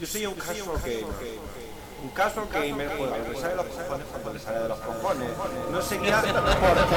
[0.00, 1.04] Yo soy un casual gamer.
[2.02, 4.78] Un casual gamer juega lo que sale de los cojones cuando le sale de los
[4.78, 5.28] cojones.
[5.70, 5.80] No
[6.60, 6.90] porque...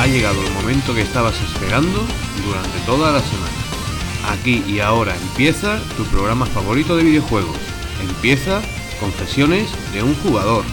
[0.00, 2.00] Ha llegado el momento que estabas esperando
[2.46, 3.52] durante toda la semana.
[4.30, 7.58] Aquí y ahora empieza tu programa favorito de videojuegos.
[8.00, 8.62] Empieza
[9.00, 10.64] Confesiones de un jugador.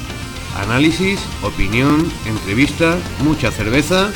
[0.56, 4.10] Análisis, opinión, entrevistas, mucha cerveza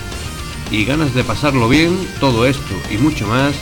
[0.71, 3.53] y ganas de pasarlo bien, todo esto y mucho más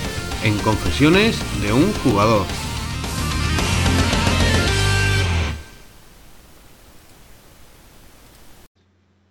[0.45, 2.45] en Confesiones de un jugador.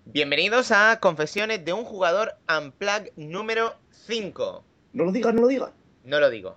[0.06, 3.74] Bienvenidos a Confesiones de un jugador Unplug número
[4.06, 4.64] 5.
[4.92, 5.70] No lo digas, no lo digas.
[6.04, 6.56] No lo digo.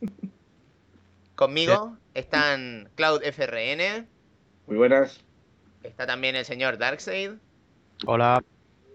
[1.34, 4.06] Conmigo están Cloud FRN,
[4.66, 5.20] Muy buenas.
[5.82, 7.32] está también el señor Darkseid,
[8.06, 8.42] Hola.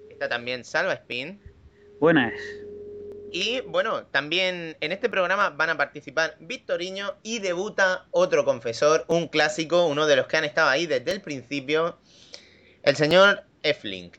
[0.10, 1.40] está también Salva Spin.
[2.00, 2.34] Buenas.
[3.32, 9.28] Y bueno, también en este programa van a participar Victoriño y debuta otro confesor, un
[9.28, 12.00] clásico, uno de los que han estado ahí desde el principio,
[12.84, 14.18] el señor F-Link.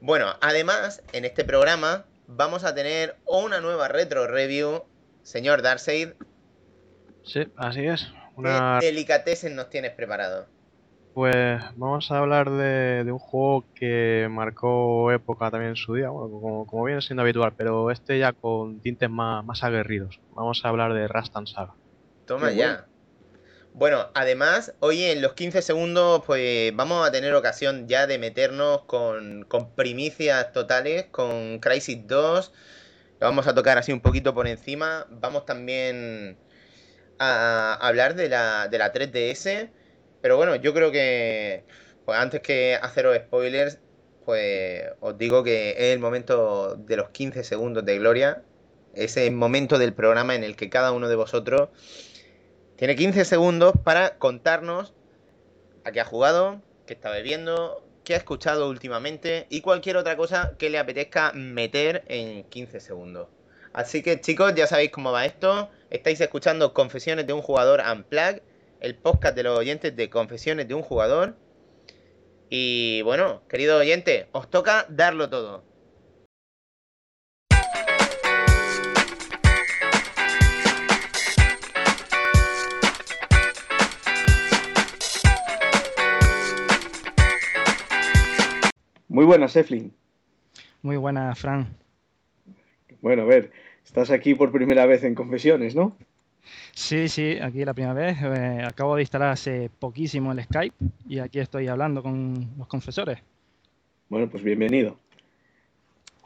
[0.00, 4.84] Bueno, además, en este programa vamos a tener una nueva retro review.
[5.22, 6.14] Señor Darkseid,
[7.24, 8.08] Sí, así es.
[8.36, 10.46] ¿qué delicatessen nos tienes preparado?
[11.14, 16.08] Pues vamos a hablar de, de un juego que marcó época también en su día,
[16.08, 20.20] bueno, como, como viene siendo habitual, pero este ya con tintes más, más aguerridos.
[20.34, 21.74] Vamos a hablar de Rastan Saga.
[22.24, 22.86] Toma Qué ya.
[23.74, 28.82] Bueno, además, hoy en los 15 segundos, pues vamos a tener ocasión ya de meternos
[28.84, 32.52] con, con primicias totales, con Crisis 2.
[33.20, 35.06] Lo vamos a tocar así un poquito por encima.
[35.10, 36.36] Vamos también
[37.18, 39.70] a hablar de la, de la 3DS.
[40.22, 41.64] Pero bueno, yo creo que,
[42.06, 43.78] pues antes que haceros spoilers,
[44.24, 48.42] pues os digo que es el momento de los 15 segundos de gloria.
[48.94, 51.70] Ese momento del programa en el que cada uno de vosotros
[52.76, 54.94] tiene 15 segundos para contarnos
[55.84, 60.54] a qué ha jugado, qué está bebiendo, qué ha escuchado últimamente y cualquier otra cosa
[60.58, 63.28] que le apetezca meter en 15 segundos.
[63.72, 65.70] Así que chicos, ya sabéis cómo va esto.
[65.90, 68.42] Estáis escuchando Confesiones de un jugador Unplug,
[68.82, 71.36] el podcast de los oyentes de Confesiones de un jugador.
[72.50, 75.64] Y bueno, querido oyente, os toca darlo todo.
[89.08, 89.94] Muy buenas, Eflin.
[90.82, 91.76] Muy buena, Fran.
[93.00, 93.52] Bueno, a ver,
[93.84, 95.96] estás aquí por primera vez en Confesiones, ¿no?
[96.74, 98.16] Sí, sí, aquí la primera vez.
[98.22, 100.74] eh, acabo de instalar hace poquísimo el Skype
[101.08, 103.18] y aquí estoy hablando con los confesores.
[104.08, 104.96] Bueno, pues bienvenido.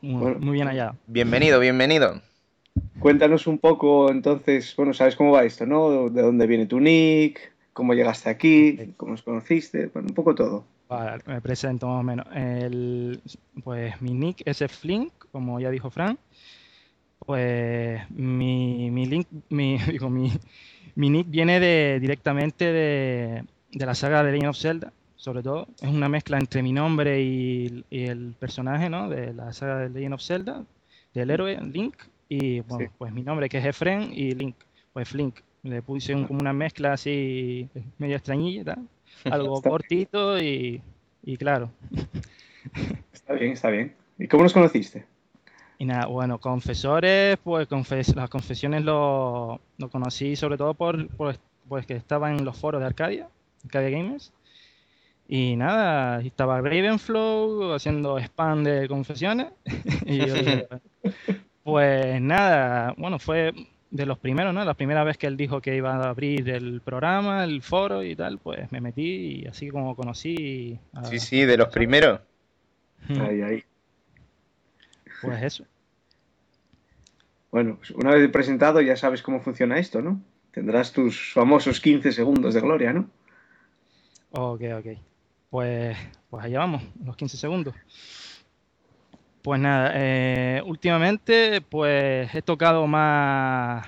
[0.03, 0.38] Muy, Bueno.
[0.41, 0.94] muy bien allá.
[1.06, 2.21] Bienvenido, bienvenido.
[2.99, 6.09] Cuéntanos un poco, entonces, bueno, sabes cómo va esto, ¿no?
[6.10, 7.53] ¿De dónde viene tu nick?
[7.72, 8.94] ¿Cómo llegaste aquí?
[8.97, 9.87] ¿Cómo os conociste?
[9.88, 10.65] Bueno, un poco todo.
[10.88, 12.26] Vale, me presento más o menos.
[12.34, 13.21] El-
[13.62, 16.19] pues mi nick es Flink, como ya dijo Fran.
[17.19, 20.32] Pues mi, mi link, mi, digo, mi,
[20.94, 25.66] mi nick viene de, directamente de, de la saga de Legend of Zelda, sobre todo.
[25.81, 29.09] Es una mezcla entre mi nombre y, y el personaje, ¿no?
[29.09, 30.65] De la saga de Legend of Zelda,
[31.15, 31.94] del héroe Link.
[32.28, 32.94] Y bueno, Sí.
[32.99, 34.56] pues mi nombre que es Efren y Link,
[34.93, 35.37] pues Flink.
[35.62, 37.69] Le puse un- como una mezcla así
[37.99, 38.87] medio extrañilla, tal,
[39.25, 40.81] algo cortito y,
[41.25, 41.71] y claro.
[43.12, 43.94] Está bien, está bien.
[44.19, 45.05] ¿Y cómo nos conociste?
[45.78, 51.37] Y nada, bueno, confesores, pues confes- las confesiones lo, lo conocí sobre todo por, por-
[51.69, 53.28] pues que estaba en los foros de Arcadia,
[53.64, 54.32] Arcadia Gamers.
[55.28, 59.48] Y nada, estaba Ravenflow haciendo spam de confesiones.
[60.06, 60.69] Y yo dije,
[61.64, 63.53] pues nada, bueno, fue
[63.91, 64.64] de los primeros, ¿no?
[64.64, 68.14] La primera vez que él dijo que iba a abrir el programa, el foro y
[68.14, 71.04] tal, pues me metí y así como conocí a...
[71.06, 72.20] Sí, sí, de los primeros.
[73.08, 73.64] Ahí, ahí.
[75.22, 75.65] Pues eso.
[77.50, 80.20] Bueno, pues una vez presentado ya sabes cómo funciona esto, ¿no?
[80.50, 83.08] Tendrás tus famosos 15 segundos de gloria, ¿no?
[84.32, 84.87] Ok, ok.
[85.50, 85.96] Pues,
[86.29, 87.75] pues allá vamos, los 15 segundos.
[89.43, 93.87] Pues nada, eh, últimamente pues he tocado más,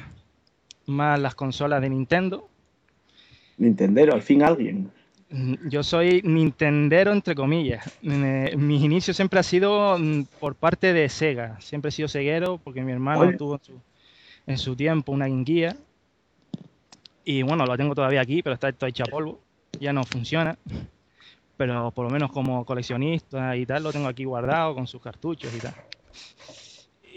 [0.87, 2.49] más las consolas de Nintendo.
[3.57, 4.93] Nintendero, al fin alguien.
[5.31, 7.85] Mm, Yo soy Nintendero entre comillas.
[8.03, 11.61] Mis inicios siempre ha sido mm, por parte de Sega.
[11.61, 13.37] Siempre he sido ceguero porque mi hermano Oye.
[13.37, 13.81] tuvo en su,
[14.47, 15.77] en su tiempo una Gear.
[17.25, 19.41] Y bueno, lo tengo todavía aquí, pero está todo hecho a polvo.
[19.79, 20.57] Ya no funciona.
[21.59, 25.53] Pero por lo menos como coleccionista y tal, lo tengo aquí guardado con sus cartuchos
[25.55, 25.75] y tal.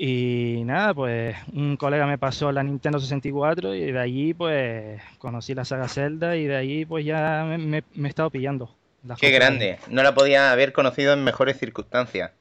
[0.04, 5.54] Y nada, pues un colega me pasó la Nintendo 64 y de allí pues conocí
[5.54, 8.74] la saga Zelda y de ahí pues ya me, me- me he estado pillando.
[9.20, 9.78] Qué grande.
[9.90, 12.32] No la podía haber conocido en mejores circunstancias.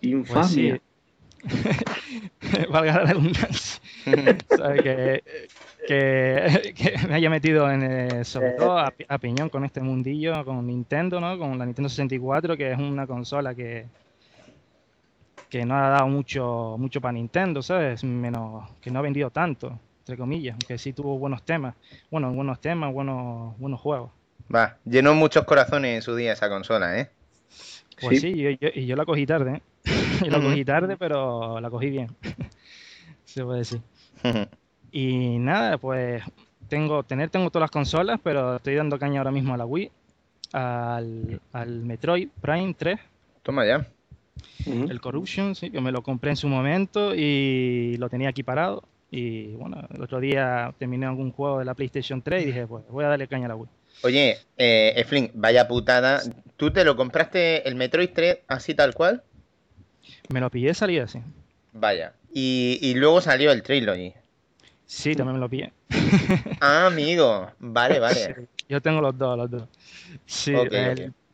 [0.00, 0.46] Pues Infamia.
[0.46, 0.80] sí.
[2.70, 3.80] Valga la redundancia.
[4.56, 4.82] ¿Sabe?
[4.84, 5.22] Que,
[5.88, 10.44] que, que me haya metido en, eh, sobre todo a, a piñón con este mundillo,
[10.44, 11.36] con Nintendo, ¿no?
[11.38, 13.86] Con la Nintendo 64, que es una consola que,
[15.50, 18.04] que no ha dado mucho, mucho para Nintendo, ¿sabes?
[18.04, 21.74] Menos, que no ha vendido tanto, entre comillas, aunque sí tuvo buenos temas,
[22.10, 24.10] bueno, buenos temas, buenos, buenos juegos.
[24.54, 27.10] Va, llenó muchos corazones en su día esa consola, ¿eh?
[28.00, 28.32] Pues Sí.
[28.32, 29.62] sí, yo- yo- y yo la cogí tarde, ¿eh?
[30.30, 32.08] Yo la cogí tarde, pero la cogí bien.
[33.24, 33.80] Se puede decir.
[34.92, 36.22] Y nada, pues
[36.68, 39.90] tengo, tener tengo todas las consolas, pero estoy dando caña ahora mismo a la Wii,
[40.52, 42.98] al, al Metroid Prime 3,
[43.42, 43.86] Toma ya.
[44.66, 48.82] El Corruption, sí, que me lo compré en su momento y lo tenía aquí parado.
[49.10, 52.84] Y bueno, el otro día terminé algún juego de la PlayStation 3 y dije, pues
[52.88, 53.68] voy a darle caña a la Wii.
[54.02, 56.20] Oye, eh, Eflin, vaya putada.
[56.56, 59.22] ¿Tú te lo compraste el Metroid 3 así tal cual?
[60.28, 61.18] Me lo pillé de salida, sí.
[61.72, 62.12] Vaya.
[62.32, 64.12] Y, y luego salió el Trilogy.
[64.86, 65.72] Sí, también me lo pillé.
[66.60, 67.50] Ah, amigo.
[67.58, 68.48] Vale, vale.
[68.68, 69.68] Yo tengo los dos, los dos.
[70.26, 70.72] Sí, el, ok.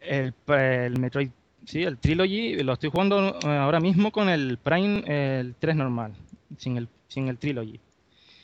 [0.00, 1.30] el- el Metroid,
[1.66, 6.14] sí, el Trilogy, lo estoy jugando eh, ahora mismo con el Prime, el 3 normal,
[6.56, 7.78] sin el, sin el Trilogy.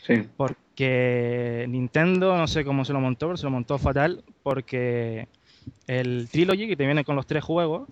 [0.06, 0.28] Sí.
[0.36, 5.28] Porque Nintendo, no sé cómo se lo montó, pero se lo montó fatal, porque
[5.86, 7.88] el Trilogy, que te viene con los tres juegos,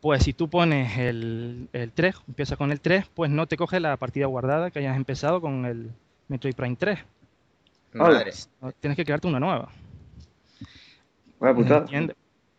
[0.00, 3.80] pues si tú pones el, el 3, empiezas con el 3, pues no te coge
[3.80, 5.90] la partida guardada que hayas empezado con el
[6.28, 6.98] Metroid Prime 3.
[7.94, 8.32] Madre.
[8.80, 9.68] Tienes que crearte una nueva.
[11.40, 11.86] Vaya putada.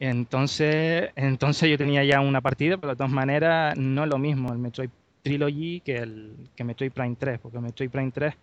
[0.02, 4.52] Entonces, entonces yo tenía ya una partida, pero de todas maneras no es lo mismo
[4.52, 4.90] el Metroid
[5.22, 8.34] Trilogy que el que Metroid Prime 3, porque el Metroid Prime 3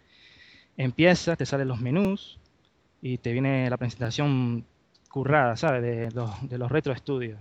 [0.77, 2.39] empieza, te salen los menús
[3.03, 4.65] y te viene la presentación
[5.11, 5.83] currada, ¿sabes?
[5.83, 7.41] De los, de los retro estudios,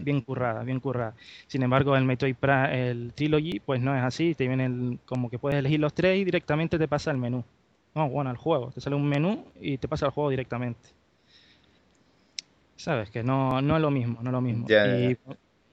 [0.00, 1.14] bien currada, bien currada.
[1.46, 5.30] Sin embargo, el Metroid Prime, el Trilogy, pues no es así, te viene el- como
[5.30, 7.44] que puedes elegir los tres y directamente te pasa el menú.
[7.94, 10.90] No, bueno, el juego, te sale un menú y te pasa el juego directamente.
[12.76, 14.66] Sabes que no, no es lo mismo, no es lo mismo.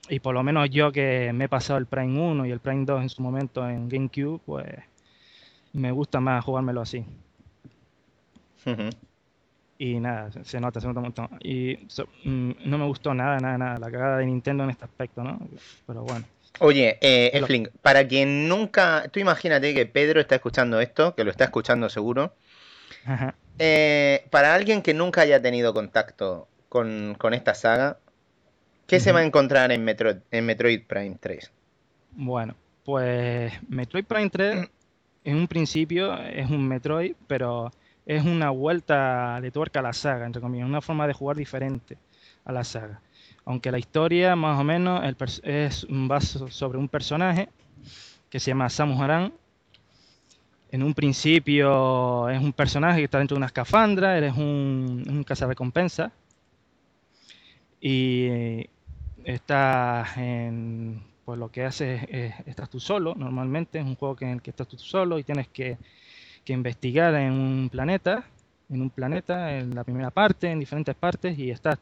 [0.10, 2.60] Y, y por lo menos yo que me he pasado el Prime 1 y el
[2.60, 4.66] Prime 2 en su momento en GameCube, pues
[5.74, 7.06] me gusta más jugármelo así.
[9.78, 11.30] Y nada, se- nota, se nota un montón.
[11.42, 14.86] Y so- mm, no me gustó nada, nada, nada, la cagada de Nintendo en este
[14.86, 15.40] aspecto, ¿no?
[15.88, 16.26] Pero bueno.
[16.60, 19.10] Oye, eh, Lo- Eflin, para quien nunca.
[19.12, 22.34] Tú imagínate que Pedro está escuchando esto, que lo está escuchando seguro.
[23.06, 23.36] Ajá.
[23.60, 28.00] Eh, para alguien que nunca haya tenido contacto con, con esta saga,
[28.88, 31.52] ¿qué se va a encontrar en Metroid, en Metroid Prime 3?
[32.14, 34.70] Bueno, pues Metroid Prime 3
[35.24, 37.72] en un principio es un Metroid, pero
[38.08, 42.00] es una vuelta de tuerca a la saga, entre comillas, una forma de jugar diferente
[42.44, 43.02] a la saga.
[43.46, 47.50] Aunque la historia, más o menos, el es un vaso sobre un personaje
[48.32, 49.32] que se llama Samus Aran.
[50.72, 55.24] En un principio es un personaje que está dentro de una escafandra, eres un, un
[55.24, 56.12] cazarrecompensa
[57.86, 58.70] y
[59.26, 64.24] estás en, pues lo que haces es, estás tú solo, normalmente es un juego que,
[64.24, 65.78] en el que estás tú solo y tienes que,
[66.46, 68.24] que investigar en un planeta,
[68.70, 71.78] en un planeta, en la primera parte, en diferentes partes y estás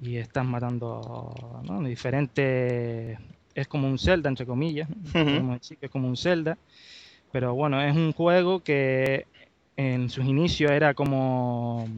[0.00, 1.82] y estás matando ¿no?
[1.82, 3.18] diferentes
[3.56, 4.88] es como un Zelda entre comillas,
[5.80, 6.56] es como un Zelda,
[7.32, 9.26] pero bueno, es un juego que
[9.76, 11.88] en sus inicios era como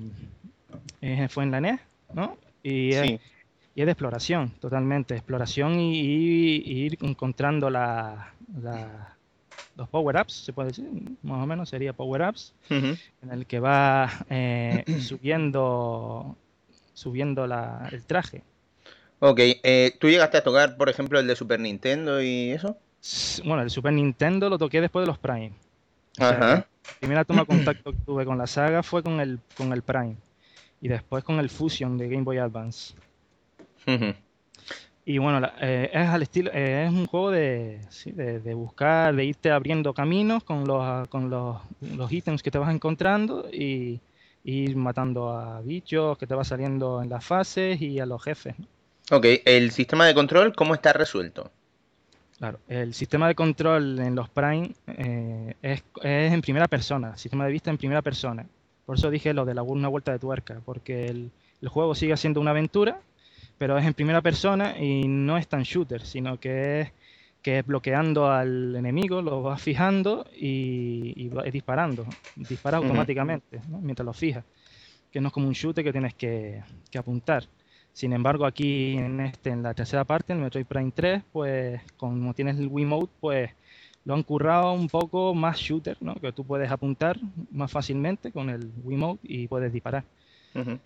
[1.02, 1.80] eh, fue en la NES,
[2.14, 2.38] ¿no?
[2.62, 3.10] Y es,
[3.74, 5.14] y es de exploración, totalmente.
[5.14, 9.16] Exploración y, y- y ir encontrando la, la-
[9.76, 10.86] los power-ups, se puede decir,
[11.22, 16.36] más o menos sería power-ups, en el que va eh, subiendo,
[16.92, 18.42] subiendo la- el traje.
[19.20, 22.76] Ok, eh, ¿tú llegaste a tocar, por ejemplo, el de Super Nintendo y eso?
[23.44, 25.52] Bueno, el Super Nintendo lo toqué después de los Prime.
[26.18, 26.54] O sea, Ajá.
[26.56, 29.82] la primera toma de contacto que tuve con la saga fue con el, con el
[29.82, 30.16] Prime.
[30.80, 32.94] Y después con el Fusion de Game Boy Advance.
[35.04, 38.54] Y bueno, la- eh, es al estilo, eh, es un juego de, sí, de, de
[38.54, 43.48] buscar, de irte abriendo caminos con los, con los, los ítems que te vas encontrando
[43.50, 44.00] y,
[44.44, 48.22] y ir matando a bichos que te va saliendo en las fases y a los
[48.22, 48.54] jefes.
[49.10, 51.50] Ok, ¿el sistema de control cómo está resuelto?
[52.38, 57.44] Claro, el sistema de control en los Prime eh, es, es en primera persona, sistema
[57.46, 58.46] de vista en primera persona.
[58.90, 61.30] Por eso dije lo de la, una vuelta de tuerca, porque el,
[61.62, 63.00] el juego sigue siendo una aventura,
[63.56, 66.92] pero es en primera persona y no es tan shooter, sino que es
[67.40, 72.04] que es bloqueando al enemigo, lo vas fijando y, y vas disparando.
[72.34, 73.78] Dispara automáticamente ¿no?
[73.78, 74.44] mientras lo fijas.
[75.12, 77.44] Que no es como un shooter que tienes que, que apuntar.
[77.92, 82.34] Sin embargo, aquí en este, en la tercera parte, en Metroid Prime 3, pues como
[82.34, 83.52] tienes el Wiimote, pues
[84.04, 86.14] lo han currado un poco más shooter, ¿no?
[86.14, 87.18] Que tú puedes apuntar
[87.50, 90.04] más fácilmente con el Wiimote y puedes disparar.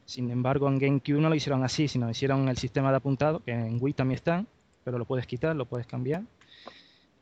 [0.05, 3.53] Sin embargo, en GameCube no lo hicieron así, sino hicieron el sistema de apuntado, que
[3.53, 4.45] en Wii también está,
[4.85, 6.23] pero lo puedes quitar, lo puedes cambiar.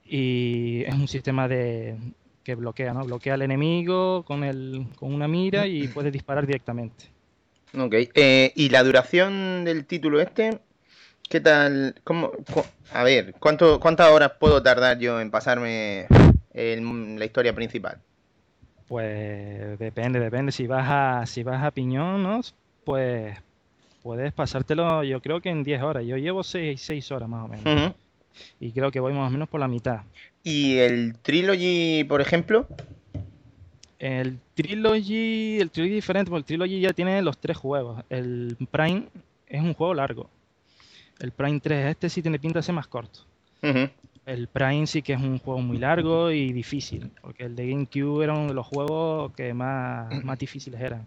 [0.05, 1.97] Y es un sistema de
[2.43, 3.05] que bloquea, ¿no?
[3.05, 7.05] Bloquea al enemigo con, el, con una mira y puedes disparar directamente.
[7.79, 7.95] Ok.
[8.15, 10.59] Eh, ¿Y la duración del título este?
[11.33, 11.95] ¿Qué tal?
[12.05, 12.63] ¿Cómo, cu-
[12.93, 16.07] a ver, ¿cuánto, ¿cuántas horas puedo tardar yo en pasarme
[16.53, 17.97] el- la historia principal?
[18.87, 20.53] Pues depende, depende.
[20.53, 22.43] Si vas a, si vas a piñón, ¿no?
[22.85, 23.35] Pues
[24.03, 26.05] puedes pasártelo, yo creo que en 10 horas.
[26.05, 27.95] Yo llevo 6, horas más o menos.
[28.61, 30.01] Y creo que voy más o menos por la mitad.
[30.43, 32.67] ¿Y el Trilogy, por ejemplo?
[33.99, 38.05] El Trilogy, el Trilogy es diferente, porque el Trilogy ya tiene los tres juegos.
[38.11, 39.05] El Prime
[39.47, 40.29] es un juego largo.
[41.19, 43.21] El Prime 3, este sí tiene pinta de ser más corto.
[44.27, 48.23] El Prime sí que es un juego muy largo y difícil, porque el de GameCube
[48.25, 51.07] era uno de los juegos que más, más difíciles eran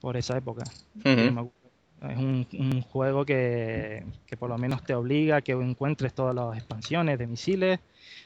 [0.00, 0.64] por esa época.
[2.02, 6.34] Es un, un juego que, que por lo menos te obliga a que encuentres todas
[6.34, 7.80] las expansiones de misiles,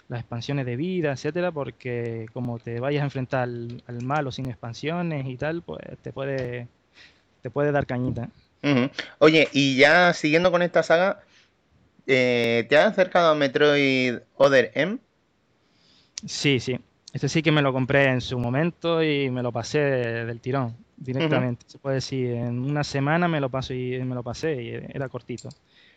[0.09, 4.47] las expansiones de vida, etcétera, porque como te vayas a enfrentar al, al malo sin
[4.49, 6.69] expansiones y tal, pues te puede,
[7.43, 8.29] te puede dar cañita.
[9.19, 11.21] Oye, y ya siguiendo con esta saga,
[12.07, 14.99] eh, ¿te has acercado a Metroid Other M?
[16.27, 16.79] Sí, sí.
[17.13, 20.77] Este sí que me lo compré en su momento y me lo pasé del tirón
[20.97, 21.65] directamente.
[21.67, 25.09] Se puede decir, en una semana me lo paso y me lo pasé y era
[25.09, 25.49] cortito.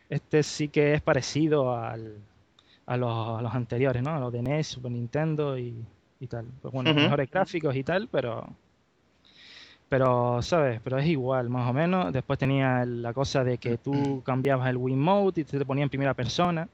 [0.09, 2.17] Este sí que es parecido al,
[2.85, 4.15] a, los, a los anteriores, ¿no?
[4.15, 5.75] A los de NES, Super Nintendo y,
[6.19, 6.45] y tal.
[6.61, 8.47] Pues bueno, mejores gráficos y tal, pero
[9.93, 10.81] pero, ¿sabes?
[10.83, 12.11] Pero es igual, más o menos.
[12.11, 16.15] Después tenía la cosa de que tú cambiabas el Wiimote y te ponía en primera
[16.15, 16.67] persona.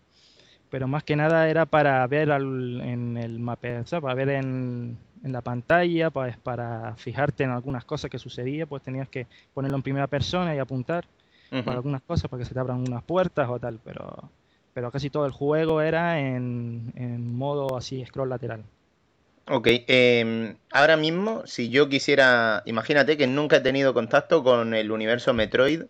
[0.69, 4.03] Pero más que nada era para ver al- en el mapa, ¿sabes?
[4.03, 8.83] Para ver en, en la pantalla, pues para fijarte en algunas cosas que sucedía, pues
[8.83, 11.05] tenías que ponerlo en primera persona y apuntar
[11.63, 14.31] para algunas cosas, para que se te abran unas puertas o tal, pero,
[14.73, 18.63] pero casi todo el juego era en, en modo así, scroll lateral.
[19.51, 24.91] Ok, em, ahora mismo, si yo quisiera, imagínate que nunca he tenido contacto con el
[24.91, 25.83] universo Metroid,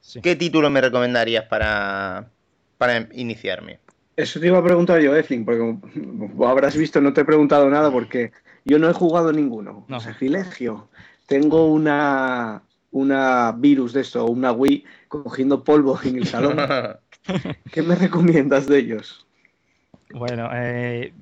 [0.00, 0.20] Sí.
[0.20, 2.30] ¿qué título me recomendarías para,
[2.78, 3.78] para iniciarme?
[4.16, 7.24] Eso te iba a preguntar yo, Efling, porque como, como habrás visto, no te he
[7.24, 8.32] preguntado nada porque
[8.64, 9.84] yo no he jugado ninguno.
[9.88, 10.00] No.
[10.00, 10.88] Sacrilegio.
[11.26, 16.56] Tengo una, una virus de esto, una Wii, cogiendo polvo en el salón.
[17.72, 19.26] ¿Qué me recomiendas de ellos?
[20.12, 21.12] Bueno, eh,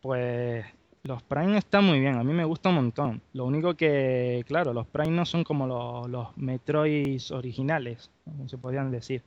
[0.00, 0.64] pues
[1.08, 3.22] los Prime están muy bien, a mí me gusta un montón.
[3.32, 8.58] Lo único que, claro, los Prime no son como los, los Metroid originales, como se
[8.58, 9.22] podrían decir.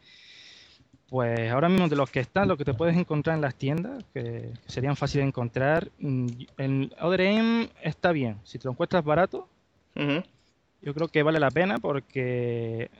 [1.09, 4.05] Pues ahora mismo de los que están, lo que te puedes encontrar en las tiendas,
[4.13, 8.37] que serían fáciles de encontrar, mm, el Other M está bien.
[8.43, 9.49] Si te lo encuentras barato,
[10.83, 12.91] yo creo que vale la pena porque,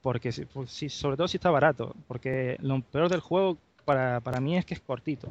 [0.00, 4.40] porque pues sí, sobre todo si está barato, porque lo peor del juego para, para
[4.40, 5.28] mí es que es cortito.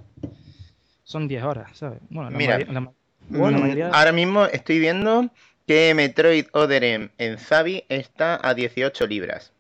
[1.08, 2.00] Son 10 horas, ¿sabes?
[2.10, 2.92] Bueno, la Mira, mayoría- la ma-
[3.30, 5.30] Bueno, la mayoría- ahora mismo estoy viendo
[5.66, 9.54] que Metroid Other M en Zavi está a 18 libras.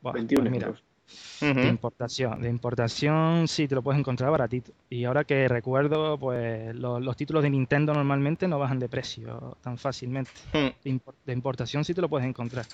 [0.00, 4.72] buah, 21 pues mira, de importación, de importación sí te lo puedes encontrar baratito.
[4.90, 9.56] Y ahora que recuerdo, pues lo- los, títulos de Nintendo normalmente no bajan de precio
[9.62, 10.32] tan fácilmente.
[10.52, 10.96] Mm.
[11.24, 12.66] De importación sí te lo puedes encontrar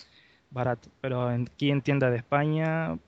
[0.51, 2.99] barato, pero aquí en tienda de España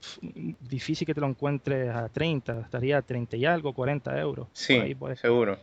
[0.61, 4.47] difícil que te lo encuentres a 30, estaría a 30 y algo, 40 euros.
[4.47, 5.57] por Sí, ahí, por seguro.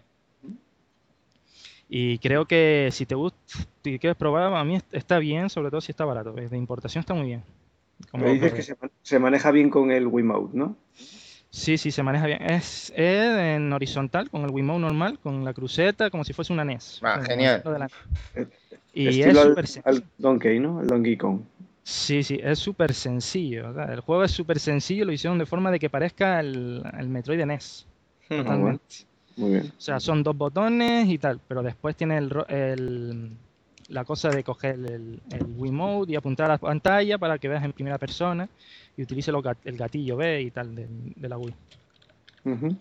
[1.88, 3.38] Y creo que si te gusta,
[3.82, 6.32] si quieres probar, a mí est- está bien, sobre todo si está barato.
[6.32, 7.42] De importación está muy bien.
[8.10, 10.76] Como Me dices que se, man- se maneja bien con el Wiimote, ¿no?
[11.50, 12.42] Sí, sí, se maneja bien.
[12.42, 16.62] Es, es en horizontal, con el Wiimote normal, con la cruceta, como si fuese una
[16.62, 17.00] NES.
[17.02, 17.62] Ah, genial.
[18.34, 18.46] Eh,
[18.92, 20.06] Y Estilo es al- súper al, sencillo.
[20.18, 20.80] Donkey, ¿no?
[20.82, 21.40] El Donkey Kong.
[21.90, 23.70] Sí, sí, es súper sencillo.
[23.70, 26.82] o sea, el juego es súper sencillo, lo hicieron de forma de que parezca el,
[26.98, 27.86] el Metroid de NES.
[28.28, 28.42] Ujú.
[28.42, 28.94] Totalmente.
[29.36, 29.72] Muy bien.
[29.74, 33.30] O sea, son dos botones y tal, pero después tiene el, el-
[33.88, 37.64] la cosa de coger el, el Wiimote y apuntar a la pantalla para que veas
[37.64, 38.46] en primera persona
[38.94, 41.54] y utilice lo el gatillo B y tal de, de la Wii.
[42.44, 42.76] Ujú.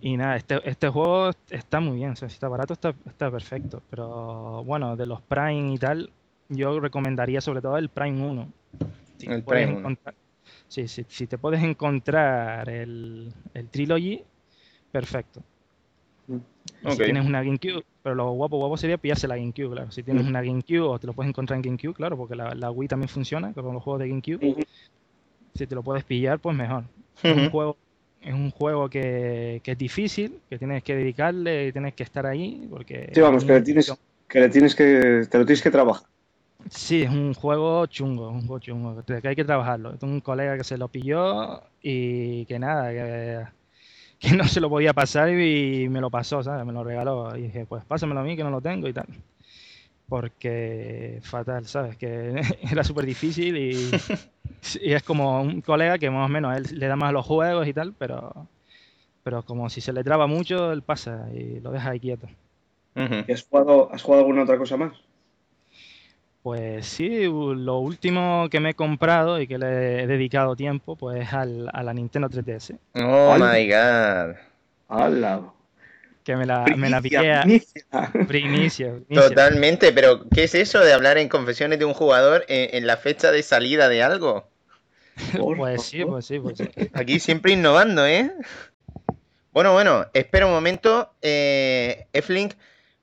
[0.00, 3.32] Y nada, este, este juego está muy bien, o sea, si está barato está, está
[3.32, 6.08] perfecto, pero bueno, de los Prime y tal,
[6.48, 8.48] yo recomendaría sobre todo el Prime 1.
[9.18, 9.78] Si El Prime 1.
[9.78, 10.14] encontrar-
[10.68, 14.22] Sí, sí, si te puedes encontrar el, el Trilogy,
[14.92, 15.42] perfecto.
[16.28, 19.90] Si tienes una GameCube, pero lo guapo guapo sería pillarse la GameCube, claro.
[19.92, 22.70] Si tienes una GameCube o te lo puedes encontrar en GameCube, claro, porque la, la
[22.70, 24.66] Wii también funciona con los juegos de GameCube.
[25.54, 26.84] Si te lo puedes pillar, pues mejor.
[27.22, 27.76] Es un juego,
[28.20, 32.26] es un juego que, que es difícil, que tienes que dedicarle y tienes que estar
[32.26, 33.92] ahí, porque Sí, vamos, que le tienes,
[34.28, 36.08] que le tienes que, te lo tienes que trabajar.
[36.70, 39.96] Sí, es un juego chungo, un juego chungo, que hay que trabajarlo.
[39.98, 43.46] Tengo un colega que se lo pilló y que nada, que,
[44.18, 46.66] que no se lo podía pasar y me lo pasó, ¿sabes?
[46.66, 49.06] Me lo regaló y dije, pues pásamelo a mí que no lo tengo y tal.
[50.08, 51.96] Porque fatal, ¿sabes?
[51.96, 53.90] Que era súper difícil y,
[54.82, 57.26] y es como un colega que más o menos él le da más a los
[57.26, 58.48] juegos y tal, pero,
[59.22, 62.28] pero como si se le traba mucho, él pasa y lo deja ahí quieto.
[63.26, 65.05] ¿Y has jugado, has jugado alguna otra cosa más?
[66.46, 71.32] Pues sí, lo último que me he comprado y que le he dedicado tiempo, pues
[71.32, 73.52] al, a la Nintendo 3DS, Oh Hola.
[73.52, 74.36] my god.
[74.88, 75.42] ¡Hala!
[76.22, 77.82] que me la, me la Primicia, a primicia.
[78.28, 79.28] primicia, primicia.
[79.28, 82.96] Totalmente, pero ¿qué es eso de hablar en confesiones de un jugador en, en la
[82.96, 84.48] fecha de salida de algo?
[85.56, 86.64] Pues sí, pues sí, pues sí.
[86.94, 88.30] Aquí siempre innovando, ¿eh?
[89.52, 92.52] Bueno, bueno, espera un momento, eh, Eflink,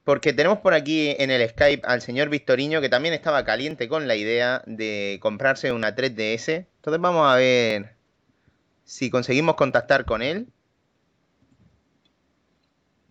[0.04, 4.08] porque tenemos por aquí en el Skype al señor Victoriño, que también estaba caliente con
[4.08, 6.68] la idea de comprarse una 3DS.
[6.76, 7.96] Entonces vamos a ver
[8.84, 10.48] si conseguimos contactar con él.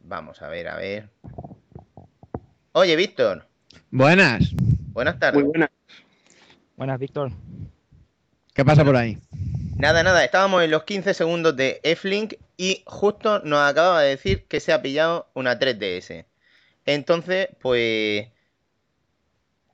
[0.02, 1.08] Vamos a ver, a ver.
[2.72, 3.46] Oye, Víctor,
[3.90, 4.50] Buenas.
[4.92, 5.42] buenas tardes.
[5.42, 5.70] Muy buena.
[6.76, 7.32] Buenas, Víctor.
[8.54, 9.18] ¿Qué pasa por ahí?
[9.76, 14.44] Nada, nada, estábamos en los 15 segundos de F-Link y justo nos acababa de decir
[14.46, 16.26] que se ha pillado una 3DS.
[16.86, 18.28] Entonces, pues.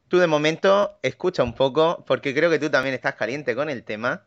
[0.08, 3.84] Tú de momento escucha un poco, porque creo que tú también estás caliente con el
[3.84, 4.26] tema.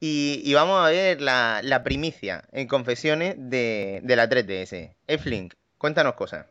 [0.00, 4.94] Y, vamos a ver la, primicia en confesiones de, la 3DS.
[5.06, 6.46] F-Link, cuéntanos cosas.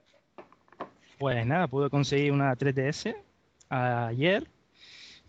[1.17, 3.15] Pues nada, pude conseguir una 3DS
[3.69, 4.47] ayer,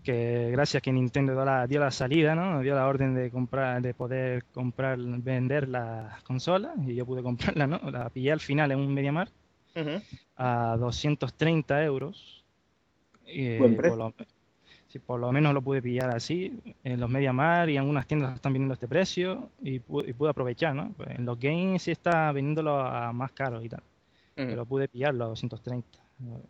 [0.03, 2.61] que gracias que Nintendo dio la, dio la salida, ¿no?
[2.61, 7.67] Dio la orden de comprar, de poder comprar, vender las consolas, y yo pude comprarla,
[7.67, 7.79] ¿no?
[7.91, 8.95] La pillé al final en un
[9.81, 10.03] Ujú.
[10.37, 12.45] a 230 euros.
[13.27, 13.97] Y, Buen eh, precio.
[13.97, 14.15] por lo,
[14.89, 16.59] sí, por lo menos lo pude pillar así.
[16.85, 20.31] En los MediaMarkt y en algunas tiendas están vendiendo este precio y pude, y pude
[20.31, 20.93] aprovechar, ¿no?
[20.97, 24.47] Pues en los games sí está vendiéndolo a más caro y tal, Ujú.
[24.49, 25.99] pero pude pillarlo a 230.
[26.19, 26.43] Bueno,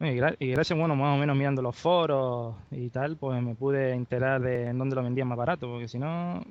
[0.00, 3.54] Y, gra- y gracias, bueno, más o menos mirando los foros y tal, pues me
[3.54, 6.42] pude enterar de en dónde lo vendían más barato, porque si no,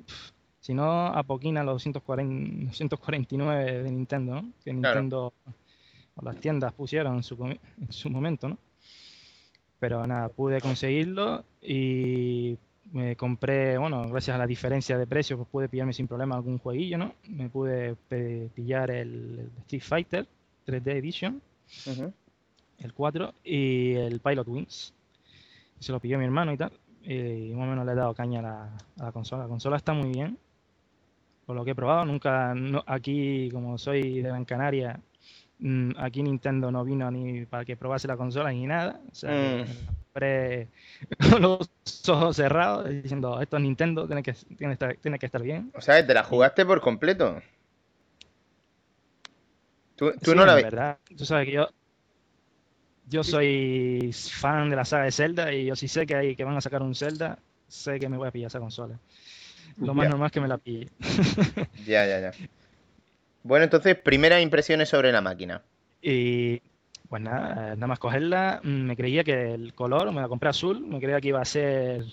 [0.60, 4.48] si no, a poquina los 240, 249 de Nintendo, ¿no?
[4.64, 5.32] Que Claro.
[6.16, 7.58] O las tiendas pusieron en su, en
[7.90, 8.58] su momento, ¿no?
[9.80, 12.56] Pero nada, pude conseguirlo y
[12.92, 16.58] me compré, bueno, gracias a la diferencia de precios, pues pude pillarme sin problema algún
[16.58, 17.14] jueguillo, ¿no?
[17.28, 17.96] Me pude
[18.54, 20.26] pillar el, Street Fighter
[20.66, 21.42] 3D Edition,
[22.78, 24.94] el 4, y el Pilot Wings.
[25.80, 26.72] Se lo pilló mi hermano y tal,
[27.02, 29.42] y más o menos le he dado caña a la, a la consola.
[29.42, 30.38] La consola está muy bien,
[31.46, 32.04] por lo que he probado.
[32.06, 35.00] Nunca, no- aquí, como soy de Gran Canaria,
[35.98, 39.00] aquí Nintendo no vino ni para que probase la consola ni nada.
[39.10, 39.66] O sea, que Mm.
[41.30, 41.68] con los
[42.08, 45.72] ojos cerrados, diciendo, esto es Nintendo, tiene que, tiene, tiene que estar bien.
[45.74, 47.42] O sea, te la jugaste por completo.
[49.96, 50.64] Tú, tú Sí, no la ves.
[50.64, 50.98] verdad.
[51.16, 51.68] Tú sabes que yo,
[53.08, 56.44] yo soy fan de la saga de Zelda y yo sí sé que, hay, que
[56.44, 57.38] van a sacar un Zelda,
[57.68, 58.98] sé que me voy a pillar esa consola.
[59.76, 60.88] Lo más normal es que me la pille.
[61.86, 62.32] Ya, ya, ya.
[63.44, 65.62] Bueno, entonces, primeras impresiones sobre la máquina.
[66.02, 66.60] Y
[67.08, 70.48] pues nada, eh, nada más cogerla, mm, me creía que el color, me la compré
[70.48, 72.04] azul, me creía que iba a ser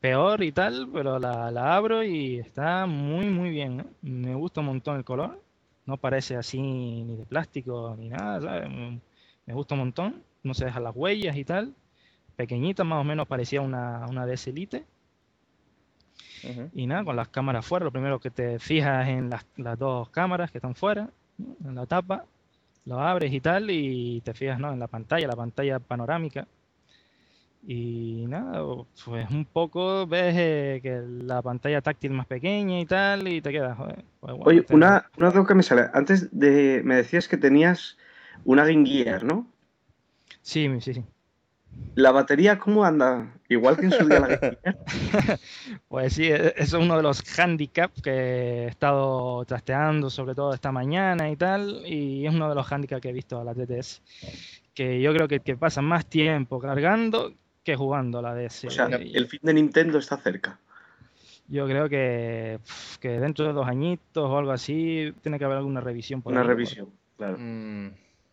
[0.00, 3.86] peor y tal, pero la, la abro y está muy, muy bien, ¿no?
[4.02, 5.42] Me gusta un montón el color,
[5.86, 8.70] no parece así ni de plástico ni nada, ¿sabes?
[8.70, 9.00] Me,
[9.46, 11.74] me gusta un montón, no se dejan las huellas y tal,
[12.36, 14.86] pequeñita, más o menos parecía una, una DS Elite.
[16.74, 20.10] Y nada, con las cámaras fuera, lo primero que te fijas en las, las dos
[20.10, 21.08] cámaras que están fuera,
[21.64, 22.24] en la tapa,
[22.86, 24.72] lo abres y tal, y te fijas ¿no?
[24.72, 26.46] en la pantalla, la pantalla panorámica.
[27.66, 28.62] Y nada,
[29.04, 33.50] pues un poco ves eh, que la pantalla táctil más pequeña y tal, y te
[33.52, 34.04] quedas, joder.
[34.20, 35.86] pues bueno, Oye, te- una, una duda que me sale.
[35.92, 37.98] Antes de, me decías que tenías
[38.44, 39.46] una Game Gear, ¿no?
[40.42, 41.04] Sí, sí, sí.
[41.96, 43.37] ¿La batería cómo anda?
[43.48, 45.38] Igual que en su día la.
[45.88, 50.70] Pues sí, eso es uno de los handicaps que he estado trasteando, sobre todo esta
[50.70, 54.02] mañana y tal, y es uno de los handicaps que he visto a la TTS,
[54.74, 57.32] que yo creo que, que pasa más tiempo cargando
[57.64, 58.64] que jugando a la DS.
[58.66, 60.58] O sea, el fin de Nintendo está cerca.
[61.48, 62.60] Yo creo que,
[63.02, 66.48] dentro de dos añitos o algo así tiene que haber alguna revisión por Una ahí,
[66.48, 67.38] revisión, claro.
[67.38, 67.88] Mm,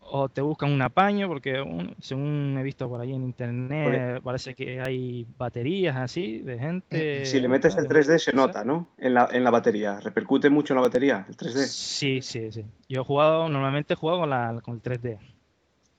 [0.08, 4.54] O te buscan un apaño, porque un- según he visto por ahí en internet, parece
[4.54, 7.24] que hay baterías así de gente.
[7.26, 8.88] Si le metes el de 3D se nota, ¿no?
[8.98, 9.98] En la, en la batería.
[10.00, 11.66] ¿Repercute mucho en la batería el 3D?
[11.66, 12.64] Sí, sí, sí.
[12.88, 15.18] Yo he jugado, normalmente he jugado con, la, con el 3D.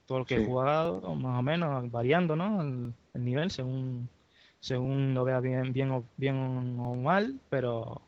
[0.06, 2.62] Todo lo que he jugado, más o menos, variando, ¿no?
[2.62, 4.08] El, el nivel según,
[4.62, 8.02] según lo vea bien, bien, o, bien o mal, pero,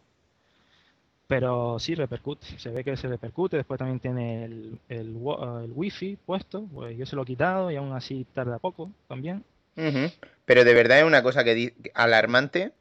[1.29, 2.45] pero sí repercute.
[2.57, 3.55] Se ve que se repercute.
[3.57, 6.63] Después también tiene el, el, wa- el wifi puesto.
[6.73, 9.43] Pues yo se lo he quitado y aún así tarda poco también.
[10.45, 12.73] Pero de verdad es una cosa que di- alarmante.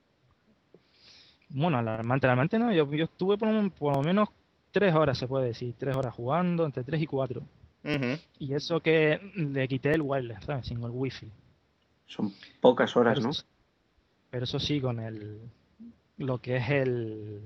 [1.50, 2.72] Bueno, alarmante, alarmante no.
[2.72, 4.30] Yo, yo estuve por, un- por lo menos
[4.72, 5.74] tres horas, se puede decir.
[5.78, 7.42] Tres horas jugando, entre tres y cuatro.
[8.38, 10.66] Y eso que le quité el wireless, ¿sabes?
[10.66, 11.30] Sin el wifi.
[12.06, 12.32] Son
[12.62, 13.30] pocas horas, Pero ¿no?
[13.30, 13.44] eso,
[14.30, 15.38] pero eso sí, con el
[16.18, 17.42] lo que es el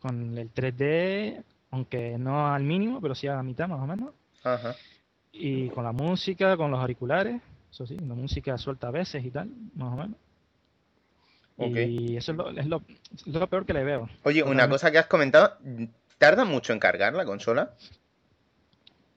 [0.00, 4.14] con el 3D, aunque no al mínimo, pero sí a la mitad más o menos.
[4.42, 4.74] Ajá.
[5.32, 9.30] Y con la música, con los auriculares, eso sí, la música suelta a veces y
[9.30, 10.16] tal, más o menos.
[11.56, 12.82] Y eso es lo, es lo,
[13.14, 14.08] es lo peor que le veo.
[14.24, 15.56] Oye, una cosa que has comentado,
[16.18, 17.74] ¿tarda mucho en cargar la consola?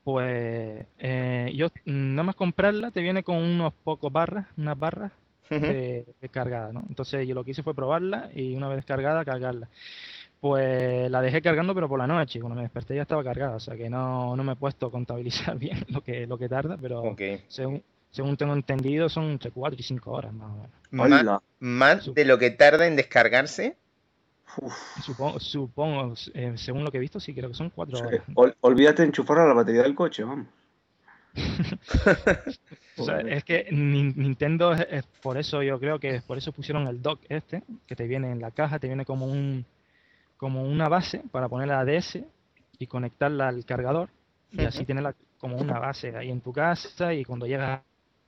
[0.03, 5.11] Pues eh, yo mm, nada más comprarla te viene con unos pocos barras, unas barras
[5.49, 5.65] Ujú.
[5.65, 6.83] de, de cargada, ¿no?
[6.89, 9.67] Entonces yo lo que hice fue probarla y una vez cargada, cargarla.
[10.39, 13.59] Pues la dejé cargando, pero por la noche, cuando me desperté ya estaba cargada, o
[13.59, 16.77] sea que no, no me he puesto a contabilizar bien lo que, lo que tarda,
[16.79, 17.15] pero
[17.47, 17.81] según,
[18.11, 21.41] según tengo entendido son entre 4 y 5 horas más o menos.
[21.59, 23.77] Más de lo que tarda en descargarse.
[24.61, 27.97] Uf, Supongo, supongo eh, según lo que he visto, sí creo que son o 4
[27.97, 28.21] sea, horas.
[28.35, 30.47] ol- olvídate de enchufarla a la batería del coche, vamos.
[32.99, 36.37] O sea, es que Nin- Nintendo es, es por eso yo creo que es por
[36.37, 39.65] eso pusieron el dock este, que te viene en la caja, te viene como un
[40.37, 42.23] como una base para poner la DS
[42.79, 44.09] y conectarla al cargador
[44.51, 47.81] y así tenerla como una base ahí en tu casa y cuando llegas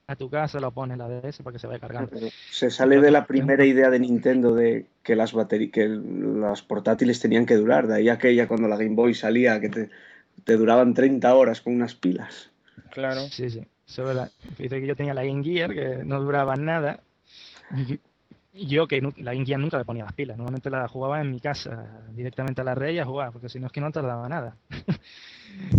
[0.06, 2.10] a tu casa lo pones la DS para que se vaya cargando.
[2.50, 7.20] Se sale de la primera idea de Nintendo de que las bateri- que las portátiles
[7.20, 7.86] tenían que durar.
[7.88, 9.90] De ahí aquella cuando la Game Boy salía que te,
[10.44, 12.50] te duraban 30 horas con unas pilas.
[12.90, 13.20] Claro.
[13.20, 14.30] Sí, sí, es verdad.
[14.56, 17.00] Fíjate que yo tenía la Game Gear que no duraba nada.
[18.52, 21.30] Y Yo que la Game Gear nunca le ponía las pilas, normalmente la jugaba en
[21.30, 23.90] mi casa, directamente a la red y a jugar, porque si no es que no
[23.92, 24.56] tardaba nada.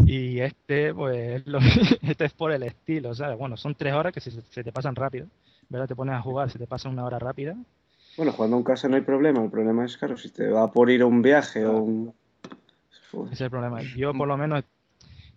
[0.05, 1.59] Y este, pues, lo-
[2.01, 3.37] este es por el estilo, ¿sabes?
[3.37, 5.27] Bueno, son tres horas que se, se te pasan rápido,
[5.69, 5.87] ¿verdad?
[5.87, 7.55] Te pones a jugar, se te pasa una hora rápida.
[8.17, 9.41] Bueno, jugando en casa no hay problema.
[9.41, 12.13] El problema es, claro, si te va por ir a un viaje o un...
[13.25, 13.81] Ese es el problema.
[13.95, 14.63] Yo por lo menos,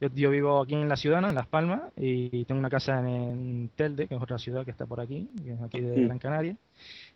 [0.08, 1.28] yo, yo vivo aquí en la ciudad, ¿no?
[1.28, 4.70] En Las Palmas, y tengo una casa en, en Telde, que es otra ciudad que
[4.70, 6.04] está por aquí, que es aquí de Mm.
[6.06, 6.56] Gran Canaria,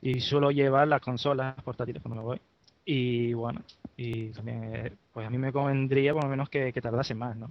[0.02, 2.40] y suelo llevar las consolas portátiles cuando me voy.
[2.84, 3.60] Y bueno,
[3.96, 7.36] y también, eh, pues a mí me convendría por lo menos que, que tardase más,
[7.36, 7.50] ¿no?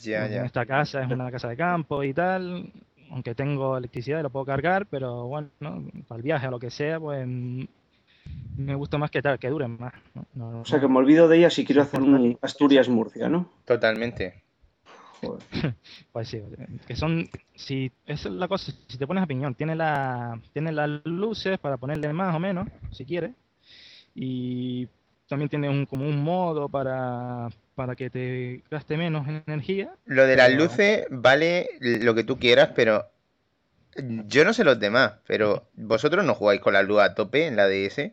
[0.00, 0.44] Ya, ya.
[0.44, 2.72] Esta casa es una casa de campo y tal,
[3.10, 5.84] aunque tengo electricidad y lo puedo cargar, pero bueno, ¿no?
[6.08, 7.64] para el viaje o lo que sea, pues mm,
[8.56, 9.92] me gusta más que tal, que dure más.
[10.14, 10.24] ¿no?
[10.34, 13.50] No- O sea que me olvido de ella si quiero hacer un Asturias-Murcia, ¿no?
[13.66, 14.42] Totalmente.
[15.22, 15.42] Joder.
[16.12, 16.42] Pues sí,
[16.86, 20.72] que son, si, esa es la cosa, si te pones a piñón, tiene la, tiene
[20.72, 23.30] las luces para ponerle más o menos, si quieres,
[24.14, 24.88] y
[25.28, 29.94] también tiene un, como un modo para, para que te gaste menos energía.
[30.04, 33.06] Lo de las Pero- luces vale lo que tú quieras, pero
[33.96, 37.56] yo no sé los demás, pero vosotros no jugáis con la luz a tope en
[37.56, 38.12] la DS.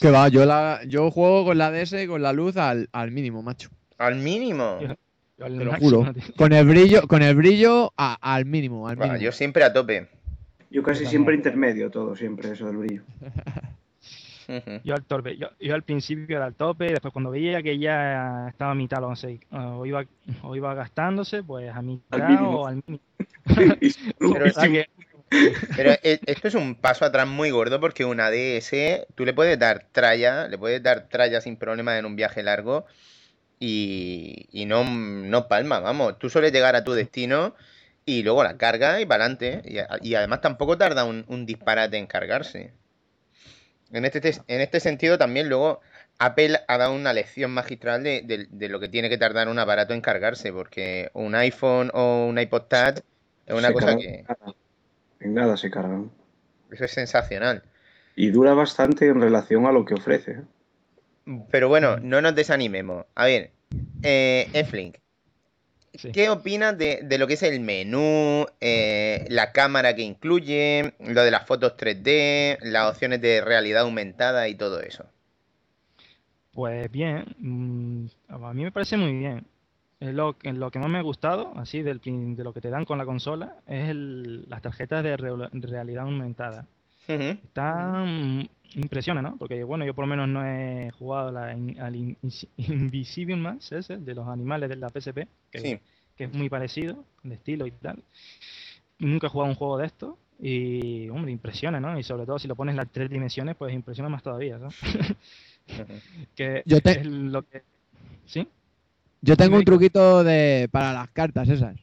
[0.00, 3.42] Que va, yo, la, yo juego con la DS con la luz al, al mínimo,
[3.42, 3.70] macho.
[3.96, 4.78] Al mínimo.
[5.40, 6.12] Al Te lo máximo, juro.
[6.14, 6.22] tío.
[6.36, 9.16] Con el brillo, con el brillo a- al mínimo, al mínimo.
[9.18, 10.08] yo siempre a tope.
[10.70, 13.02] Yo casi Yo siempre intermedio, todo, siempre, eso del brillo.
[14.82, 17.78] Yo al torpe, yo, yo al principio era al tope, y después cuando veía que
[17.78, 20.04] ya estaba a mitad, o, sea, o iba,
[20.42, 22.60] o iba gastándose, pues a mitad mínimo.
[22.62, 23.00] o al mínimo.
[23.82, 23.92] Y
[24.32, 24.88] Pero- O sea que-
[25.76, 29.58] Pero e- esto es un paso atrás muy gordo porque una DS, tú le puedes
[29.58, 32.86] dar tralla, le puedes dar tralla sin problema en un viaje largo
[33.60, 36.18] y, y no, no palma, vamos.
[36.18, 37.54] Tú sueles llegar a tu destino
[38.06, 39.62] y luego la carga y para adelante.
[40.02, 42.72] Y, además tampoco tarda un, un disparate en cargarse.
[43.90, 45.80] En este, en este sentido también luego
[46.18, 49.58] Apple ha dado una lección magistral de, de- de lo que tiene que tardar un
[49.58, 52.98] aparato en cargarse, porque un iPhone o un iPod Touch
[53.46, 54.08] es una se cosa carga que...
[54.18, 54.54] en nada.
[55.20, 56.10] En nada se cargan.
[56.70, 57.62] Eso es sensacional.
[58.14, 60.42] Y dura bastante en relación a lo que ofrece.
[61.50, 63.04] Pero bueno, no nos desanimemos.
[63.14, 63.52] A ver,
[64.02, 64.96] eh, Eflink,
[65.94, 66.12] Sí.
[66.12, 71.22] ¿qué opinas de, de lo que es el menú, eh, la cámara que incluye, lo
[71.24, 75.06] de las fotos 3D, las opciones de realidad aumentada y todo eso?
[76.52, 79.46] Pues bien, mm, a mí me parece muy bien.
[80.00, 82.84] Lo, que- lo que más me ha gustado, así del, de lo que te dan
[82.84, 86.66] con la consola, es el- las tarjetas de re- realidad aumentada.
[87.08, 87.22] Ujú.
[87.22, 89.36] Están impresiona, ¿no?
[89.38, 92.16] Porque bueno, yo por lo menos no he jugado la in- al in-
[92.58, 95.78] Invisible Max ese, de los animales de la PSP, que, Sí.
[96.16, 98.02] que es muy parecido, de estilo y tal.
[98.98, 101.98] Nunca he jugado un juego de esto y, hombre, impresiona, ¿no?
[101.98, 104.68] Y sobre todo si lo pones en las tres dimensiones, pues impresiona más todavía, ¿no?
[106.34, 107.62] Que Yo te- es lo que...
[108.26, 108.46] ¿Sí?
[109.20, 111.76] Yo tengo un truquito de para las cartas esas.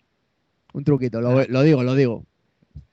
[0.73, 2.23] Un truquito, lo, lo digo, lo digo.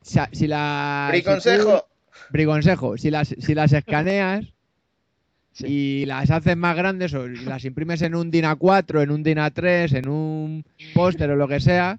[0.00, 1.10] Si, si la.
[1.12, 1.82] si tú-
[2.30, 2.96] Briconsejo.
[2.96, 4.44] Si las, si las escaneas
[5.54, 5.66] Sí.
[5.66, 9.36] y las haces más grandes o las imprimes en un DIN A4, en un DIN
[9.36, 11.98] A3, en un póster o lo que sea,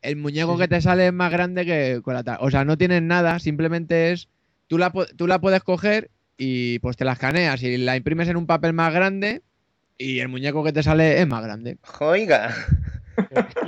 [0.00, 2.64] el muñeco Sí, que te sale es más grande que con la tar- O sea,
[2.64, 4.28] no tienes nada, simplemente es.
[4.66, 8.38] Tú la, tú la puedes coger y pues te la escaneas y la imprimes en
[8.38, 9.42] un papel más grande
[9.98, 11.76] y el muñeco que te sale es más grande.
[11.98, 12.54] Oiga.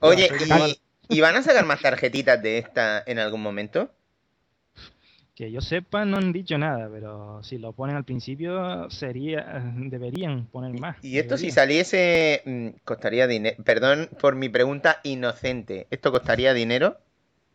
[0.00, 3.92] Oye, pero que ¿y, y van a sacar más tarjetitas de esta en algún momento?
[5.36, 10.46] Que yo sepa, no han dicho nada, pero si lo ponen al principio, sería, deberían
[10.46, 10.96] poner más.
[11.02, 13.62] Y esto si saliese, mm, costaría dinero.
[13.62, 15.88] Perdón por mi pregunta inocente.
[15.90, 16.96] ¿Esto costaría dinero?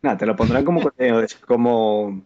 [0.00, 0.80] Nada, te lo pondrán como,
[1.46, 2.22] como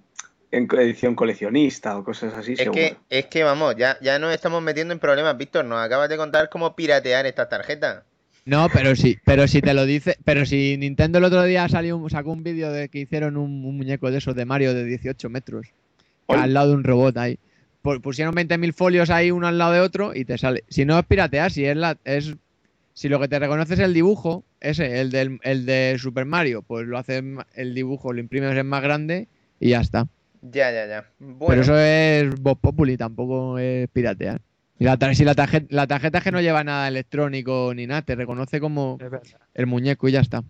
[0.51, 2.75] en edición coleccionista o cosas así, Es seguro.
[2.75, 5.65] que, es que vamos, ya, ya nos estamos metiendo en problemas, Víctor.
[5.65, 8.05] Nos acabas de contar cómo piratear estas tarjetas.
[8.47, 12.01] No, pero sí, pero si te lo dice, pero si Nintendo el otro día salió,
[12.09, 15.29] sacó un vídeo de que hicieron un, un muñeco de esos de Mario de 18
[15.29, 15.67] metros
[16.27, 16.41] Oye.
[16.41, 17.39] al lado de un robot ahí.
[17.83, 20.63] Pu- Pusieron 20.000 folios ahí uno al lado de otro y te sale.
[20.69, 22.35] Si no es piratear, si es la, es
[22.95, 26.63] si lo que te reconoce es el dibujo, ese, el del el de Super Mario,
[26.63, 27.23] pues lo haces
[27.55, 29.27] el dibujo, lo imprimes en más grande
[29.59, 30.07] y ya está.
[30.41, 31.05] Ya, ya, ya.
[31.49, 34.41] Pero eso es Voz Populi, tampoco es piratear.
[34.79, 38.03] Y la, si la tarjeta, la tarjeta es que no lleva nada electrónico ni nada,
[38.03, 38.99] te reconoce como
[39.55, 40.43] el muñeco y ya está.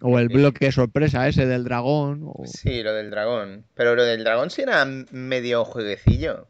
[0.00, 0.34] O el Sí.
[0.34, 2.22] bloque sorpresa ese del dragón.
[2.24, 3.64] o- sí, lo del dragón.
[3.74, 6.48] Pero lo del dragón sí era medio jueguecillo.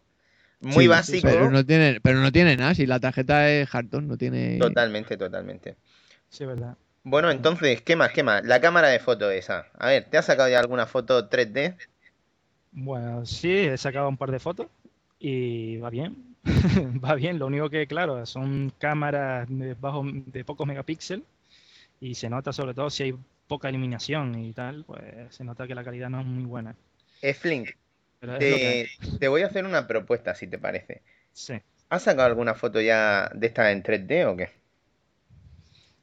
[0.61, 1.29] Muy Sí, básico.
[1.29, 4.59] Pero no tiene, pero no tiene nada, si la tarjeta es Harton, no tiene.
[4.59, 5.77] Totalmente, totalmente.
[6.29, 6.77] Sí, es verdad.
[7.05, 8.12] Bueno, entonces, ¿qué más?
[8.12, 8.45] ¿Qué más?
[8.45, 9.67] La cámara de foto esa.
[9.79, 11.77] A ver, ¿te has sacado ya alguna foto 3D?
[12.73, 14.67] Bueno, sí, he sacado un par de fotos
[15.19, 16.34] y va bien.
[17.04, 21.24] Va bien, lo único que, claro, son cámaras de, bajo, de pocos megapíxeles
[22.00, 23.14] y se nota sobre todo si hay
[23.48, 26.76] poca iluminación y tal, pues se nota que la calidad no es muy buena.
[27.35, 27.70] Flink,
[28.38, 28.78] es hay.
[28.78, 31.02] te, te voy a hacer una propuesta, si te parece.
[31.33, 34.50] Sí, ¿Has sacado alguna foto ya de esta en 3D o qué?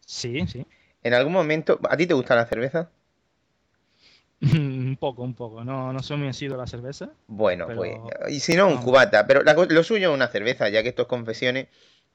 [0.06, 0.66] sí, sí.
[1.04, 2.92] En algún momento, ¿a ti te gusta la cerveza?
[4.92, 5.64] Un poco, un poco.
[5.64, 7.12] No, no soy muy asiduo a la cerveza.
[7.28, 9.26] Bueno, Pero- pues, y si no, un cubata.
[9.26, 11.68] Pero la lo suyo es una cerveza, ya que esto es confesiones.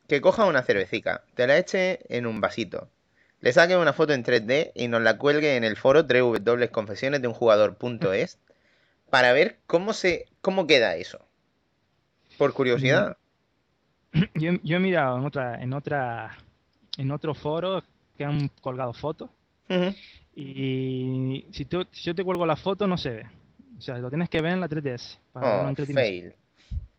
[0.06, 2.90] Que coja una cervecica, te la eche en un vasito,
[3.40, 7.28] le saque una foto en 3D y nos la cuelgue en el foro www.confesiones de
[7.28, 8.38] un jugador.es
[9.08, 11.26] para ver cómo se cómo queda eso.
[12.36, 13.16] Por curiosidad.
[14.34, 16.36] Yo, yo he mirado en otra, en otra,
[16.98, 17.82] en otro foro
[18.16, 19.30] que han colgado fotos.
[20.36, 23.26] Y si, tú- si yo te cuelgo la foto no se ve.
[23.78, 25.18] O sea, lo tienes que ver en la 3DS.
[25.32, 25.94] para Oh, dimensiones.
[25.94, 26.32] fail.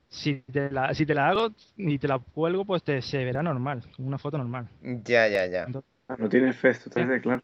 [0.09, 3.43] Si te la, si te la hago y te la cuelgo, pues te, se verá
[3.43, 4.67] normal, como una foto normal.
[4.81, 5.67] Ya, ya, ya.
[6.07, 7.41] Ah, no tiene efecto 3D, claro.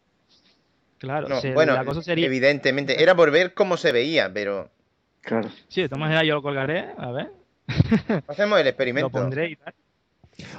[0.98, 2.26] Claro, No, se- bueno, la cosa sería...
[2.26, 4.70] evidentemente, era por ver cómo se veía, pero
[5.22, 5.50] Claro.
[5.70, 7.32] Sí, de todas maneras yo lo colgaré, a ver,
[8.28, 9.10] hacemos el lo experimento.
[9.10, 9.74] pondré y tal.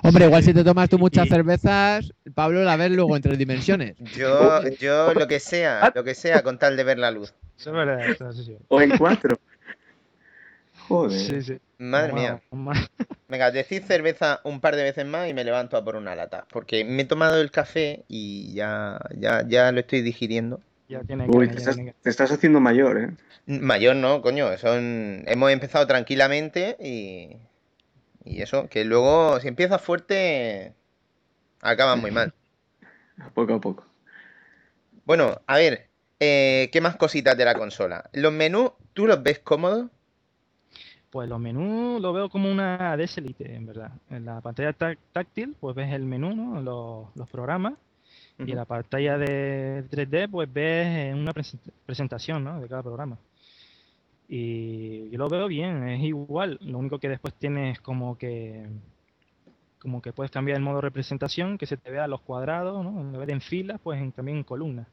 [0.03, 3.39] Hombre, igual si te tomas tú muchas Y- cervezas, Pablo la ves luego en tres
[3.39, 3.97] dimensiones.
[4.17, 7.35] Yo, yo lo que sea, lo que sea con tal de ver la luz.
[7.59, 8.57] Eso es verdad, eso sí, sí.
[8.69, 9.39] O en 4.
[10.89, 11.19] Joder.
[11.19, 11.59] Sí, sí.
[11.79, 12.41] Madre mía.
[13.29, 16.47] Venga, decid cerveza un par de veces más y me levanto a por una lata.
[16.53, 20.61] Porque me he tomado el café y ya, ya, ya lo estoy digiriendo.
[20.89, 23.11] Ya tiene Uy, que, te ya estás, tiene que- te estás haciendo mayor, ¿eh?
[23.47, 24.57] Mayor no, coño.
[24.59, 25.25] Son...
[25.27, 27.37] Hemos empezado tranquilamente y...
[28.25, 30.75] Y eso, que luego si empiezas fuerte,
[31.61, 32.33] acabas muy mal.
[33.35, 33.87] Poco a poco.
[35.05, 35.89] Bueno, a ver,
[36.21, 38.09] eh, ¿qué más cositas de la consola?
[38.13, 39.87] Los menús, ¿tú los ves cómodos?
[41.11, 43.93] Pues los menús lo veo como una DS Elite, en verdad.
[44.11, 46.61] En la pantalla tá- táctil, pues ves el menú, ¿no?
[46.61, 47.75] Los, los programas.
[48.39, 52.61] Y en la pantalla de 3D, pues ves eh, una presen- presentación, ¿no?
[52.61, 53.17] De cada programa.
[54.29, 56.59] Y yo lo veo bien, es igual.
[56.63, 58.67] Lo único que después tienes como que
[59.79, 63.03] como que puedes cambiar el modo representación, que se te vea los cuadrados, ¿no?
[63.03, 64.87] En vez de en filas, pues en- también en columnas.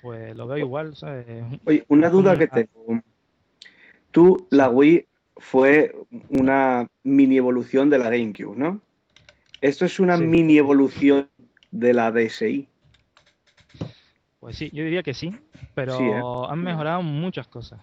[0.00, 1.26] Pues lo veo igual, ¿sabes?
[1.64, 3.00] Oye, una duda que tengo.
[4.12, 5.06] Tú, la Wii,
[5.38, 5.92] fue
[6.28, 8.80] una mini evolución de la GameCube, ¿no?
[9.60, 10.24] Esto es una Sí.
[10.24, 11.28] mini evolución
[11.72, 12.68] de la DSi.
[14.44, 15.34] Pues sí, yo diría que sí,
[15.74, 16.20] pero Sí, ¿eh?
[16.50, 17.80] han mejorado muchas cosas.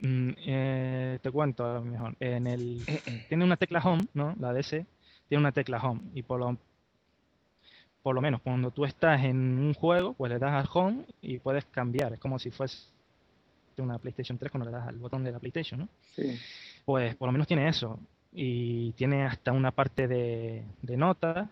[0.00, 2.16] Mm, eh, te cuento a lo mejor.
[2.18, 2.82] En el
[3.28, 4.34] tiene una tecla home, ¿no?
[4.40, 4.70] La DS
[5.28, 6.56] tiene una tecla home y por lo
[8.02, 11.38] por lo menos cuando tú estás en un juego, pues le das al home y
[11.38, 12.12] puedes cambiar.
[12.14, 12.88] Es como si fuese
[13.78, 15.88] una PlayStation 3 cuando le das al botón de la PlayStation, ¿no?
[16.16, 16.36] Sí.
[16.84, 18.00] Pues por lo menos tiene eso.
[18.32, 21.48] Y tiene hasta una parte de, de notas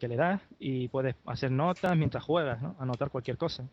[0.00, 2.76] que le das y puedes hacer notas mientras juegas, ¿no?
[2.78, 3.64] Anotar cualquier cosa.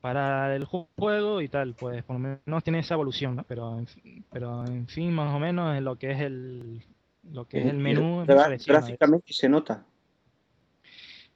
[0.00, 3.44] Para el ju- juego y tal, pues por lo menos tiene esa evolución, ¿no?
[3.44, 3.82] Pero
[4.32, 6.82] pero en fin, más o menos en lo que es el,
[7.32, 9.84] lo que es el menú gráficamente se nota.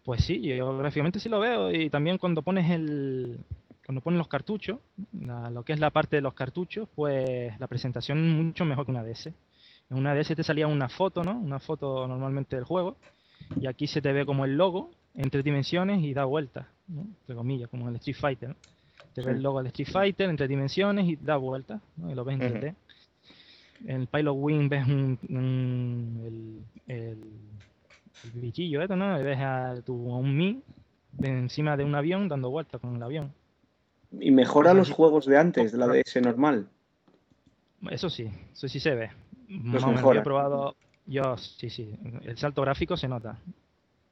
[0.05, 3.39] pues sí, yo gráficamente sí lo veo y también cuando pones el
[3.85, 4.79] cuando pones los cartuchos,
[5.19, 8.85] la- lo que es la parte de los cartuchos, pues la presentación es mucho mejor
[8.85, 9.33] que una DS.
[9.91, 11.39] En una DS te salía una foto, ¿no?
[11.39, 12.97] Una foto normalmente del juego
[13.61, 17.03] y aquí se te ve como el logo en tres dimensiones y da vueltas, ¿no?
[17.03, 18.57] Entre comillas, como el Street Fighter, ¿no?
[19.15, 22.11] Te ve el logo del Street Fighter en tres dimensiones y da vueltas, ¿no?
[22.11, 22.55] Y lo ves en Ujú.
[22.59, 22.75] 3D.
[23.87, 27.19] En el Pilot Wing ves un, un- el, el,
[28.25, 29.19] el bichillo esto, ¿no?
[29.19, 30.61] Y ves a, tu, a un Mi
[31.13, 33.33] de encima de un avión dando vueltas con el avión.
[34.21, 36.69] Y mejora los juegos de antes, de la DS normal.
[37.91, 39.11] Eso sí, eso sí se ve.
[39.49, 40.21] Más menos, yo mejora.
[40.21, 43.39] he probado, yo sí, sí, el salto gráfico se nota,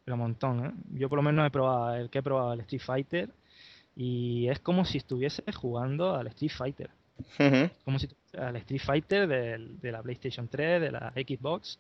[0.05, 0.73] pero un montón, ¿eh?
[0.99, 3.31] Yo por lo menos he probado, el que he probado el Street Fighter
[3.95, 6.91] y es como si estuviese jugando al Street Fighter,
[7.85, 11.79] como si estuviese al Street Fighter del- de la PlayStation 3, de la Xbox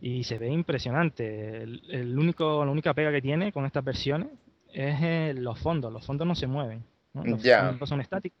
[0.00, 1.62] y se ve impresionante.
[1.62, 4.28] El, el único, la única pega que tiene con estas versiones
[4.72, 7.22] es eh, los fondos, los fondos no se mueven, ¿no?
[7.32, 8.38] Los fondos son estáticos.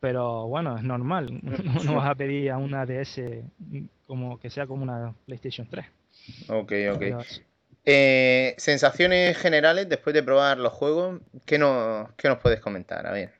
[0.00, 1.40] Pero bueno, es normal.
[1.42, 3.20] No, no vas a pedir a una DS
[4.06, 5.86] como que sea como una PlayStation 3.
[6.48, 7.02] Ok, ok.
[7.84, 13.06] Eh, sensaciones generales después de probar los juegos, ¿qué nos, qué nos puedes comentar?
[13.06, 13.32] A ver.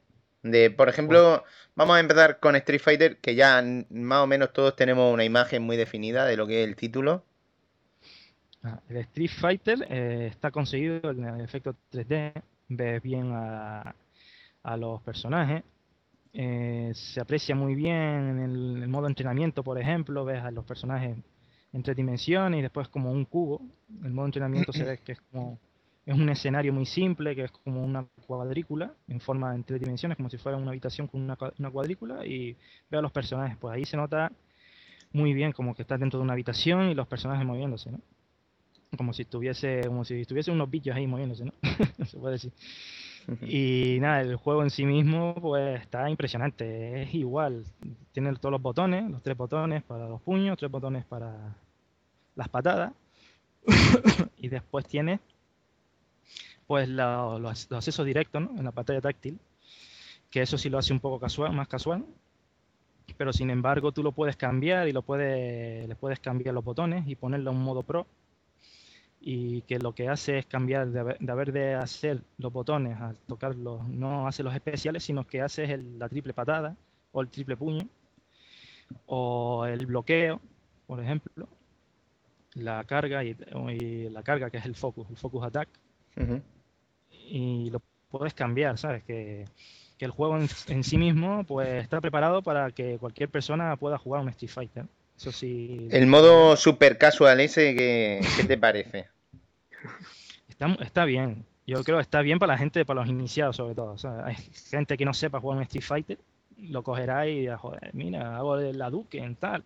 [0.42, 4.76] De, por ejemplo, vamos a empezar con Street Fighter, que ya más o menos todos
[4.76, 7.24] tenemos una imagen muy definida de lo que es el título.
[8.62, 12.32] ah, el Street Fighter eh, está conseguido en el efecto 3D.
[12.68, 13.94] Ves bien a,
[14.62, 15.62] a los personajes.
[16.36, 20.24] Eh, se aprecia muy bien en el, el modo entrenamiento, por ejemplo.
[20.24, 21.16] Ves a los personajes
[21.72, 23.62] en tres dimensiones y después como un cubo.
[24.04, 25.58] El modo entrenamiento se ve que es como
[26.06, 30.16] es un escenario muy simple, que es como una cuadrícula en forma en tres dimensiones,
[30.16, 32.56] como si fuera una habitación con una, cua- una cuadrícula y
[32.90, 34.30] veo a los personajes, pues ahí se nota
[35.12, 38.00] muy bien como que estás dentro de una habitación y los personajes moviéndose, ¿no?
[38.96, 41.52] Como si estuviese, como si estuviese unos bichos ahí moviéndose, ¿no?
[42.06, 42.52] se puede decir.
[43.42, 47.64] Y nada, el juego en sí mismo pues está impresionante, es igual,
[48.12, 51.56] tiene todos los botones, los tres botones para los puños, tres botones para
[52.34, 52.92] las patadas.
[54.38, 55.18] Y después tiene
[56.68, 58.50] pues los, accesos directos ¿no?
[58.56, 59.40] en la pantalla táctil,
[60.30, 61.20] que eso sí lo hace un poco
[61.52, 62.04] más casual,
[63.16, 67.08] pero sin embargo tú lo puedes cambiar y lo puedes, le puedes cambiar los botones
[67.08, 68.06] y ponerlo en modo pro
[69.28, 72.96] y que lo que hace es cambiar de haber de, haber de hacer los botones
[73.00, 76.76] al tocarlos, no hace los especiales, sino que hace el- la triple patada
[77.10, 77.88] o el triple puño
[79.06, 80.40] o el bloqueo,
[80.86, 81.48] por ejemplo,
[82.54, 83.36] la carga y,
[83.80, 85.68] y la carga que es el focus, el focus attack
[87.10, 89.02] y lo puedes cambiar, ¿sabes?
[89.02, 89.44] Que,
[89.98, 93.98] que el juego en, en sí mismo pues está preparado para que cualquier persona pueda
[93.98, 94.84] jugar un Street Fighter.
[95.16, 99.15] Eso sí, El modo super casual ese, ¿qué, qué te parece?
[100.48, 101.44] Está, está bien.
[101.66, 103.92] Yo creo que está bien para la gente, para los iniciados sobre todo.
[103.92, 104.36] O sea, hay
[104.70, 106.18] gente que no sepa jugar un Street Fighter,
[106.58, 109.64] lo cogerá y dirá, joder, mira, hago la Duque en tal.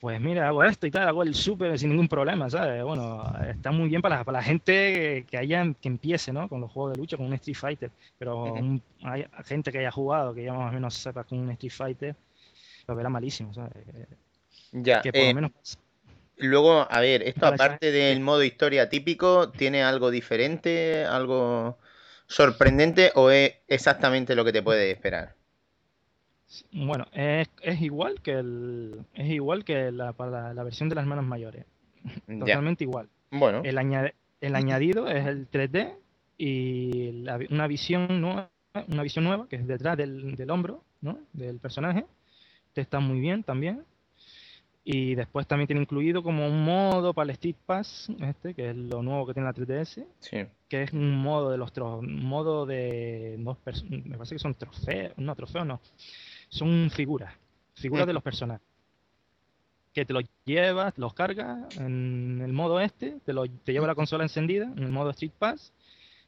[0.00, 2.84] Pues mira, hago esto y tal, hago el super sin ningún problema, ¿sabes?
[2.84, 6.46] Bueno, está muy bien para la, para la gente que haya, que empiece, ¿no?
[6.46, 7.90] Con los juegos de lucha, con un Street Fighter.
[8.18, 11.50] Pero un- hay gente que haya jugado, que ya más o menos sepa con un
[11.52, 12.16] Street Fighter,
[12.86, 13.72] lo verá malísimo, ¿sabes?
[14.72, 15.52] Ya, Que por eh, lo menos
[16.36, 21.78] luego, a ver, esto aparte del modo historia típico, ¿tiene algo diferente, algo
[22.26, 25.36] sorprendente o es exactamente lo que te puedes esperar?
[26.72, 31.06] Bueno, es, es igual que el, es igual que la, para la, versión de las
[31.06, 31.64] manos mayores.
[32.28, 33.08] Ya, Totalmente igual.
[33.30, 35.94] bueno, El, añade- el añadido es el 3D
[36.38, 38.50] y la una visión nueva,
[38.88, 41.18] una visión nueva que es detrás del, del hombro, ¿no?
[41.32, 42.06] Del personaje.
[42.68, 43.84] Este está muy bien también.
[44.86, 48.76] Y después también tiene incluido como un modo para el Street Pass, este, que es
[48.76, 50.46] lo nuevo que tiene la 3DS, sí.
[50.68, 53.56] que es un modo de los un modo de dos
[53.88, 55.80] me parece que son trofeos, no trofeos no,
[56.50, 57.34] son figuras,
[57.74, 58.66] figuras de los personajes.
[59.94, 63.94] Que te los llevas, los cargas en el modo este, te, lo, te lleva la
[63.94, 65.72] consola encendida, en el modo Street Pass,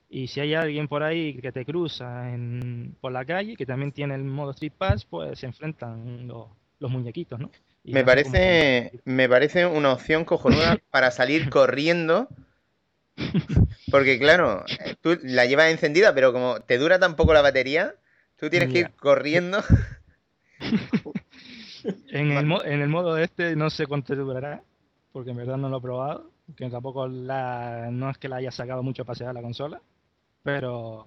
[0.08, 3.92] y si hay alguien por ahí que te cruza en, por la calle, que también
[3.92, 6.48] tiene el modo Street Pass, pues se enfrentan los,
[6.78, 7.50] los muñequitos, ¿no?
[7.86, 12.28] Me parece, como- me parece una opción cojonuda para salir corriendo.
[13.90, 14.64] Porque claro,
[15.00, 17.94] tú la llevas encendida, pero como te dura tan poco la batería,
[18.36, 19.62] tú tienes que ir corriendo.
[22.08, 24.62] En el, en el modo este no sé cuánto durará,
[25.12, 28.50] porque en verdad no lo he probado, que tampoco la, no es que la haya
[28.50, 29.80] sacado mucho a pasear la consola,
[30.42, 31.06] pero,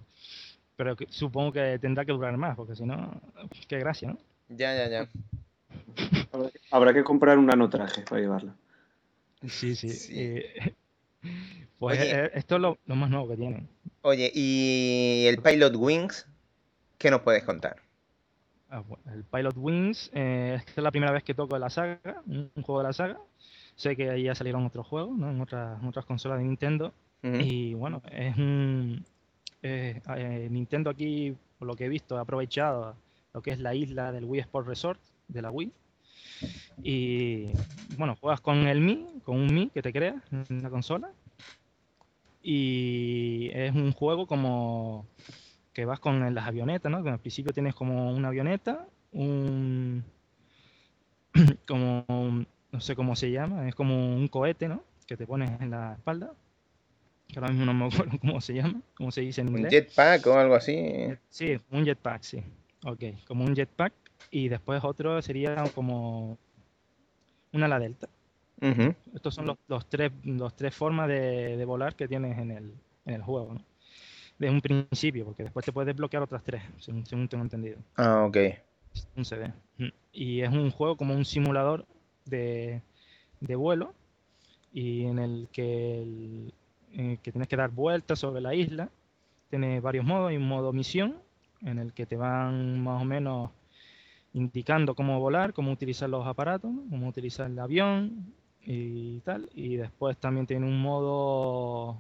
[0.78, 3.22] pero supongo que tendrá que durar más, porque si no,
[3.68, 4.18] qué gracia, ¿no?
[4.50, 5.08] Ya, ya, ya.
[6.32, 8.56] Habrá que- Habrá que comprar un nanotraje para llevarla.
[9.48, 9.90] Sí, sí.
[9.90, 10.14] Sí.
[10.16, 10.76] eh,
[11.80, 12.12] pues Oye.
[12.26, 13.68] eh, esto es lo, lo más nuevo que tienen.
[14.02, 16.28] Oye, ¿y el Pilot Wings?
[16.98, 17.78] ¿Qué nos puedes contar?
[18.70, 22.22] Ah, bueno, el Pilot Wings, eh, esta es la primera vez que toco la saga,
[22.28, 23.18] un, juego de la saga.
[23.76, 25.32] Sé que ahí ya salieron otros juegos, ¿no?
[25.32, 26.94] En otras, en otras consolas de Nintendo.
[27.22, 29.04] Y bueno, es un.
[29.62, 32.96] eh, eh, Nintendo aquí, por lo que he visto, ha aprovechado
[33.34, 35.72] lo que es la isla del Wii Sport Resort de la Wii.
[36.84, 37.48] Y
[37.98, 40.16] bueno, juegas con el Mi, con un Mi que te creas
[40.50, 41.10] en la consola.
[42.42, 45.06] Y es un juego como
[45.74, 47.04] que vas con las avionetas, ¿no?
[47.04, 50.04] Que al principio tienes como una avioneta, un.
[51.68, 52.06] como.
[52.08, 54.84] un- no sé cómo se llama, es como un cohete, ¿no?
[55.08, 56.32] Que te pones en la espalda.
[57.28, 59.72] Que ahora mismo no me acuerdo cómo se llama, cómo se dice en ¿Un inglés.
[59.72, 61.08] jetpack o algo así?
[61.30, 62.44] Sí, un jetpack, sí.
[62.86, 63.92] Ok, como un jetpack.
[64.32, 66.38] Y después otro sería como
[67.54, 68.08] una ala delta.
[69.16, 72.74] Estos son los, los tres, los tres formas de, de volar que tienes en el,
[73.06, 73.62] en el juego, ¿no?
[74.38, 77.78] De un principio, porque después te puedes desbloquear otras tres, según, según tengo entendido.
[77.96, 78.38] Ah, ok.
[79.16, 79.52] Un CD.
[80.14, 81.86] Y es un juego como un simulador
[82.26, 82.82] de,
[83.40, 83.94] de vuelo
[84.74, 86.54] y en el que, el-
[86.94, 88.90] en el que tienes que dar vueltas sobre la isla.
[89.50, 90.30] Tiene varios modos.
[90.30, 91.18] Hay un modo misión
[91.62, 93.52] en el que te van más o menos
[94.34, 99.50] indicando cómo volar, cómo utilizar los aparatos, cómo utilizar el avión y tal.
[99.54, 101.98] Y después también tiene un modo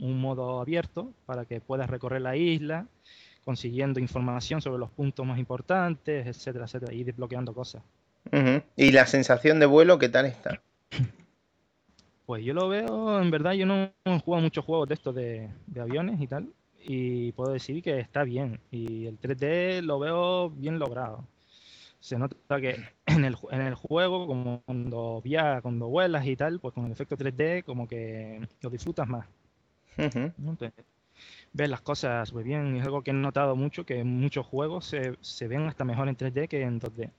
[0.00, 2.86] un modo abierto para que puedas recorrer la isla
[3.44, 7.82] consiguiendo información sobre los puntos más importantes, etcétera, etcétera, y desbloqueando cosas.
[8.74, 10.60] ¿Y la sensación de vuelo qué tal está?
[12.26, 15.50] Pues yo lo veo, en verdad, yo no he jugado muchos juegos de estos de,
[15.66, 16.48] de aviones y tal,
[16.82, 21.26] y puedo decir que está bien, y el 3D lo veo bien logrado.
[22.04, 22.76] Se nota que
[23.06, 26.92] en el, en el juego, como cuando viajas, cuando vuelas y tal, pues con el
[26.92, 29.26] efecto 3D como que lo disfrutas más.
[29.96, 30.72] Entonces,
[31.54, 34.44] ves las cosas muy bien, y es algo que he notado mucho, que en muchos
[34.44, 37.10] juegos se, se ven hasta mejor en 3D que en 2D.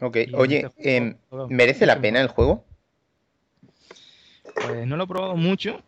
[0.00, 0.82] Ok, Y oye, este
[1.30, 2.62] juego em, ¿merece la pena el juego?
[4.54, 5.82] Pues no lo he probado mucho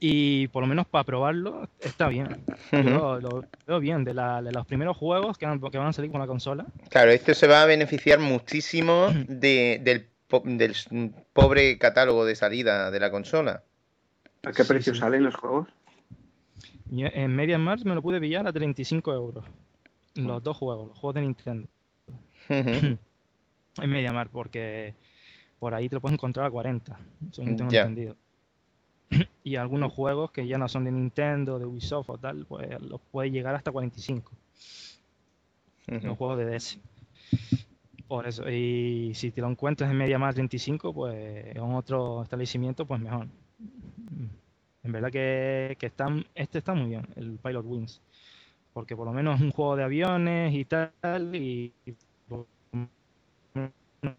[0.00, 2.44] y por lo menos para probarlo está bien.
[2.72, 5.88] Yo lo, lo veo bien, de, la- de los primeros juegos que, han- que van
[5.88, 6.66] a salir con la consola.
[6.88, 10.74] Claro, esto se va a beneficiar muchísimo de- del, po- del
[11.34, 13.62] pobre catálogo de salida de la consola.
[14.42, 15.00] ¿A qué Sí, precio sí.
[15.00, 15.68] salen los juegos?
[16.90, 19.44] Y en MediaMarkt me lo pude pillar a 35 euros.
[20.14, 21.68] Los dos juegos, los juegos de Nintendo.
[22.48, 22.98] Ujú.
[23.80, 24.94] En MediaMarkt, porque
[25.60, 26.98] por ahí te lo puedes encontrar a 40,
[27.30, 27.82] según tengo Ya.
[27.82, 28.16] entendido.
[29.44, 33.00] Y algunos juegos que ya no son de Nintendo, de Ubisoft o tal, pues los
[33.10, 34.32] puedes llegar hasta 45.
[35.88, 36.14] los Ujú.
[36.16, 36.78] juegos de DS.
[38.06, 43.00] Por eso, y si te lo encuentras en MediaMarkt 35, pues en otro establecimiento, pues
[43.00, 43.26] mejor.
[44.82, 48.00] En verdad que, que están, este está muy bien, el Pilot Wings.
[48.72, 51.72] Porque por lo menos es un juego de aviones y tal, y...
[51.86, 51.94] y-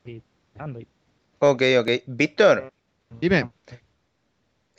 [0.05, 0.21] y- y-
[1.39, 1.89] Ok, ok.
[2.07, 2.69] Víctor,
[3.19, 3.49] Dime.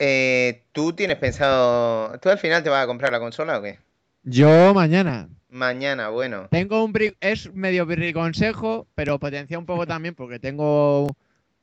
[0.05, 2.17] Eh, ¿tú tienes pensado...
[2.19, 3.79] ¿Tú al final te vas a comprar la consola o qué?
[4.23, 5.29] Yo mañana.
[5.49, 6.47] Mañana, bueno.
[6.49, 11.07] Tengo un bri- es medio consejo, pero potencia un poco también porque tengo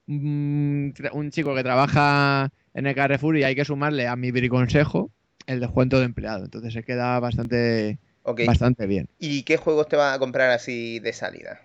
[0.06, 0.94] un,
[1.30, 5.10] chico que trabaja en el Carrefour y hay que sumarle a mi briconsejo
[5.46, 6.44] el descuento de empleado.
[6.44, 8.40] Entonces se queda bastante, Ok.
[8.40, 9.08] bastante bien.
[9.18, 11.60] ¿Y qué juegos te vas a comprar así de salida?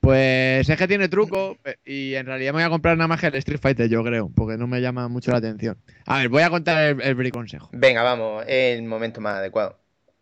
[0.00, 3.26] Pues es que tiene truco y en realidad me voy a comprar nada más que
[3.26, 5.76] el Street Fighter, yo creo, porque no me llama mucho la atención.
[6.06, 7.68] A ver, voy a contar el, el briconsejo.
[7.72, 9.78] Venga, vamos, es el momento más adecuado.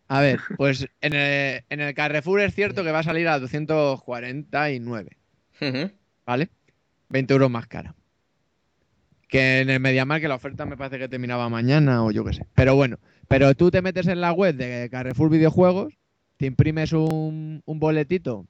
[0.09, 3.39] A ver, pues en el, en el Carrefour es cierto que va a salir a
[3.39, 5.17] 249,
[5.61, 5.91] Ujú.
[6.27, 6.49] ¿vale?
[7.11, 7.95] 20 euros más cara.
[9.29, 12.33] Que en el MediaMarkt que la oferta me parece que terminaba mañana o yo qué
[12.33, 12.47] sé.
[12.55, 12.99] Pero bueno,
[13.29, 15.93] pero tú te metes en la web de Carrefour Videojuegos,
[16.39, 18.47] te imprimes un, un boletito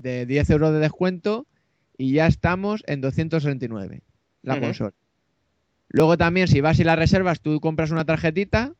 [0.00, 1.46] de 10 euros de descuento
[1.96, 4.02] y ya estamos en 269
[4.42, 4.62] la Ujú.
[4.62, 4.92] consola.
[5.88, 8.74] Luego también, si vas y la reservas, tú compras una tarjetita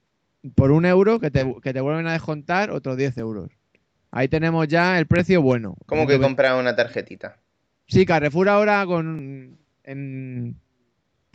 [0.54, 3.50] por un euro que te, que te vuelven a descontar otros 10 euros.
[4.10, 5.74] Ahí tenemos ya el precio bueno.
[5.86, 6.24] ¿Cómo que 120.
[6.26, 7.38] comprar una tarjetita?
[7.86, 10.56] Sí, Carrefour ahora con en,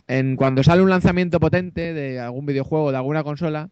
[0.06, 3.70] en cuando sale un lanzamiento potente de algún videojuego, de alguna consola,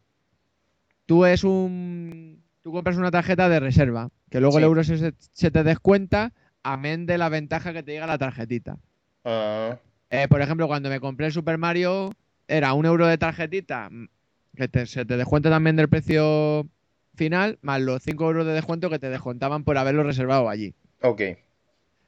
[1.07, 5.51] tú es un tú compras una tarjeta de reserva, que luego el euro se, se
[5.51, 8.79] te descuenta, amén de la ventaja que te llega la tarjetita.
[9.25, 9.79] Ah,
[10.11, 12.11] Eh, por ejemplo, cuando me compré el Super Mario,
[12.49, 14.09] era un euro de tarjetita, mm,
[14.57, 16.67] que te- se te descuenta también del precio
[17.15, 20.75] final, más los 5 euros de descuento que te descontaban por haberlo reservado allí.
[21.03, 21.21] ok.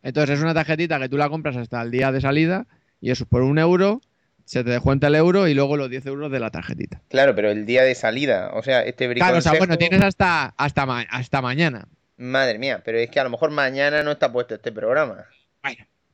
[0.02, 2.66] Entonces es una tarjetita que tú la compras hasta el día de salida
[3.00, 4.00] y eso por un euro
[4.44, 7.00] se te descuenta el euro y luego los 10 euros de la tarjetita.
[7.08, 10.02] Claro, pero el día de salida, o sea, este Claro, o sea, briconsejo- bueno, tienes
[10.02, 11.88] hasta, hasta, ma- hasta mañana.
[12.16, 15.24] Madre mía, pero es que a lo mejor mañana no está puesto este programa.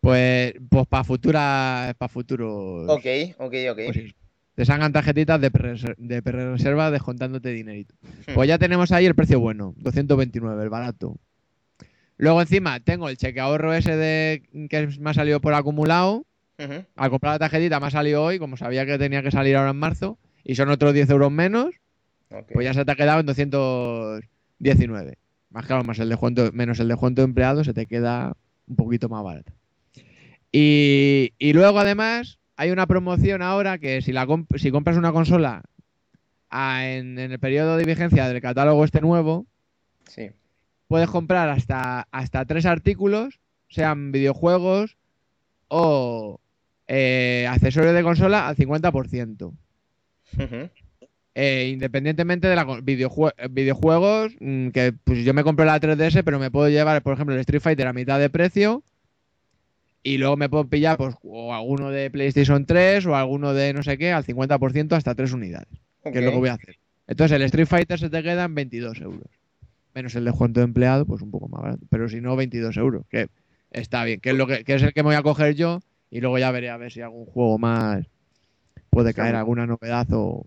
[0.01, 2.89] Pues, pues para futuras, para futuros.
[2.89, 3.05] Ok,
[3.39, 3.79] ok, ok.
[3.87, 4.15] pues
[4.55, 7.95] te salgan tarjetitas de pre- de reserva descontándote dinerito.
[8.27, 8.35] Hmm.
[8.35, 11.17] Pues ya tenemos ahí el precio bueno, 229, el barato.
[12.17, 16.25] Luego encima tengo el cheque ahorro ese de que me ha salido por acumulado.
[16.97, 19.71] Al comprar la tarjetita me ha salido hoy, como sabía que tenía que salir ahora
[19.71, 21.71] en marzo, y son otros 10 euros menos,
[22.53, 25.17] pues ya se te ha quedado en 219.
[25.51, 28.37] Más claro, más el descuento, menos el descuento de empleado, se te queda
[28.69, 29.53] un poquito más barato.
[30.53, 35.13] Y, y luego además hay una promoción ahora que si, la comp- si compras una
[35.13, 35.63] consola
[36.51, 39.47] a- en, en el periodo de vigencia del catálogo este nuevo,
[40.09, 40.31] Sí.
[40.89, 43.39] puedes comprar hasta, hasta tres artículos,
[43.69, 44.97] sean videojuegos
[45.69, 46.41] o
[46.89, 49.53] eh, accesorios de consola al 50%.
[50.39, 50.71] Ujú.
[51.35, 56.23] Eh, independientemente de la videojue- eh, videojuegos, mm, que pues yo me compré la 3DS,
[56.25, 58.83] pero me puedo llevar, por ejemplo, el Street Fighter a mitad de precio.
[60.03, 63.83] Y luego me puedo pillar pues, o alguno de PlayStation 3 o alguno de no
[63.83, 65.69] sé qué al 50% hasta tres unidades.
[66.03, 66.13] Ok.
[66.13, 66.77] Que es lo que voy a hacer.
[67.07, 69.29] Entonces el Street Fighter se te queda en 22 euros.
[69.95, 71.83] Menos el descuento de empleado, pues un poco más barato.
[71.91, 73.05] Pero si no, 22 euros.
[73.11, 73.29] Que
[73.73, 74.21] está bien.
[74.21, 75.81] Que es, lo que, que es el que me voy a coger yo.
[76.11, 78.07] Y luego ya veré a ver si algún juego más
[78.89, 80.47] puede caer alguna novedad o,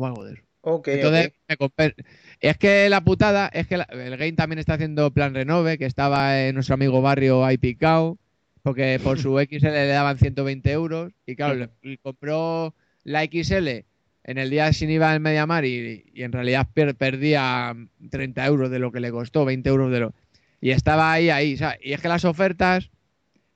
[0.00, 0.42] o algo de eso.
[0.62, 1.32] Ok, Entonces, ok.
[1.48, 1.94] me compré-
[2.40, 5.86] Es que la putada es que la- el game también está haciendo plan renove, que
[5.86, 8.18] estaba en nuestro amigo barrio ahí picado,
[8.62, 11.12] porque por su XL le daban 120 euros.
[11.26, 12.74] Y claro, le, le compró
[13.04, 13.84] la XL
[14.24, 17.74] en el día sin IVA en Mediamar y, y en realidad per- perdía
[18.10, 20.14] 30 euros de lo que le costó, 20 euros de lo.
[20.60, 21.54] Y estaba ahí, ahí.
[21.54, 22.90] o sea, y es que las ofertas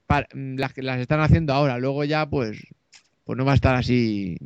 [0.06, 2.58] pa- mm, las, que las están haciendo ahora, luego ya pues,
[3.24, 4.36] pues no va a estar así.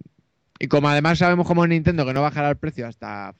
[0.59, 3.35] Y como además sabemos como Nintendo que no bajará el precio hasta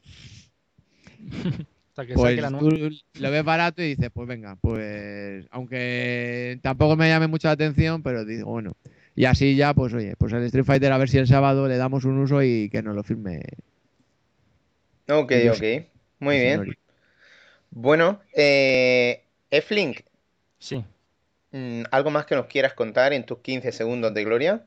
[1.91, 6.61] Hasta que pues saque la tú lo ves barato y dices, pues venga, pues aunque
[6.63, 8.75] tampoco me llame mucho la atención, pero digo, bueno.
[9.17, 11.77] Y así ya, pues oye, pues el Street Fighter a ver si el sábado le
[11.77, 13.43] damos un uso y que nos lo firme.
[15.09, 15.63] Ok, ok.
[16.21, 16.53] Muy el bien.
[16.53, 16.81] señorito.
[17.71, 20.01] Bueno, eh, Eflink,
[20.61, 20.85] Sí.
[21.51, 24.67] mm, ¿algo más que nos quieras contar en tus 15 segundos de gloria?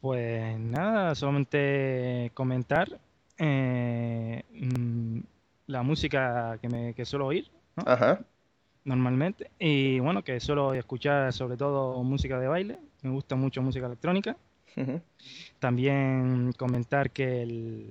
[0.00, 2.98] Pues nada, solamente comentar
[3.36, 5.18] eh, mm,
[5.66, 8.20] la música que, me, que suelo oír Ajá.
[8.84, 9.50] normalmente.
[9.58, 14.36] Y bueno, que suelo escuchar sobre todo música de baile, me gusta mucho música electrónica.
[15.58, 17.90] También comentar que, el,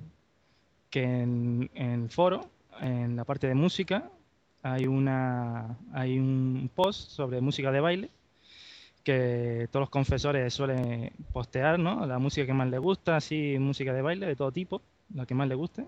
[0.88, 2.40] que en, en el foro,
[2.80, 4.10] en la parte de música,
[4.62, 8.10] hay, una, hay un post sobre música de baile
[9.04, 12.06] que todos los confesores suelen postear, ¿no?
[12.06, 14.82] La música que más les gusta, así música de baile de todo tipo,
[15.14, 15.86] la que más les guste,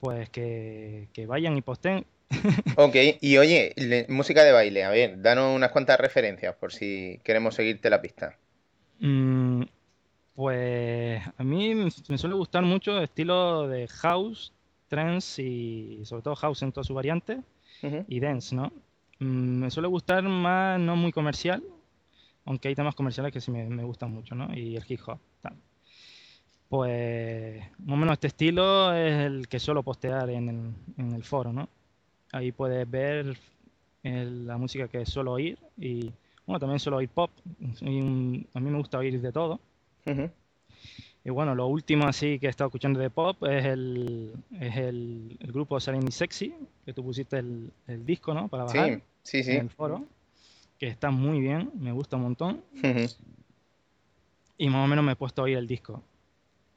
[0.00, 2.04] pues que, que vayan y posteen.
[2.76, 7.18] Ok, y oye, le- música de baile, a ver, danos unas cuantas referencias por si
[7.24, 8.36] queremos seguirte la pista.
[9.00, 9.62] Mm,
[10.34, 14.52] pues a mí me suele gustar mucho el estilo de house,
[14.88, 17.38] trance y sobre todo house en todas sus variantes
[18.08, 18.72] y dance, ¿no?
[19.18, 21.62] Mm, me suele gustar más, no muy comercial,
[22.48, 24.52] aunque hay temas comerciales que sí me, me gustan mucho, ¿no?
[24.56, 25.54] Y el hip hop, tal.
[26.68, 31.24] Pues más o menos este estilo es el que suelo postear en el, en el
[31.24, 31.68] foro, ¿no?
[32.32, 33.36] Ahí puedes ver
[34.02, 36.10] el- la música que suelo oír y
[36.46, 37.30] bueno, también suelo oír pop.
[37.82, 39.60] Un- a mí me gusta oír de todo.
[41.24, 45.36] Y bueno, lo último así que he estado escuchando de pop es el, es el,
[45.40, 46.54] el grupo Selling Sexy,
[46.86, 48.48] que tú pusiste el, el disco, ¿no?
[48.48, 49.56] Para bajar Sí, sí, en sí.
[49.56, 50.04] el foro,
[50.78, 52.62] que está muy bien, me gusta un montón.
[54.56, 56.02] Y más o menos me he puesto a oír el disco.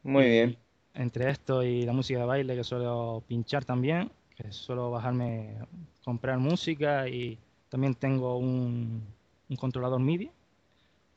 [0.03, 0.57] Muy Y bien.
[0.93, 5.57] Entre esto y la música de baile que suelo pinchar también, que suelo bajarme,
[6.03, 7.37] comprar música y
[7.69, 9.01] también tengo un,
[9.49, 10.29] un controlador MIDI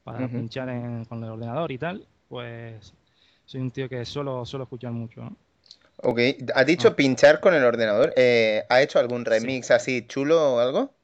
[0.05, 2.95] para pinchar en- con el ordenador y tal, pues
[3.47, 5.37] soy un tío que suelo, suelo escuchar mucho, ¿no?
[5.97, 6.21] Ok,
[6.55, 6.97] ¿has dicho Ah.
[6.97, 8.13] pinchar con el ordenador?
[8.17, 10.95] Eh, ¿has hecho algún remix así chulo o algo?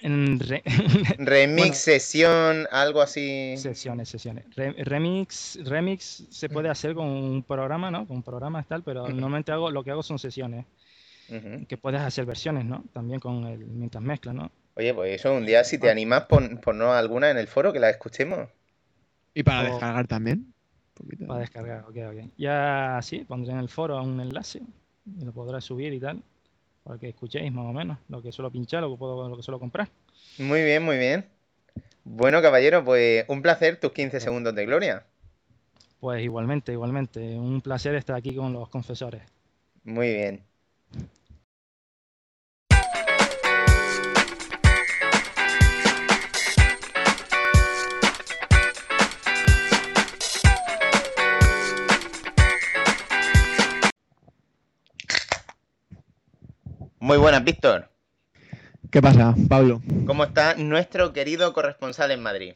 [0.00, 0.62] En re-
[1.18, 1.74] Remix, Bueno.
[1.74, 3.56] sesión, algo así.
[3.58, 4.44] sesiones, sesiones.
[4.54, 8.06] Re- remix, remix se puede hacer con un programa, ¿no?
[8.06, 10.64] Con un programa y tal, pero normalmente hago, lo que hago son sesiones,
[11.68, 12.84] que puedes hacer versiones, ¿no?
[12.92, 14.50] También con el, mientras mezclas, ¿no?
[14.76, 17.80] Oye, pues eso, un día si te animas, pon, ponnos alguna en el foro que
[17.80, 18.48] la escuchemos.
[19.34, 20.52] Y para O- descargar también.
[21.26, 22.30] Para descargar, ok, ok.
[22.38, 24.62] Ya sí, pondré en el foro un enlace
[25.20, 26.22] y lo podrás subir y tal,
[26.86, 29.42] para que escuchéis más o menos lo que suelo pinchar, lo que puedo, lo que
[29.42, 29.88] suelo comprar.
[30.38, 31.26] Muy bien, muy bien.
[32.04, 35.04] Bueno, caballero, pues un placer tus 15 segundos de gloria.
[35.98, 39.22] Pues igualmente, igualmente, un placer estar aquí con los confesores.
[39.82, 40.44] Muy bien.
[57.06, 57.88] Muy buenas, Víctor.
[58.90, 59.80] ¿Qué pasa, Pablo?
[60.08, 62.54] ¿Cómo está nuestro querido corresponsal en Madrid?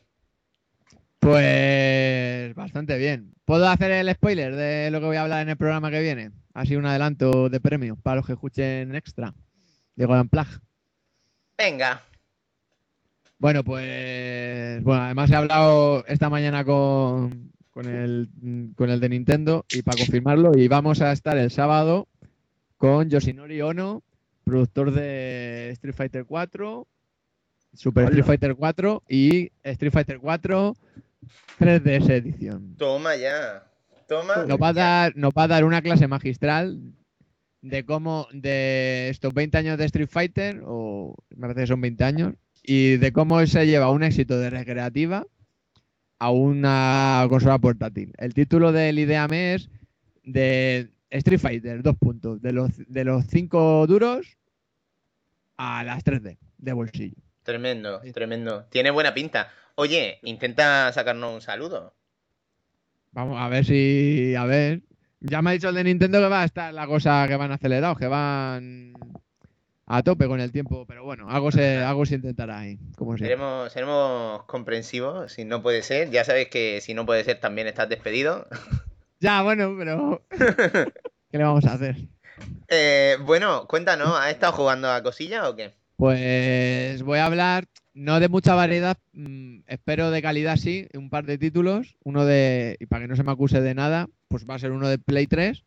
[1.21, 3.33] Pues bastante bien.
[3.45, 6.33] ¿Puedo hacer el spoiler de lo que voy a hablar en el programa que viene?
[6.53, 9.33] Así un adelanto de premio para los que escuchen extra.
[9.95, 10.49] Digo, en plug.
[11.57, 12.03] Venga.
[13.39, 14.83] Bueno, pues.
[14.83, 18.29] Bueno, además he hablado esta mañana con, con, el,
[18.75, 20.59] con el de Nintendo y para confirmarlo.
[20.59, 22.09] Y vamos a estar el sábado
[22.79, 24.03] con Yoshinori Ono,
[24.45, 26.87] productor de Street Fighter 4,
[27.75, 28.11] Super Hola.
[28.11, 30.77] Street Fighter 4 y Street Fighter 4
[31.59, 32.75] 3DS edición.
[32.77, 33.67] Toma ya.
[34.09, 34.45] Toma.
[34.47, 36.81] Nos va a dar, nos va a dar una clase magistral
[37.63, 42.05] de cómo, de estos 20 años de Street Fighter, o me parece que son 20
[42.05, 45.27] años, y de cómo se lleva un éxito de recreativa
[46.19, 48.13] a una consola portátil.
[48.19, 49.71] El título del Ideame es
[50.25, 54.37] de Street Fighter, dos puntos, de los, de los cinco duros
[55.57, 57.17] a las 3D de bolsillo.
[57.43, 58.13] Tremendo, Sí.
[58.13, 58.65] tremendo.
[58.71, 59.51] Tiene buena pinta.
[59.75, 61.95] Oye, intenta sacarnos un saludo.
[63.13, 64.35] Vamos a ver si.
[64.37, 64.83] A ver.
[65.21, 67.53] Ya me ha dicho el de Nintendo que va a estar la cosa que van
[67.53, 68.95] acelerados, que van
[69.87, 70.87] a tope con el tiempo.
[70.87, 72.79] Pero bueno, algo se, algo se intentará ahí.
[72.97, 73.19] Como.
[73.19, 75.33] Seremos, seremos comprensivos.
[75.33, 78.47] Si no puede ser, ya sabes que si no puede ser, también estás despedido.
[79.21, 80.25] Ya, bueno, pero.
[81.31, 81.97] ¿Qué le vamos a hacer?
[82.69, 85.75] Eh, bueno, cuéntanos, ¿has estado jugando a cosillas o qué?
[85.97, 91.27] Pues voy a hablar, no de mucha variedad, mm, espero de calidad sí, un par
[91.27, 91.97] de títulos.
[92.03, 92.79] Uno de.
[92.81, 94.99] Y para que no se me acuse de nada, pues va a ser uno de
[94.99, 95.63] Play 3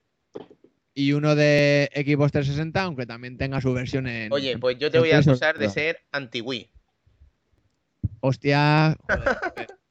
[0.95, 4.33] y uno de Xbox 360, aunque también tenga su versión en.
[4.33, 5.29] Oye, pues yo te voy a PS4.
[5.29, 6.71] acusar de ser anti-Wii.
[8.21, 8.97] Hostia.
[9.07, 9.67] joder.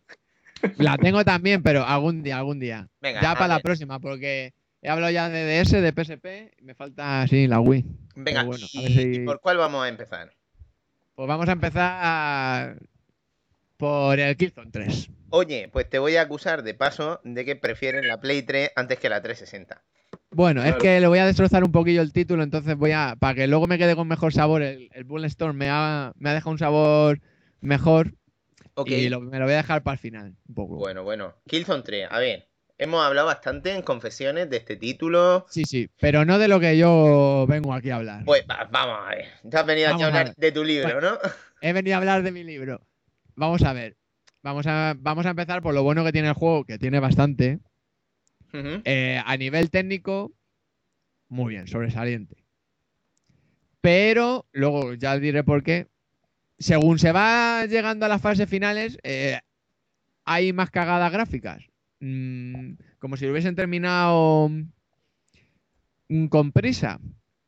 [0.76, 2.88] la tengo también, pero algún día, algún día.
[3.00, 3.62] Venga, ya a para la ver.
[3.62, 7.84] próxima, porque he hablado ya de DS, de PSP, y me falta, sí, la Wii.
[8.16, 10.32] Venga, bueno, a ¿y, ver si- y por cuál vamos a empezar?
[11.14, 12.78] Pues vamos a empezar
[13.76, 15.08] por el Killzone 3.
[15.30, 18.98] Oye, pues te voy a acusar de paso de que prefieres la Play 3 antes
[18.98, 19.82] que la 360.
[20.30, 23.16] Bueno, es que le voy a destrozar un poquillo el título, entonces voy a.
[23.18, 26.34] Para que luego me quede con mejor sabor, el, el Bulletstorm me ha, me ha
[26.34, 27.20] dejado un sabor
[27.60, 28.14] mejor
[28.74, 30.36] Ok, y lo- me lo voy a dejar para el final.
[30.48, 30.76] Un poco.
[30.76, 31.34] bueno, bueno.
[31.46, 32.48] Killzone 3, a ver.
[32.78, 35.46] Hemos hablado bastante en confesiones de este título.
[35.50, 38.24] Sí, sí, pero no de lo que yo vengo aquí a hablar.
[38.24, 39.26] Pues va- vamos a ver.
[39.48, 41.18] Te has venido aquí a hablar de tu libro, ¿no?
[41.60, 42.80] He venido a hablar de mi libro.
[43.36, 43.96] Vamos a ver.
[44.42, 47.60] Vamos a, vamos a empezar por lo bueno que tiene el juego, que tiene bastante.
[48.84, 50.32] Eh, a nivel técnico,
[51.28, 52.42] muy bien, sobresaliente.
[53.80, 55.86] Pero, luego ya diré por qué.
[56.62, 59.40] Según se va llegando a las fases finales, eh,
[60.24, 61.64] hay más cagadas gráficas.
[61.98, 64.48] Mm, como si lo hubiesen terminado
[66.08, 67.00] mm, con prisa.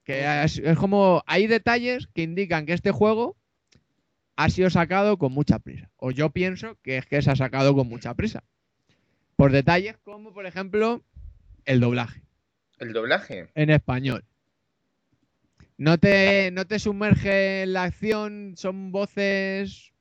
[0.02, 1.22] Que es, es como.
[1.26, 3.36] Hay detalles que indican que este juego
[4.36, 5.90] ha sido sacado con mucha prisa.
[5.96, 8.42] O yo pienso que es que se ha sacado con mucha prisa.
[9.36, 11.02] Por detalles como, por ejemplo,
[11.64, 12.22] el doblaje
[12.78, 13.48] El doblaje.
[13.54, 14.24] en español.
[15.76, 19.92] No te, no te sumerge en la acción, son voces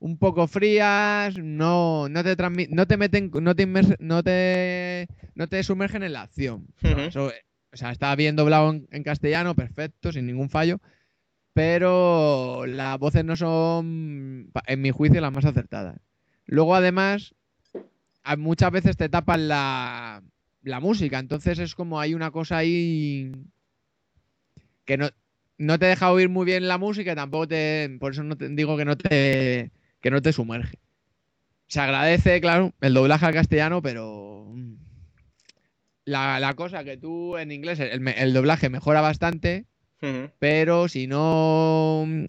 [0.00, 2.36] un poco frías, no, no te
[2.70, 3.66] no te meten, no te,
[3.98, 6.66] no te, no te sumergen en la acción.
[6.82, 7.32] Eso,
[7.72, 10.80] o sea, está bien doblado en, en castellano, perfecto, sin ningún fallo,
[11.52, 16.00] pero las voces no son, en mi juicio, las más acertadas.
[16.46, 17.34] Luego, además,
[18.36, 20.22] muchas veces te tapan la,
[20.62, 23.32] la música, entonces es como hay una cosa ahí
[24.88, 25.10] que no,
[25.58, 27.94] no te deja oír muy bien la música tampoco te.
[28.00, 29.70] Por eso no te digo que no te.
[30.00, 30.78] que no te sumerge.
[31.66, 34.46] Se agradece, claro, el doblaje al castellano, pero.
[34.48, 34.74] mm,
[36.06, 39.66] La, la cosa que tú en inglés, el, el doblaje mejora bastante,
[40.38, 42.24] pero si no mm,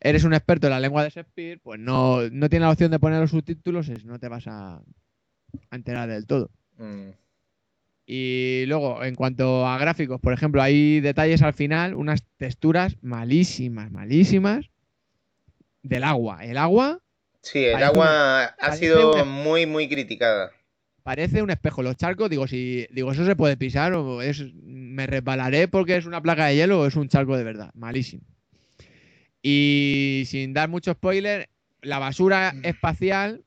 [0.00, 2.98] eres un experto en la lengua de Shakespeare, pues no, no tienes la opción de
[2.98, 6.50] poner los subtítulos y no te vas a, a enterar del todo.
[6.78, 7.10] Mm.
[8.06, 13.90] Y luego, en cuanto a gráficos, por ejemplo, hay detalles al final, unas texturas malísimas,
[13.90, 14.66] malísimas
[15.82, 16.44] del agua.
[16.44, 16.98] El agua
[17.42, 20.52] Sí, el agua ha sido muy, muy criticada.
[21.02, 21.82] parece un espejo.
[21.82, 26.06] Los charcos, digo, si digo, eso se puede pisar o es me resbalaré porque es
[26.06, 27.70] una placa de hielo o es un charco de verdad.
[27.74, 28.22] Malísimo.
[29.42, 31.48] Y sin dar mucho spoiler,
[31.80, 33.44] la basura espacial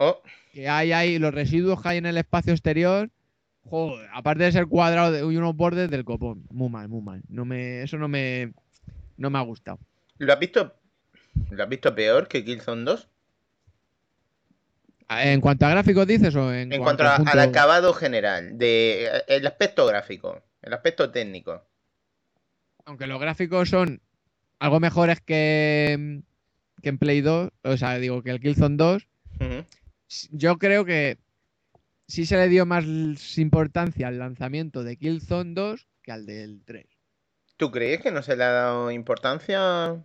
[0.00, 0.20] Oh,
[0.52, 3.10] que hay ahí, los residuos que hay en el espacio exterior,
[3.68, 6.44] joder, aparte de ser cuadrado de- y unos bordes del copón.
[6.50, 7.22] Muy mal, muy mal.
[7.28, 8.52] No me, eso no me,
[9.16, 9.78] no me ha gustado.
[10.18, 10.74] ¿lo has visto?
[11.50, 13.08] ¿Lo has visto peor que Killzone 2?
[15.10, 19.46] En cuanto a gráficos dices o en, En cuanto a- al acabado general, de el
[19.46, 21.62] aspecto gráfico, el aspecto técnico.
[22.84, 24.02] Aunque los gráficos son
[24.58, 26.20] algo mejores que,
[26.82, 29.06] que en Play 2, o sea, digo que el Killzone 2,
[29.40, 29.64] Ujú.
[30.32, 31.16] yo creo que
[32.08, 32.84] sí se le dio más
[33.38, 36.86] importancia al lanzamiento de Killzone 2 que al del 3.
[37.56, 40.04] ¿Tú crees que no se le ha dado importancia?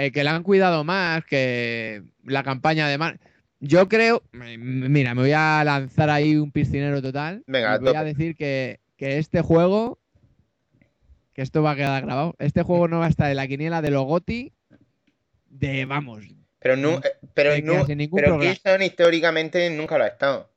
[0.00, 3.20] eh, que la han cuidado más, que la campaña de mar...
[3.62, 7.44] Yo creo, mira, me voy a lanzar ahí un piscinero total.
[7.46, 9.98] Venga, voy a decir que, que este juego,
[11.34, 13.82] que esto va a quedar grabado, este juego no va a estar en la quiniela
[13.82, 14.54] de los GOTY
[15.50, 16.24] de, vamos,
[16.60, 17.54] Pero, Mm, eh, pero,
[17.96, 18.38] ningún pero
[18.82, 20.50] históricamente nunca lo ha estado.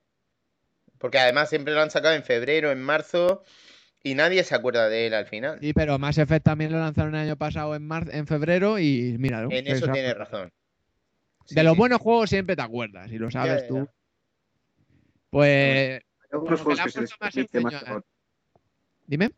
[0.98, 3.44] Porque además siempre lo han sacado en febrero, en marzo,
[4.04, 5.60] y nadie se acuerda de él al final.
[5.60, 9.18] sí, pero Mass Effect también lo lanzaron el año pasado en, mar- en febrero y
[9.18, 9.50] míralo.
[9.52, 10.52] en eso ha- tienes razón.
[11.46, 11.80] Sí, De los sí.
[11.80, 13.88] buenos juegos siempre te acuerdas, y lo sabes ya, tú.
[15.30, 16.02] Pues, Hay
[16.32, 18.04] algunos juegos que se les más más otros.
[19.08, 19.32] dime.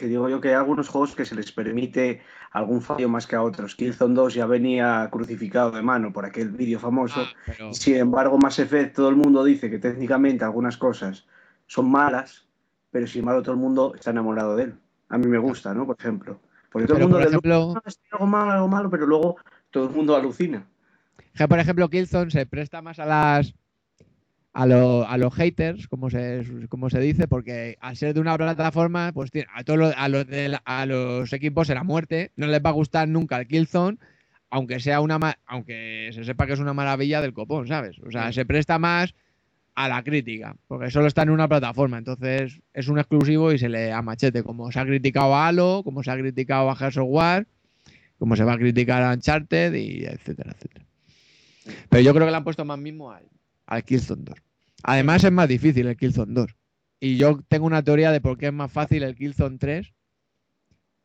[0.00, 2.22] Que digo yo que hay algunos juegos que se les permite
[2.52, 3.76] algún fallo más que a otros.
[3.76, 7.20] Killzone 2 ya venía crucificado de mano por aquel vídeo famoso.
[7.20, 11.26] Ah, pero- Sin embargo, Mass Effect, todo el mundo dice que técnicamente algunas cosas
[11.66, 12.48] son malas,
[12.90, 14.74] pero sin embargo todo el mundo está enamorado de él.
[15.10, 15.84] A mí me gusta, ¿no?
[15.84, 16.40] Por ejemplo.
[16.72, 19.36] Porque todo pero, el mundo ejemplo, "No, es algo malo, algo malo, pero luego
[19.70, 20.66] todo el mundo alucina.
[21.46, 23.54] Por ejemplo Killzone se presta más a las
[24.52, 28.36] a, lo- a los haters, como se, como se dice, porque al ser de una
[28.36, 32.46] plataforma, pues a todos los, a los, de la- a los equipos la muerte no
[32.46, 33.98] les va a gustar nunca el Killzone,
[34.50, 37.98] aunque sea una aunque se sepa que es una maravilla del copón, ¿sabes?
[38.00, 39.14] O sea, se presta más
[39.76, 43.68] a la crítica, porque solo está en una plataforma, entonces es un exclusivo y se
[43.68, 46.96] le a machete, como se ha criticado a Halo, como se ha criticado a Gears
[46.96, 47.46] of War,
[48.18, 50.84] como se va a criticar a Uncharted y etcétera, etcétera.
[51.88, 53.22] Pero yo creo que le han puesto más mismo al,
[53.70, 54.36] al Killzone 2.
[54.82, 56.54] Además es más difícil el Killzone 2.
[57.00, 59.92] Y yo tengo una teoría de por qué es más fácil el Killzone 3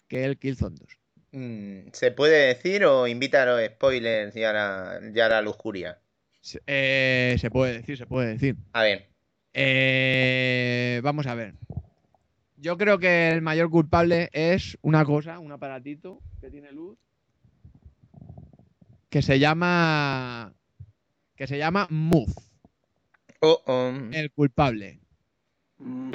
[0.09, 0.89] que el Killzone 2.
[1.31, 5.41] Mm, ¿Se puede decir o invita a los spoilers y a la, y a la
[5.41, 5.99] lujuria?
[6.41, 8.55] Se, eh, se puede decir, se puede decir.
[8.73, 9.07] A ver,
[9.53, 11.55] Eh, vamos a ver.
[12.57, 16.97] Yo creo que el mayor culpable es una cosa, un aparatito que tiene luz,
[19.09, 20.53] que se llama
[21.35, 22.33] que se llama Move,
[23.45, 23.93] oh, oh.
[24.11, 24.99] el culpable.
[25.77, 26.13] Mm,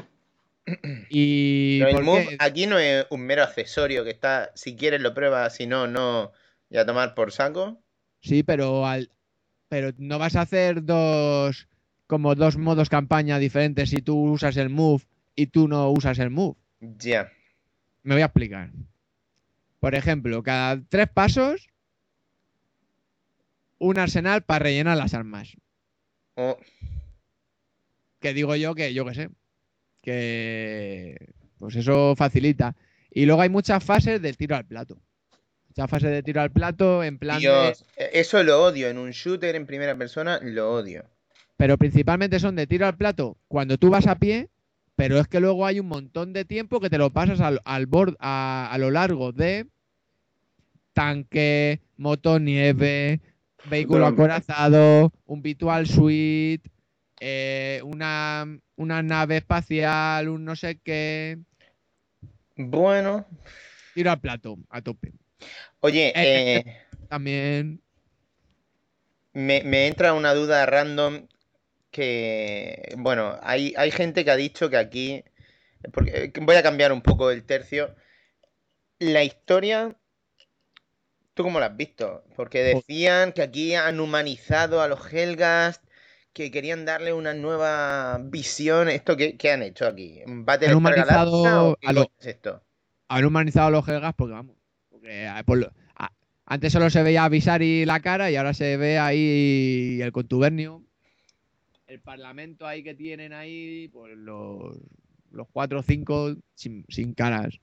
[1.10, 5.00] Y Pero el ¿por Move aquí no es un mero accesorio que está, si quieres
[5.00, 6.32] lo pruebas, si no, no,
[6.68, 7.82] y a tomar por saco.
[8.20, 9.10] Sí, pero al
[9.68, 11.68] pero no vas a hacer dos
[12.06, 15.04] como dos modos campaña diferentes si tú usas el move
[15.36, 16.56] y tú no usas el move.
[16.80, 17.30] Ya.
[18.02, 18.70] Me voy a explicar.
[19.78, 21.70] Por ejemplo, cada tres pasos
[23.78, 25.56] un arsenal para rellenar las armas.
[26.34, 26.58] Oh,
[28.20, 29.28] Que digo yo que yo qué sé.
[30.02, 31.16] Que
[31.58, 32.74] pues eso facilita.
[33.10, 34.98] Y luego hay muchas fases del tiro al plato.
[35.68, 38.88] Muchas fases de tiro al plato en plan de- Dios, e- eso lo odio.
[38.88, 41.04] En un shooter en primera persona, lo odio.
[41.56, 44.48] pero principalmente son de tiro al plato cuando tú vas a pie,
[44.96, 47.84] pero es que luego hay un montón de tiempo que te lo pasas al, al
[47.86, 49.66] bord, a, a lo largo de
[50.92, 53.20] tanque, motonieve,
[53.68, 54.22] vehículo Totalmente.
[54.22, 56.68] acorazado, un virtual suite,
[57.20, 58.46] eh, una,
[58.76, 61.38] una nave espacial, un no sé qué.
[62.56, 63.26] Bueno,
[63.94, 65.12] Tiro al plato, a tope.
[65.80, 66.64] oye, Eh, eh,
[67.08, 67.80] También.
[69.32, 71.26] me, me entra una duda random
[71.90, 75.24] que, bueno, hay, hay gente que ha dicho que aquí
[75.92, 77.94] porque voy a cambiar un poco el tercio.
[79.00, 79.96] La historia,
[81.34, 82.24] ¿tú cómo la has visto?
[82.36, 85.82] Porque decían que aquí han humanizado a los Helgast,
[86.40, 88.88] que querían darle una nueva visión.
[88.88, 90.20] ¿Esto qué, qué han hecho aquí?
[90.26, 92.62] ¿Battle Han humanizado a lo- coño es esto?
[93.08, 94.56] Han humanizado a los Helgas porque vamos.
[94.88, 96.10] Porque, eh, por lo- a-
[96.46, 100.82] antes solo se veía a Visari la cara y ahora se ve ahí el contubernio.
[101.86, 104.78] El parlamento ahí que tienen ahí, pues los,
[105.32, 107.58] los cuatro o cinco sin, sin caras.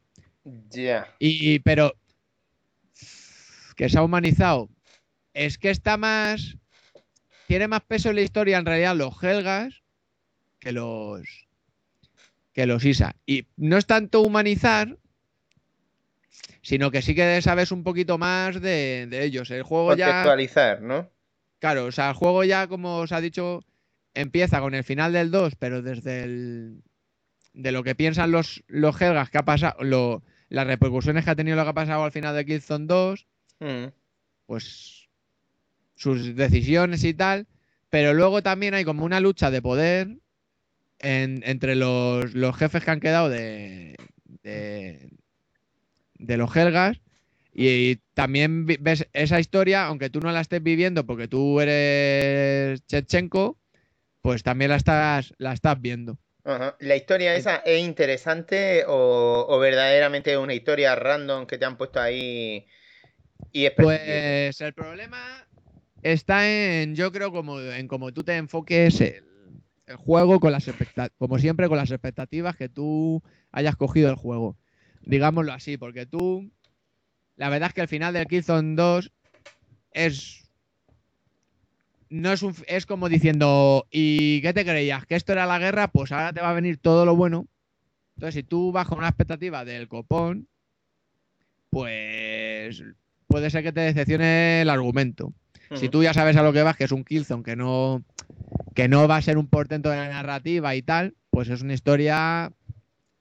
[0.70, 1.16] Ya.
[1.18, 1.94] Y, pero
[3.76, 4.70] que se ha humanizado.
[5.34, 6.58] Es que está más.
[7.48, 9.82] Tiene más peso en la historia en realidad los Helgas
[10.60, 11.22] que los.
[12.54, 13.16] que los Isa.
[13.26, 14.98] Y no es tanto humanizar,
[16.62, 19.50] sino que sí que sabes un poquito más de, de ellos.
[19.52, 20.08] El juego ya.
[20.08, 21.10] Contextualizar, ¿no?
[21.60, 23.64] Claro, o sea, el juego ya, como os ha dicho,
[24.14, 26.84] empieza con el final del 2, pero desde el.
[27.54, 29.84] de lo que piensan los, los Helgas que ha pasado.
[29.84, 33.28] lo- las repercusiones que ha tenido lo que ha pasado al final de Killzone 2
[33.60, 33.88] Mm.
[34.46, 35.07] pues
[35.98, 37.48] sus decisiones y tal,
[37.90, 40.20] pero luego también hay como una lucha de poder
[41.00, 43.96] en- entre los, los jefes que han quedado de,
[44.44, 45.10] de,
[46.20, 47.02] de los Helgas
[47.54, 53.58] y, también ves esa historia, aunque tú no la estés viviendo porque tú eres Chechenko,
[54.22, 56.20] pues también la estás, la estás viendo.
[56.44, 56.78] Ajá.
[56.80, 61.78] ¿La historia esa es interesante o, o verdaderamente es una historia random que te han
[61.78, 62.68] puesto ahí
[63.52, 63.74] y es?
[63.76, 65.47] Pues el problema
[66.02, 69.24] está en, yo creo, como en cómo tú te enfoques el,
[69.98, 70.70] juego con las
[71.18, 74.58] como siempre, con las expectativas que tú hayas cogido el juego.
[75.02, 76.52] Digámoslo así, porque tú,
[77.38, 79.12] la verdad es que el final del Killzone 2
[79.92, 80.48] es
[82.10, 85.06] no es un, es como diciendo, ¿y qué te creías?
[85.06, 85.90] ¿Que esto era la guerra?
[85.90, 87.48] Pues ahora te va a venir todo lo bueno.
[88.16, 90.48] Entonces, si tú vas con una expectativa del copón,
[91.70, 92.84] pues
[93.28, 95.34] puede ser que te decepcione el argumento.
[95.76, 98.04] Si tú ya sabes a lo que vas, que es un Killzone, que no,
[98.74, 101.74] que no va a ser un portento de la narrativa y tal, pues es una
[101.74, 102.52] historia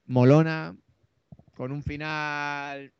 [0.06, 0.76] molona,
[1.56, 2.92] con un final,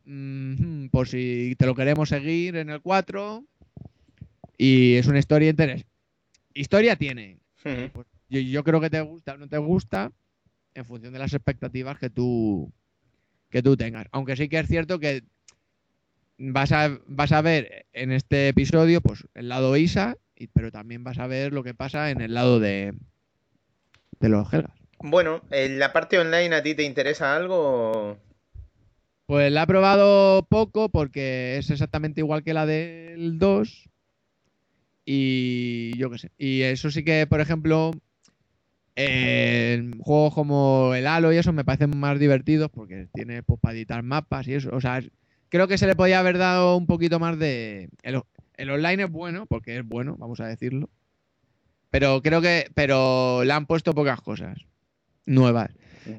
[0.90, 3.44] por si te lo queremos seguir en el 4,
[4.58, 5.92] y es una historia interesante.
[6.54, 7.38] Historia tiene.
[7.62, 10.10] Pues yo, yo creo que te gusta o no te gusta
[10.74, 12.72] en función de las expectativas que tú,
[13.50, 14.06] que tú tengas.
[14.12, 15.22] Aunque sí que es cierto que
[16.38, 21.04] vas a, vas a ver en este episodio pues el lado Isa, y- pero también
[21.04, 22.94] vas a ver lo que pasa en el lado de,
[24.20, 24.72] de los Helgas.
[24.98, 28.18] Bueno, ¿en la parte online a ti te interesa algo?
[29.26, 33.90] Pues la he probado poco porque es exactamente igual que la del 2.
[35.04, 36.30] Y yo qué sé.
[36.38, 37.92] Y eso sí que, por ejemplo,
[38.96, 43.74] en juegos como el Halo y eso me parecen más divertidos porque tiene pues, para
[43.74, 44.70] editar mapas y eso.
[44.72, 45.00] O sea,
[45.48, 47.88] creo que se le podía haber dado un poquito más de.
[48.02, 48.22] El,
[48.56, 50.88] el online es bueno, porque es bueno, vamos a decirlo.
[51.90, 52.70] Pero creo que.
[52.74, 54.58] Pero le han puesto pocas cosas
[55.24, 55.70] nuevas.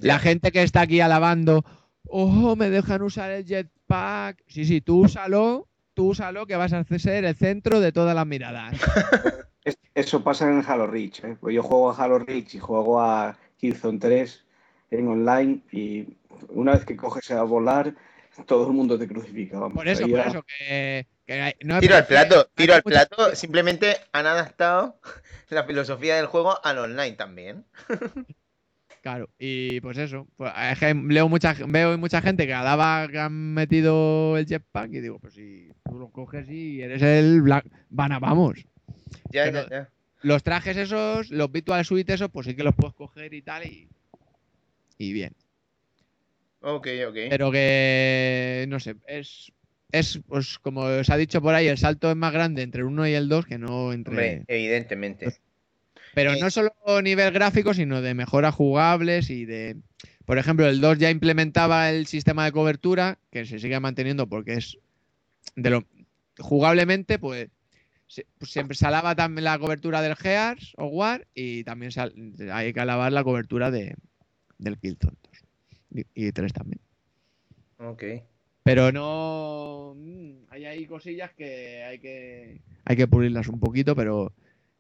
[0.01, 1.63] La gente que está aquí alabando,
[2.09, 4.43] oh, me dejan usar el jetpack.
[4.47, 8.27] Sí, sí, tú úsalo, tú úsalo, que vas a ser el centro de todas las
[8.27, 8.75] miradas.
[9.63, 11.23] Es- Eso pasa en Halo Reach.
[11.25, 11.35] ¿eh?
[11.39, 14.45] Pues yo juego a Halo Reach y juego a Killzone 3
[14.91, 16.05] en online y
[16.49, 17.93] una vez que coges a volar,
[18.45, 19.59] todo el mundo te crucifica.
[19.59, 19.75] Vamos.
[19.75, 23.35] Por eso, por ya- eso, que, que no Tiro al plato, tiro al plato.
[23.35, 24.99] Simplemente han adaptado
[25.49, 27.65] la filosofía del juego al online también.
[29.01, 30.27] Claro, y pues eso.
[30.35, 34.91] pues, es que leo mucha, veo mucha gente que alaba que han metido el jetpack
[34.91, 37.65] y digo, pues si tú lo coges y eres el Black.
[37.89, 38.65] Van a, vamos.
[39.31, 39.89] Ya, Pero- ya, ya.
[40.23, 43.65] Los trajes esos, los Virtual Suite esos, pues sí que los puedes coger y tal
[43.65, 43.87] y.
[44.97, 45.33] Y bien.
[46.67, 47.15] Ok, ok.
[47.29, 48.65] Pero que.
[48.67, 49.53] No sé, es.
[49.89, 52.87] Es, pues como os ha dicho por ahí, el salto es más grande entre el
[52.87, 54.11] 1 y el 2 que no entre.
[54.11, 55.33] Hombre, evidentemente.
[56.13, 59.77] Pero Eh, no solo a nivel gráfico, sino de mejoras jugables y de.
[60.25, 64.55] Por ejemplo, el 2 ya implementaba el sistema de cobertura, que se sigue manteniendo porque
[64.55, 64.77] es.
[65.55, 65.85] de lo
[66.37, 67.47] Jugablemente, pues.
[68.37, 72.01] pues siempre se alaba también la cobertura del Gears o War y también se
[72.51, 73.95] hay que alabar la cobertura de,
[74.57, 75.36] del Killzone 2
[75.91, 76.79] y, y 3 también.
[77.79, 78.03] Ok.
[78.63, 79.93] Pero no.
[79.95, 82.61] mm, Hay ahí cosillas que hay que.
[82.85, 84.33] Hay que pulirlas un poquito, pero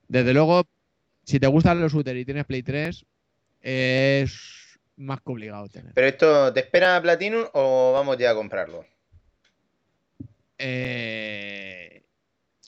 [0.07, 0.63] desde luego,
[1.23, 3.05] si te gustan los shooters y tienes Play 3,
[3.61, 5.93] es más que obligado tener.
[5.93, 8.85] ¿Pero esto te espera Platinum o vamos ya a comprarlo?
[10.57, 12.03] Eh,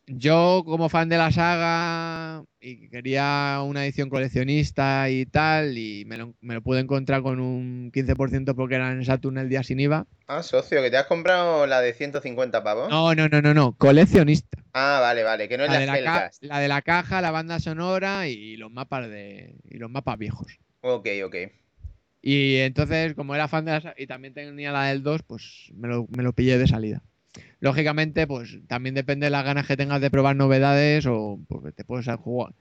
[0.09, 6.17] yo, como fan de la saga y, quería una edición coleccionista y tal, y me
[6.17, 9.79] lo, me lo pude encontrar con un 15% porque era en Saturn el día sin
[9.79, 10.05] IVA.
[10.27, 12.89] Ah, socio, que te has comprado la de 150 pavos.
[12.89, 14.57] No, no, no, no, no, coleccionista.
[14.73, 17.31] Ah, vale, vale, que no es La de la, ca- la de la caja, la
[17.31, 20.47] banda sonora y los mapas de y los mapas viejos.
[20.81, 21.35] Ok, ok.
[22.21, 25.71] Y entonces, como era fan de la sa- y también tenía la del 2, pues
[25.73, 27.01] me lo, me lo pillé de salida.
[27.59, 31.83] Lógicamente, pues también depende de las ganas que tengas de probar novedades o porque te
[31.83, 32.53] puedes jugar.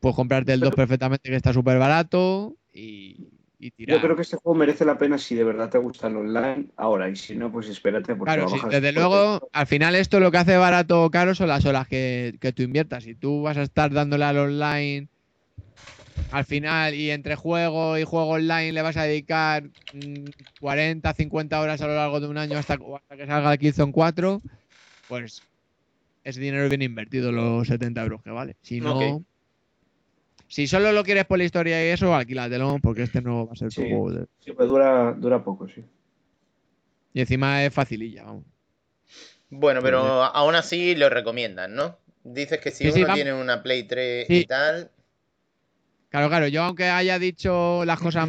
[0.00, 3.28] Puedes comprarte el 2 perfectamente que está súper barato y,
[3.58, 3.96] y tirar.
[3.96, 6.68] Yo creo que este juego merece la pena si de verdad te gusta el online
[6.76, 8.14] ahora y si no, pues espérate.
[8.14, 11.48] Porque Claro, sí, desde luego, al final esto lo que hace barato o caro son
[11.48, 13.04] las horas que, que tú inviertas.
[13.04, 15.08] Si tú vas a estar dándole al online
[16.30, 21.60] al final y entre juego y juego online le vas a dedicar mm, 40, 50
[21.60, 24.42] horas a lo largo de un año hasta, que salga el Killzone 4,
[25.06, 25.44] pues
[26.24, 28.56] es dinero bien invertido los 70 euros que vale.
[28.62, 29.22] Si no,
[30.46, 33.56] si solo lo quieres por la historia y eso, alquílatelo porque este no va a
[33.56, 33.88] ser tu Sí.
[33.88, 34.12] juego.
[34.12, 35.84] de- Sí, pues dura, dura poco, sí.
[37.12, 38.44] Y encima es facililla, vamos.
[39.50, 41.98] Bueno, pero aún así lo recomiendan, ¿no?
[42.22, 44.40] Dices que si Sí, uno tiene una Play 3 Sí.
[44.40, 44.90] y tal.
[46.10, 48.28] Claro, claro, yo aunque haya dicho las cosas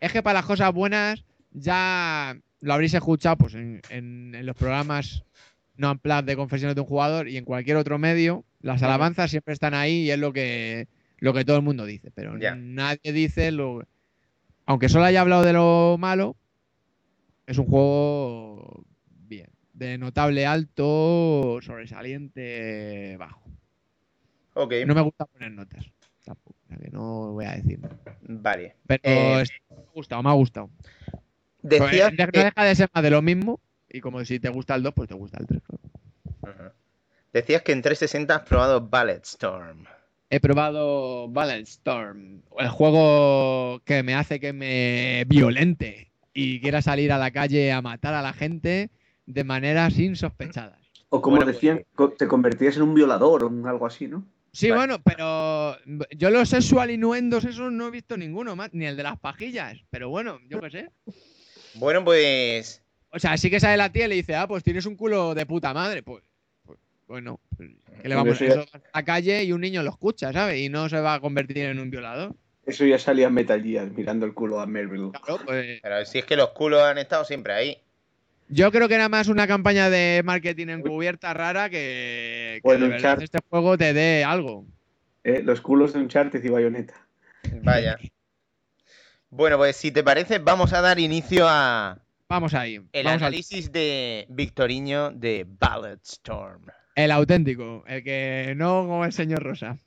[0.00, 4.56] Es que para las cosas buenas ya lo habréis escuchado pues en, en- en los
[4.56, 5.24] programas
[5.76, 8.44] no en plan de confesiones de un jugador y en cualquier otro medio.
[8.60, 10.86] Las alabanzas siempre están ahí y es lo que,
[11.18, 12.10] lo que todo el mundo dice.
[12.12, 13.82] Pero nadie dice lo.
[14.66, 16.36] Aunque solo haya hablado de lo malo,
[17.46, 19.48] es un juego bien.
[19.72, 23.42] De notable alto, sobresaliente bajo.
[24.54, 25.84] Ok, No me gusta poner notas.
[26.24, 27.80] Tampoco, que no voy a decir.
[28.22, 28.74] vale.
[28.86, 30.70] Pero Eh, es- me ha gustado, me ha gustado.
[31.62, 33.60] Decías Pues, no que- deja de ser más de lo mismo.
[33.88, 35.62] Y como si te gusta el 2, pues te gusta el 3.
[36.42, 36.52] Ujú.
[37.32, 39.84] Decías que en 360 has probado Ballet Storm.
[40.30, 47.12] He probado Balance Storm, el juego que me hace que me violente y quiera salir
[47.12, 48.90] a la calle a matar a la gente
[49.26, 50.78] de maneras insospechadas.
[51.10, 54.24] O como Bueno, decían, co- te convertías en un violador o en algo así, ¿no?
[54.54, 54.78] Sí, Vale.
[54.86, 55.76] bueno, pero
[56.16, 59.80] yo los sexual innuendos esos no he visto ninguno más, ni el de las pajillas.
[59.90, 60.90] Pero bueno, yo qué sé.
[61.74, 62.80] Bueno, pues.
[63.10, 65.34] O sea, sí que sale la tía y le dice, ah, pues tienes un culo
[65.34, 66.04] de puta madre.
[66.04, 66.22] Pues,
[66.64, 66.78] pues,
[67.08, 67.68] bueno, pues,
[68.00, 70.60] ¿qué le vamos a Eso a la calle y un niño lo escucha, ¿sabes?
[70.60, 72.36] Y no se va a convertir en un violador.
[72.64, 75.10] Eso ya salía en Metal Gear, mirando el culo a Melville.
[75.10, 75.80] Claro, pues.
[75.82, 77.78] Pero si es que los culos han estado siempre ahí.
[78.48, 82.90] Yo creo que era más una campaña de marketing encubierta rara que, que Bueno, de
[82.92, 84.66] verdad este juego te dé algo.
[85.24, 86.94] Eh, los culos de Uncharted y Bayonetta.
[87.62, 87.98] Vaya.
[89.30, 92.76] Bueno, pues si te parece, vamos a dar inicio a Vamos ahí.
[92.76, 96.66] el vamos al- análisis de Victoriño de Ballet Storm.
[96.94, 99.78] El auténtico, el que no como el señor Rosa.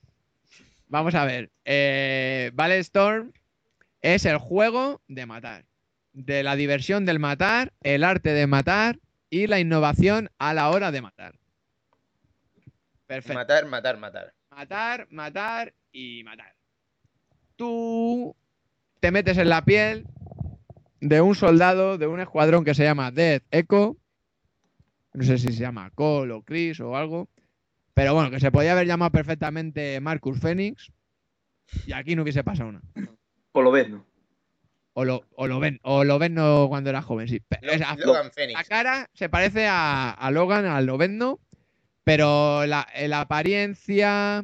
[0.87, 1.51] Vamos a ver.
[1.65, 3.31] Eh, Ballet Storm
[4.01, 5.63] es el juego de matar.
[6.19, 8.97] De la diversión del matar, el arte de matar
[9.29, 11.35] y la innovación a la hora de matar.
[13.05, 13.35] Perfecto.
[13.37, 14.33] Matar, matar, matar.
[14.49, 16.55] Matar, matar y matar.
[17.55, 18.35] Tú
[18.99, 20.07] te metes en la piel
[21.01, 23.95] de un soldado de un escuadrón que se llama Death Echo.
[25.13, 27.29] No sé si se llama Cole o Chris o algo.
[27.93, 30.91] Pero bueno, que se podía haber llamado perfectamente Marcus Phoenix.
[31.85, 32.85] Y aquí no hubiese pasado nada.
[33.51, 34.06] O lo ves, ¿no?
[34.99, 36.33] O lo, o lo ven, o lo ven
[36.69, 37.39] cuando era joven, sí.
[37.61, 38.67] Logan la Phoenix.
[38.67, 41.39] cara se parece a, a Logan, al Lovendo,
[42.03, 44.43] pero la, la apariencia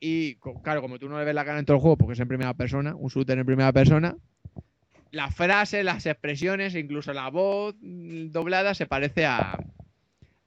[0.00, 0.34] y,
[0.64, 2.26] claro, como tú no le ves la cara en todo el juego porque es en
[2.26, 4.16] primera persona, un shooter en primera persona,
[5.12, 9.60] las frases, las expresiones, incluso la voz mm, doblada se parece a,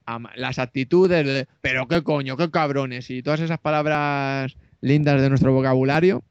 [0.06, 5.30] a las actitudes de, pero qué coño, qué cabrones, y todas esas palabras lindas de
[5.30, 6.22] nuestro vocabulario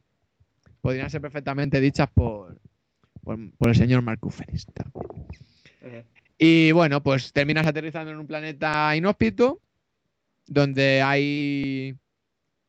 [0.81, 2.59] podrían ser perfectamente dichas por,
[3.27, 4.35] por, por el señor Marcus.
[4.39, 6.03] Ujú.
[6.37, 9.59] Y bueno, pues terminas aterrizando en un planeta inhóspito
[10.45, 11.95] donde hay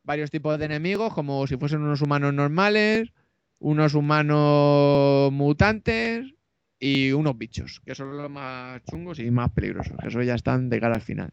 [0.03, 3.13] varios tipos de enemigos, como si fuesen unos humanos normales,
[3.59, 6.33] unos humanos mutantes
[6.77, 10.69] y unos bichos, que son los más chungos y más peligrosos, que eso ya están
[10.69, 11.29] de cara al final.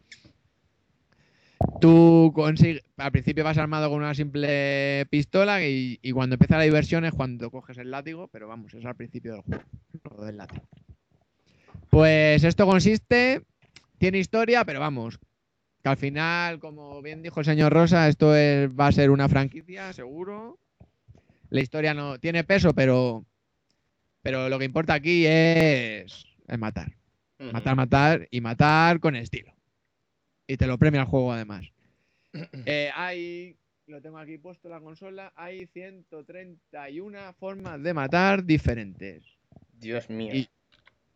[1.81, 6.63] Tú consigues, al principio vas armado con una simple pistola y, y cuando empieza la
[6.63, 9.63] diversión es cuando coges el látigo, pero vamos, es al principio del juego,
[10.17, 10.63] lo del látigo.
[11.89, 13.43] Pues esto consiste,
[13.97, 15.19] tiene historia, pero vamos,
[15.83, 19.29] que al final, como bien dijo el señor Rosa, esto es- va a ser una
[19.29, 20.59] franquicia, seguro.
[21.49, 23.25] La historia no tiene peso, pero,
[24.21, 26.91] pero lo que importa aquí es, es matar.
[27.39, 29.53] Matar, matar y matar con estilo.
[30.47, 31.65] Y te lo premia el juego además.
[32.65, 33.55] Eh, hay
[33.87, 39.23] lo tengo aquí puesto en la consola, hay 131 formas de matar diferentes.
[39.79, 40.33] Dios mío.
[40.35, 40.49] Y-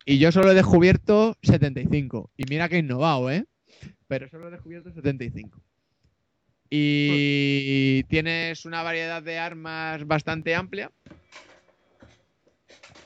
[0.06, 2.32] Y yo solo he descubierto 75.
[2.38, 3.46] Y mira que he innovado, ¿eh?
[4.08, 5.62] Pero solo he descubierto 75.
[6.70, 10.90] Y tienes una variedad de armas bastante amplia.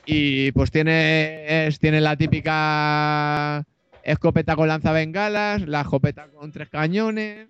[0.06, 3.66] Y pues tienes, tienes la típica
[4.06, 7.48] escopeta con lanzabengalas, la escopeta con tres cañones,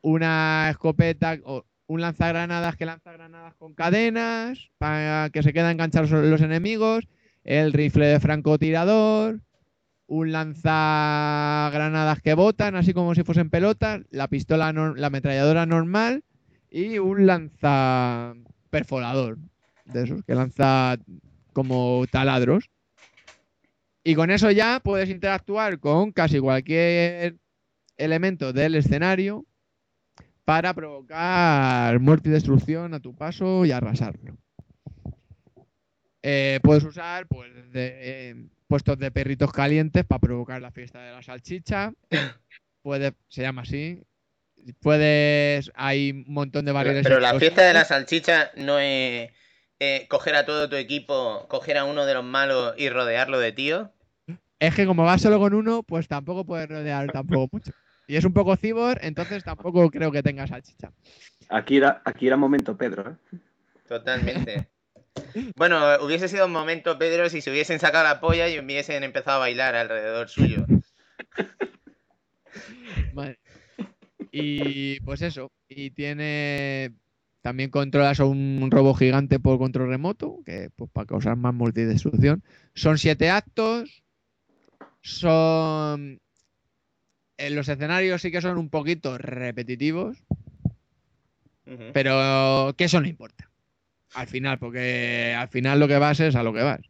[0.00, 6.10] una escopeta o un lanzagranadas que lanza granadas con cadenas para que se queden enganchados
[6.12, 7.08] los enemigos,
[7.42, 9.40] el rifle de francotirador,
[10.06, 16.22] un lanzagranadas que botan así como si fuesen pelotas, la pistola, la ametralladora normal
[16.70, 18.34] y un lanza
[18.70, 19.38] perforador
[19.84, 20.96] de esos que lanza
[21.52, 22.70] como taladros.
[24.04, 27.36] Y con eso ya puedes interactuar con casi cualquier
[27.96, 29.46] elemento del escenario
[30.44, 34.36] para provocar muerte y destrucción a tu paso y arrasarlo.
[36.22, 41.12] Eh, puedes usar pues, de- eh, puestos de perritos calientes para provocar la fiesta de
[41.12, 41.92] la salchicha.
[42.82, 44.02] Puedes, se llama así.
[44.80, 47.02] Puedes, hay un montón de Pero, barriles.
[47.02, 49.30] pero la fiesta de la salchicha no es
[49.84, 53.52] eh, coger a todo tu equipo, coger a uno de los malos y rodearlo de
[53.52, 53.92] tío.
[54.58, 57.72] Es que como vas solo con uno, pues tampoco puedes rodear tampoco mucho.
[58.06, 60.92] Y es un poco cibor, entonces tampoco creo que tenga salchicha.
[61.48, 63.38] Aquí era, aquí era momento Pedro, ¿eh?
[63.88, 64.68] Totalmente.
[65.56, 69.36] Bueno, hubiese sido un momento, Pedro, si se hubiesen sacado la polla y hubiesen empezado
[69.36, 70.66] a bailar alrededor suyo.
[73.14, 73.38] Madre.
[74.32, 75.52] Y pues eso.
[75.68, 76.94] Y tiene.
[77.44, 82.42] También controlas a un robot gigante por control remoto, que pues para causar más multidestrucción.
[82.74, 84.02] Son siete actos.
[85.02, 86.22] Son.
[87.36, 90.16] En los escenarios sí que son un poquito repetitivos,
[91.92, 93.50] pero que eso no importa.
[94.14, 96.80] Al final, porque al final lo que vas es a lo que vas.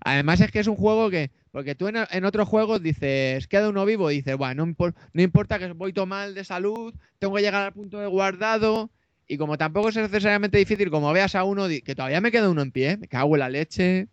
[0.00, 3.70] Además es que es un juego que, porque tú en, en otros juegos dices, queda
[3.70, 6.92] uno vivo, y dices, bueno, no, impor- no importa que voy todo mal de salud,
[7.18, 8.90] tengo que llegar al punto de guardado,
[9.26, 12.62] y como tampoco es necesariamente difícil, como veas a uno, que todavía me queda uno
[12.62, 14.08] en pie, me cago en la leche,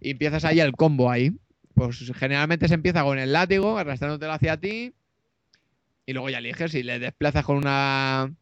[0.00, 1.32] y empiezas ahí el combo ahí.
[1.74, 4.92] Pues generalmente se empieza con el látigo, arrastrándotelo hacia ti,
[6.04, 8.34] y luego ya eliges si le desplazas con una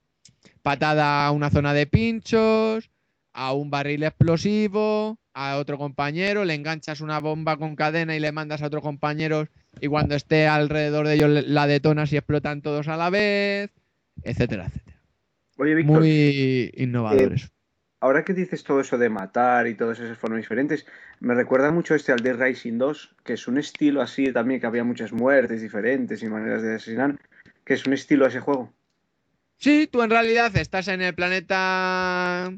[0.62, 2.90] patada a una zona de pinchos,
[3.32, 8.32] a un barril explosivo, a otro compañero, le enganchas una bomba con cadena y le
[8.32, 9.48] mandas a otros compañeros
[9.80, 13.70] y cuando esté alrededor de ellos la detonas y explotan todos a la vez,
[14.24, 14.89] etcétera, etcétera.
[15.60, 17.48] Oye, Víctor, Muy Eh, eso.
[18.00, 20.86] ahora que dices todo eso de matar y todas esas formas diferentes,
[21.20, 24.66] me recuerda mucho este al Dead Rising 2, que es un estilo así también, que
[24.66, 27.18] había muchas muertes diferentes y maneras de asesinar,
[27.62, 28.72] que es un estilo a ese juego.
[29.58, 32.50] Sí, tú en realidad estás en el planeta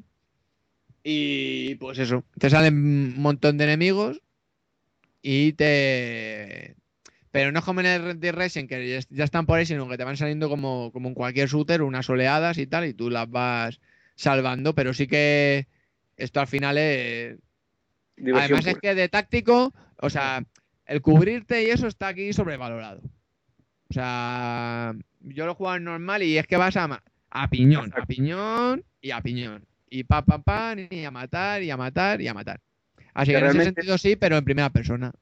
[1.03, 4.23] y pues eso, te salen un montón de enemigos
[5.23, 6.77] y te...
[7.33, 9.89] Pero no es como en el Red Dead Racing, que ya- están por ahí, sino
[9.89, 13.11] que te van saliendo como, como en cualquier shooter, unas oleadas y tal, y tú
[13.11, 13.81] las vas
[14.15, 15.67] salvando, pero sí que
[16.17, 17.39] esto al final es...
[18.17, 20.45] Diversión Además es que de táctico, o sea,
[20.87, 23.01] el cubrirte y eso está aquí sobrevalorado.
[23.89, 28.05] O sea, yo lo juego en normal y es que vas a, a piñón, a
[28.07, 29.65] piñón y a piñón.
[29.89, 32.61] Y pa, pa, pa, y a matar, y a matar, y a matar.
[33.15, 35.13] Así Que que en ese sentido sí, pero en primera persona.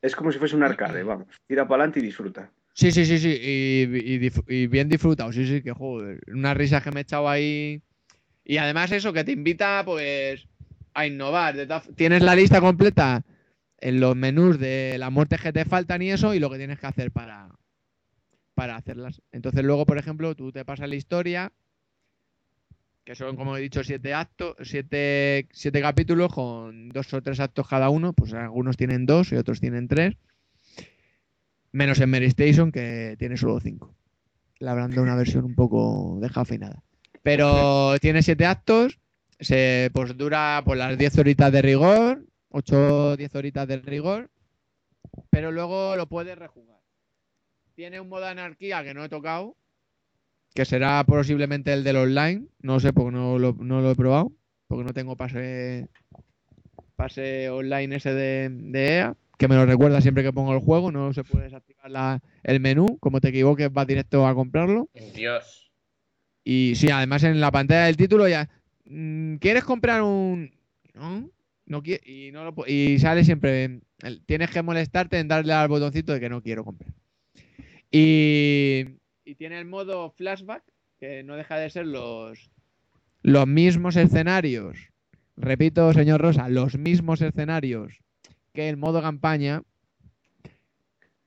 [0.00, 1.28] Es como si fuese un arcade, vamos.
[1.46, 2.50] Tira para adelante y disfruta.
[2.72, 3.28] Sí, sí, sí, sí.
[3.28, 5.32] Y, y bien disfrutado.
[5.32, 6.20] Sí, sí, que joder.
[6.28, 7.82] Unas risas que me he echado ahí.
[8.44, 10.46] Y además eso, que te invita pues
[10.94, 11.56] a innovar.
[11.96, 13.24] Tienes la lista completa
[13.80, 16.78] en los menús de las muertes que te faltan y eso, y lo que tienes
[16.78, 17.48] que hacer para,
[18.54, 19.22] para hacerlas.
[19.32, 21.52] Entonces luego, por ejemplo, tú te pasas la historia,
[23.08, 27.66] que son, como he dicho, siete actos, siete, siete capítulos con dos o tres actos
[27.66, 28.12] cada uno.
[28.12, 30.14] Pues algunos tienen dos y otros tienen tres.
[31.72, 33.94] Menos en Mary Station, que tiene solo cinco.
[34.60, 36.82] Dado una versión un poco descafeinada.
[37.22, 38.98] Pero tiene siete actos.
[39.40, 42.26] Se, pues dura pues, las 10 horitas de rigor.
[42.50, 44.30] 8 o 10 horitas de rigor.
[45.30, 46.82] Pero luego lo puedes rejugar.
[47.74, 49.56] Tiene un modo anarquía que no he tocado.
[50.58, 52.46] Que será posiblemente el del online.
[52.62, 54.32] No sé, porque no lo, no lo he probado.
[54.66, 55.86] Porque no tengo pase,
[56.96, 60.90] pase online ese de, de EA que me lo recuerda siempre que pongo el juego,
[60.90, 64.88] no se puede desactivar la- el menú, como te equivoques vas directo a comprarlo.
[65.14, 65.70] Dios.
[66.42, 68.48] Y sí, además en la pantalla del título ya,
[68.86, 70.50] mm, ¿quieres comprar un...?
[70.92, 71.30] No,
[71.66, 76.12] no y, no lo y sale siempre, el- tienes que molestarte en darle al botoncito
[76.12, 76.90] de que no quiero comprar.
[77.92, 78.86] Y,
[79.28, 80.62] y tiene el modo flashback,
[80.98, 82.50] que no deja de ser los,
[83.22, 84.78] los mismos escenarios.
[85.36, 87.98] Repito, señor Rosa, los mismos escenarios
[88.54, 89.62] que el modo campaña.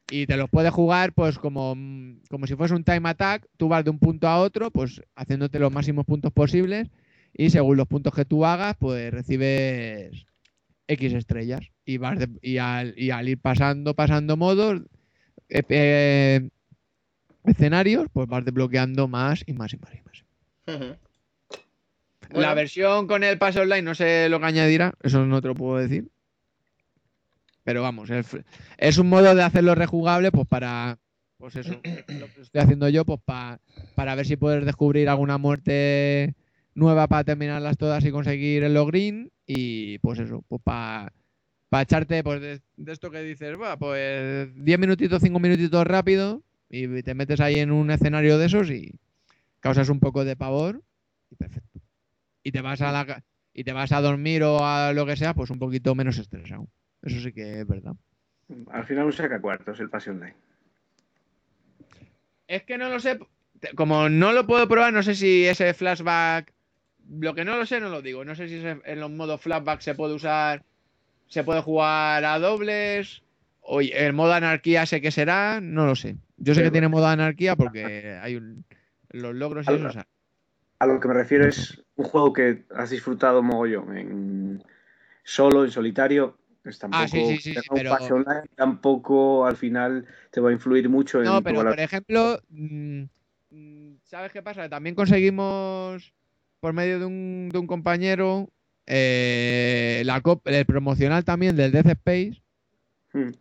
[0.10, 1.76] Y te los puedes jugar pues como,
[2.28, 3.48] como si fuese un time attack.
[3.56, 6.90] Tú vas de un punto a otro, pues haciéndote los máximos puntos posibles.
[7.34, 10.26] Y según los puntos que tú hagas, pues recibes
[10.88, 11.62] X estrellas.
[11.86, 14.82] Y, vas de- y, al, y al ir pasando, pasando modos,
[15.50, 16.50] eh, eh,
[17.46, 20.24] escenarios, pues vas desbloqueando más y más y más y más.
[22.30, 22.56] La Bueno.
[22.56, 25.78] versión con el pase online no sé lo que añadirá, eso no te lo puedo
[25.78, 26.08] decir.
[27.64, 28.26] Pero vamos, es,
[28.78, 30.98] es un modo de hacerlo rejugable, pues para.
[31.38, 33.60] Pues eso, lo que estoy haciendo yo, pues pa-
[33.96, 36.36] para ver si puedes descubrir alguna muerte
[36.74, 39.32] nueva para terminarlas todas y conseguir el login.
[39.46, 41.12] Y pues eso, pues para
[41.82, 46.42] echarte pues de, de esto que dices, "Buah, pues 10 minutitos, 5 minutitos rápido,
[46.72, 48.94] y te metes ahí en un escenario de esos y
[49.60, 50.82] causas un poco de pavor
[51.30, 51.80] y perfecto.
[52.44, 53.24] Y te vas a la ca-
[53.54, 56.68] y te vas a dormir o a lo que sea, pues un poquito menos estresado.
[57.04, 57.94] Eso sí que es verdad.
[58.72, 60.36] Al final un saca cuartos el pase online.
[62.48, 63.20] Es que no lo sé.
[63.76, 66.54] Como no lo puedo probar, no sé si ese flashback.
[67.20, 68.24] Lo que no lo sé, no lo digo.
[68.26, 70.64] No sé si ese- en los modos flashback se puede usar.
[71.28, 73.24] Se puede jugar a dobles.
[73.62, 75.60] O el modo anarquía sé que será.
[75.62, 76.16] No lo sé.
[76.44, 78.66] Yo sé que tiene modo anarquía porque hay un,
[79.10, 79.88] los logros y eso.
[79.88, 80.08] o sea,
[80.80, 84.64] A lo que me refiero es un juego que has disfrutado mogollón en
[85.24, 86.38] solo, en solitario.
[86.64, 90.90] Pues tampoco, Ah, sí, sí, sí, pero- online tampoco al final te va a influir
[90.90, 93.04] mucho en No, pero por ejemplo, mm,
[93.50, 94.70] mm, ¿sabes qué pasa?
[94.70, 96.14] También conseguimos,
[96.60, 98.50] por medio de un, de un compañero,
[98.86, 102.42] eh, la el promocional también del Death Space,
[103.14, 103.32] Mm.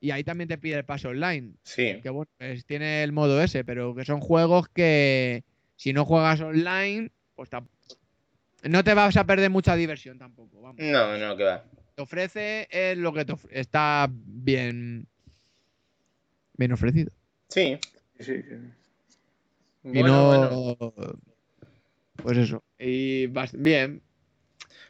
[0.00, 1.52] Y ahí también te pide el paso online.
[1.62, 2.00] Sí.
[2.02, 5.44] Que bueno, pues tiene el modo ese, pero que son juegos que
[5.76, 7.68] si no juegas online, pues tam-
[8.64, 10.60] no te vas a perder mucha diversión tampoco.
[10.60, 10.76] Vamos.
[10.80, 11.64] No, no, que va.
[11.94, 15.06] Te ofrece es lo que te ofre- está bien,
[16.56, 17.12] bien ofrecido.
[17.48, 17.78] Sí.
[18.18, 18.54] Sí, sí.
[19.84, 20.74] Y Bueno, no.
[20.76, 21.18] bueno.
[22.16, 22.62] Pues eso.
[22.78, 24.02] Y bien.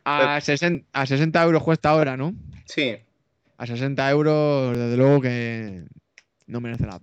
[0.04, 2.34] A, 60, a 60 euros cuesta ahora, ¿no?
[2.64, 2.96] Sí.
[3.58, 5.84] A 60 euros, desde luego que
[6.46, 7.00] no merece la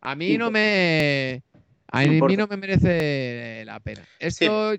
[0.00, 1.42] A mí no me.
[1.88, 4.02] A mí no me merece la pena.
[4.18, 4.74] Esto.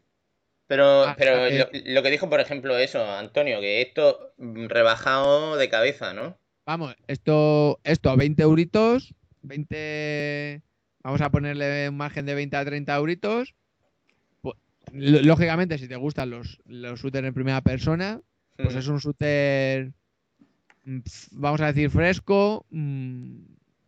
[0.67, 5.57] Pero, Ah, pero lo, lo que dijo, por ejemplo, eso, Antonio, que esto mm, rebajado
[5.57, 6.39] de cabeza, ¿no?
[6.65, 9.13] Vamos, esto, esto a 20 euritos.
[9.43, 10.63] 20.
[11.03, 13.53] Vamos a ponerle un margen de 20 a 30 euritos.
[14.41, 14.55] Pues,
[14.91, 18.21] lógicamente, si te gustan los, los shooters en primera persona,
[18.57, 18.77] Pues Mm.
[18.79, 19.91] es un shooter,
[21.31, 23.37] vamos a decir, fresco, mm,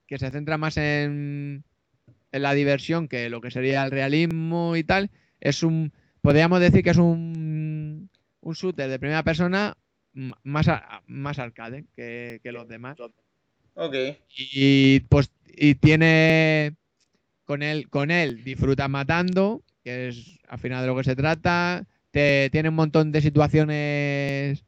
[0.08, 1.64] que se centra más en,
[2.32, 5.12] en la diversión que lo que sería el realismo y tal.
[5.40, 8.10] Es un, podríamos decir que es un,
[8.42, 9.78] un shooter de primera persona
[10.14, 10.68] mm, más,
[11.08, 12.98] más arcade que, que los demás.
[13.76, 13.96] Ok.
[14.28, 16.76] Y pues y tiene
[17.44, 21.86] con él, con él disfrutas matando, que es al final de lo que se trata.
[22.12, 24.64] Te, tiene un montón de situaciones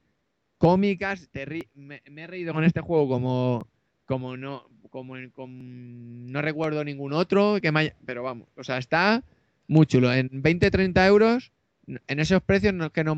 [0.59, 1.27] cómicas.
[1.31, 3.67] Te ri- me, me he reído con este juego como,
[4.05, 8.63] como no, como, en- con- no recuerdo ningún otro que me haya- pero vamos, o
[8.63, 9.23] sea, está
[9.67, 10.13] muy chulo.
[10.13, 11.51] En 20-30 euros,
[11.87, 13.17] en esos precios no es que no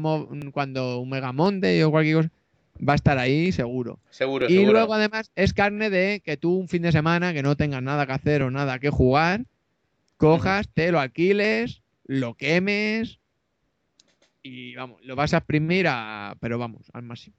[0.53, 2.29] cuando un Mega Monday o cualquier cosa
[2.87, 3.99] va a estar ahí seguro.
[4.11, 4.71] Seguro, Y seguro.
[4.73, 8.05] luego además es carne de que tú un fin de semana que no tengas nada
[8.05, 9.45] que hacer o nada que jugar,
[10.17, 13.19] cojas, te lo alquiles, lo quemes
[14.43, 17.35] y vamos, lo vas a exprimir a, pero vamos, al máximo.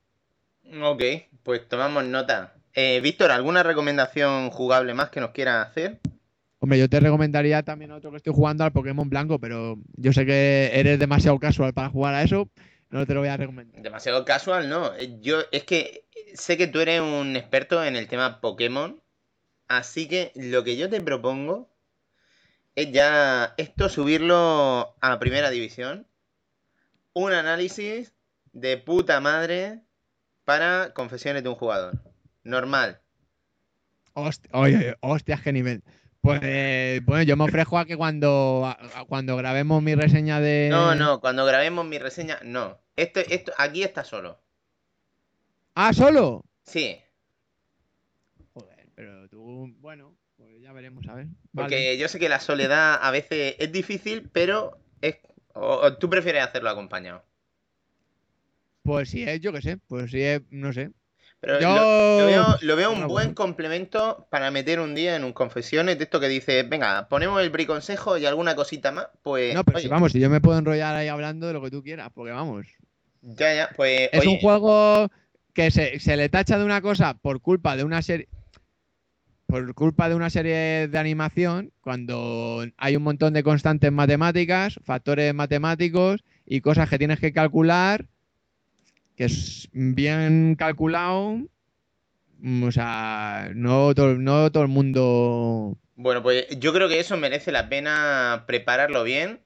[0.82, 1.02] Ok,
[1.42, 2.54] pues tomamos nota.
[2.74, 6.00] Eh, Víctor, ¿alguna recomendación jugable más que nos quieras hacer?
[6.58, 10.24] Hombre, yo te recomendaría también otro que estoy jugando al Pokémon Blanco, pero yo sé
[10.24, 12.48] que eres demasiado casual para jugar a eso,
[12.88, 13.82] no te lo voy a recomendar.
[13.82, 14.94] Demasiado casual, ¿no?
[14.94, 16.04] Eh, Yo es que
[16.34, 19.02] sé que tú eres un experto en el tema Pokémon,
[19.66, 21.68] así que lo que yo te propongo
[22.76, 26.06] es ya esto subirlo a primera división,
[27.14, 28.12] un análisis
[28.52, 29.80] de puta madre
[30.44, 32.02] para confesiones de un jugador.
[32.44, 33.00] Normal.
[34.14, 35.82] Hostia, oye, hostias, qué nivel.
[36.20, 40.40] Pues eh, bueno, yo me ofrezco a que cuando, a- a- cuando grabemos mi reseña
[40.40, 40.68] de...
[40.70, 42.78] No, no, cuando grabemos mi reseña, no.
[42.96, 44.38] Esto, esto, aquí está solo.
[45.74, 46.44] Ah, solo.
[46.64, 46.98] Sí,
[48.54, 51.26] Joder, pero tú, bueno, pues ya veremos, a ver.
[51.54, 51.98] porque Vale.
[51.98, 55.16] yo sé que la soledad a veces es difícil, pero es.
[55.54, 57.24] O, o tú prefieres hacerlo acompañado.
[58.82, 60.90] Pues si es, yo qué sé, pues si es, no sé.
[61.40, 63.34] Pero Yo- lo, lo veo, lo veo un buen bueno.
[63.34, 67.50] complemento para meter un día en un confesiones de esto que dice, venga, ponemos el
[67.50, 69.08] briconsejo y alguna cosita más.
[69.22, 71.62] Pues, No, pero oye, si vamos, si yo me puedo enrollar ahí hablando de lo
[71.62, 72.66] que tú quieras, porque vamos.
[73.22, 75.08] ya, ya, pues, Es un juego
[75.54, 78.28] que se, se le tacha de una cosa por culpa de una serie.
[79.52, 85.34] Por culpa de una serie de animación, cuando hay un montón de constantes matemáticas, factores
[85.34, 88.06] matemáticos y cosas que tienes que calcular,
[89.14, 91.36] que es bien calculado.
[92.38, 95.76] mm, O sea, no todo, no todo el mundo.
[95.96, 99.44] Bueno, pues yo creo que eso merece la pena prepararlo bien.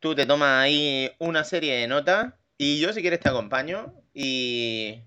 [0.00, 5.02] Tú te tomas ahí una serie de notas y yo si quieres te acompaño y,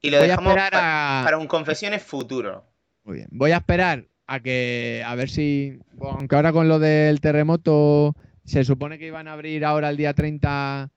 [0.00, 1.20] y lo Voy dejamos a.
[1.24, 2.69] para un confesiones futuro.
[3.04, 3.28] Muy bien.
[3.30, 5.02] Voy a esperar a que.
[5.06, 5.78] A ver si.
[5.94, 8.14] bueno, aunque ahora con lo del terremoto.
[8.44, 10.90] Se supone que iban a abrir ahora el día 30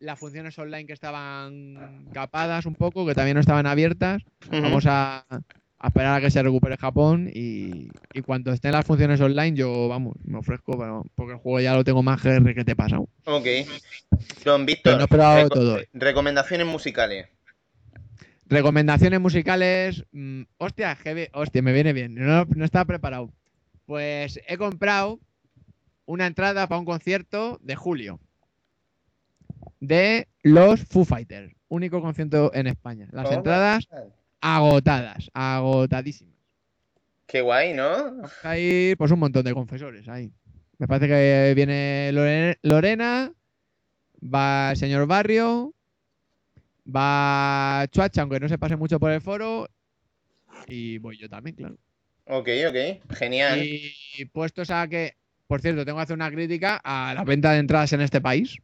[0.00, 4.22] las funciones online que estaban capadas un poco, que también no estaban abiertas.
[4.50, 5.24] Vamos a,
[5.78, 9.88] a esperar a que se recupere Japón y, y cuando estén las funciones online yo,
[9.88, 12.76] vamos, me ofrezco, pero- porque el juego ya lo tengo más GR que te he
[12.76, 13.08] pasado.
[13.26, 13.46] Ok.
[14.44, 15.78] Don Víctor, no todo.
[15.92, 17.26] recomendaciones musicales.
[18.46, 20.04] Recomendaciones musicales.
[20.12, 20.96] mm, hostia,
[21.32, 22.14] hostia, me viene bien.
[22.14, 23.30] No, no estaba preparado.
[23.86, 25.18] Pues he comprado
[26.06, 28.20] una entrada para un concierto de julio.
[29.80, 31.54] De los Foo Fighters.
[31.68, 33.08] Único concierto en España.
[33.12, 33.88] Las Oh, entradas
[34.40, 35.30] agotadas.
[35.34, 36.34] Agotadísimas.
[37.26, 38.22] Qué guay, ¿no?
[38.42, 40.30] Hay pues un montón de confesores ahí.
[40.78, 43.32] Me parece que viene Lore- Lorena.
[44.22, 45.74] Va el señor Barrio.
[46.84, 49.68] Va Chuacha, aunque no se pase mucho por el foro.
[50.68, 51.76] Y voy yo también, claro.
[52.26, 53.14] Ok, ok.
[53.14, 53.62] Genial.
[53.62, 55.16] Y puestos a que,
[55.46, 58.56] por cierto, tengo que hacer una crítica a la venta de entradas en este país.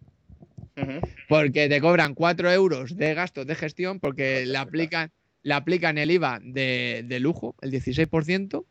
[1.29, 5.11] Porque te cobran 4 euros de gastos de gestión porque le aplican,
[5.43, 8.65] le aplican el IVA de, de lujo, el 16%.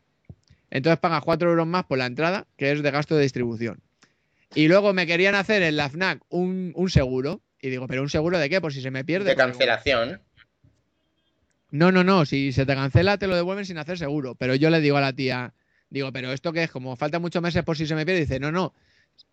[0.71, 3.79] Entonces pagas 4 euros más por la entrada, que es de gasto de distribución.
[4.55, 7.41] Y luego me querían hacer en la FNAC un, un seguro.
[7.61, 8.61] Y digo, ¿pero un seguro de qué?
[8.61, 9.25] Por si se me pierde.
[9.25, 10.21] De Porque- cancelación.
[11.71, 12.25] no, no, no.
[12.25, 14.35] Si se te cancela, te lo devuelven sin hacer seguro.
[14.35, 15.53] Pero yo le digo a la tía,
[15.89, 18.21] digo, pero esto que es como falta muchos meses por si se me pierde.
[18.21, 18.73] Dice, no, no.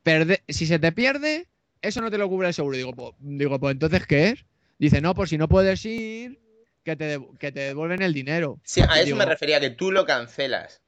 [0.02, 1.46] Perde si se te pierde,
[1.82, 2.76] eso no te lo cubre el seguro.
[2.76, 4.44] Digo, pues, digo, pues entonces, ¿qué es?
[4.78, 6.38] Dice, no, pues si no puedes ir,
[6.84, 8.60] que te, que te devuelven el dinero.
[8.64, 10.82] Sí, a eso digo, me refería, que tú lo cancelas.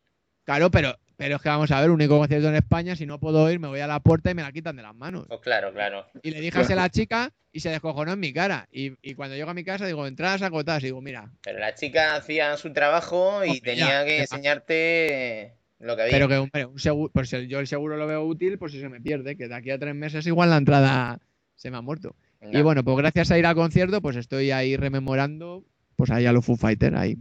[0.45, 3.51] Claro, pero, pero es que vamos a ver, único concierto en España, si no puedo
[3.51, 5.27] ir, me voy a la puerta y me la quitan de las manos.
[5.29, 6.07] Pues claro, claro.
[6.23, 8.69] Y le dije a la chica y se descojonó en mi cara.
[8.73, 10.83] Y, y cuando llego a mi casa, digo, entradas agotadas.
[10.85, 14.23] Y digo, mira, Pero la chica hacía su trabajo y Hombre, tenía ya, que ya.
[14.23, 16.13] enseñarte lo que había.
[16.15, 18.89] Pero que, hombre, un seguro, pues yo el seguro lo veo útil, por si se
[18.89, 21.19] me pierde, que de aquí a tres meses igual la entrada
[21.57, 22.15] se me ha muerto.
[22.41, 22.59] Venga.
[22.59, 25.65] Y bueno, pues gracias a ir al concierto, pues estoy ahí rememorando,
[25.97, 27.17] pues ahí a los Foo Fighters, ahí.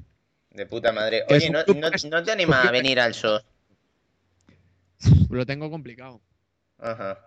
[0.51, 1.23] De puta madre.
[1.29, 3.39] Oye, un ¿no, grupo no- que es- no te animas a venir al show?
[5.29, 6.21] Lo tengo complicado.
[6.77, 7.17] Ajá.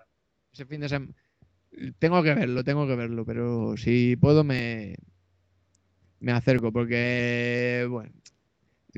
[0.52, 1.12] Ese fin de semana...
[1.98, 4.96] Tengo que verlo, tengo que verlo, pero si puedo me,
[6.18, 8.10] me acerco, porque, bueno,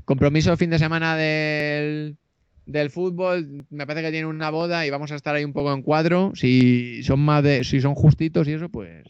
[0.07, 2.16] compromiso fin de semana del,
[2.65, 5.70] del fútbol, me parece que tiene una boda y vamos a estar ahí un poco
[5.73, 6.32] en cuadro.
[6.35, 9.05] Si son más de, si son justitos y eso, pues,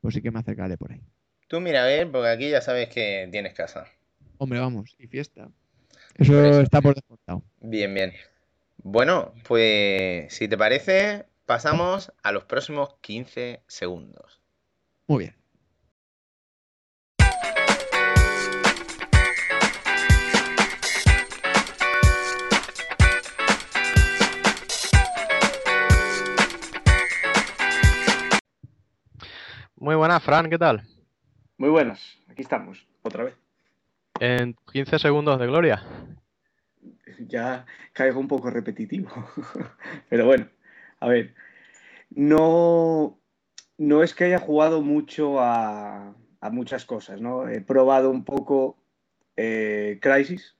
[0.00, 1.02] pues sí que me acercaré por ahí.
[1.48, 3.84] Tú mira a ver, porque aquí ya sabes que tienes casa.
[4.38, 5.50] Hombre, vamos, y fiesta.
[6.14, 6.60] Eso, Por eso.
[6.62, 7.42] está por descontado.
[7.60, 8.12] Bien, bien.
[8.84, 14.40] Bueno, pues si te parece, pasamos a los próximos 15 segundos.
[15.06, 15.36] Muy bien.
[29.76, 30.82] Muy buenas, Fran, ¿qué tal?
[31.56, 33.36] Muy buenas, aquí estamos, otra vez.
[34.18, 35.84] En 15 segundos de gloria.
[37.28, 39.10] Ya caigo un poco repetitivo.
[40.08, 40.48] Pero bueno,
[41.00, 41.34] a ver.
[42.10, 43.18] No,
[43.78, 47.48] no es que haya jugado mucho a, a muchas cosas, ¿no?
[47.48, 48.76] He probado un poco
[49.36, 50.56] eh, Crisis.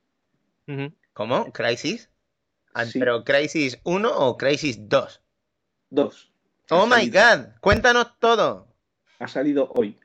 [1.13, 1.53] ¿Cómo?
[1.53, 2.09] ¿Crisis?
[2.75, 2.99] Ah, Sí.
[2.99, 5.23] ¿Pero Crisis 1 o Crisis 2?
[5.91, 6.33] 2.
[6.71, 7.49] ¡Oh my god!
[7.61, 8.69] ¡Cuéntanos todo!
[9.19, 9.99] Ha salido hoy.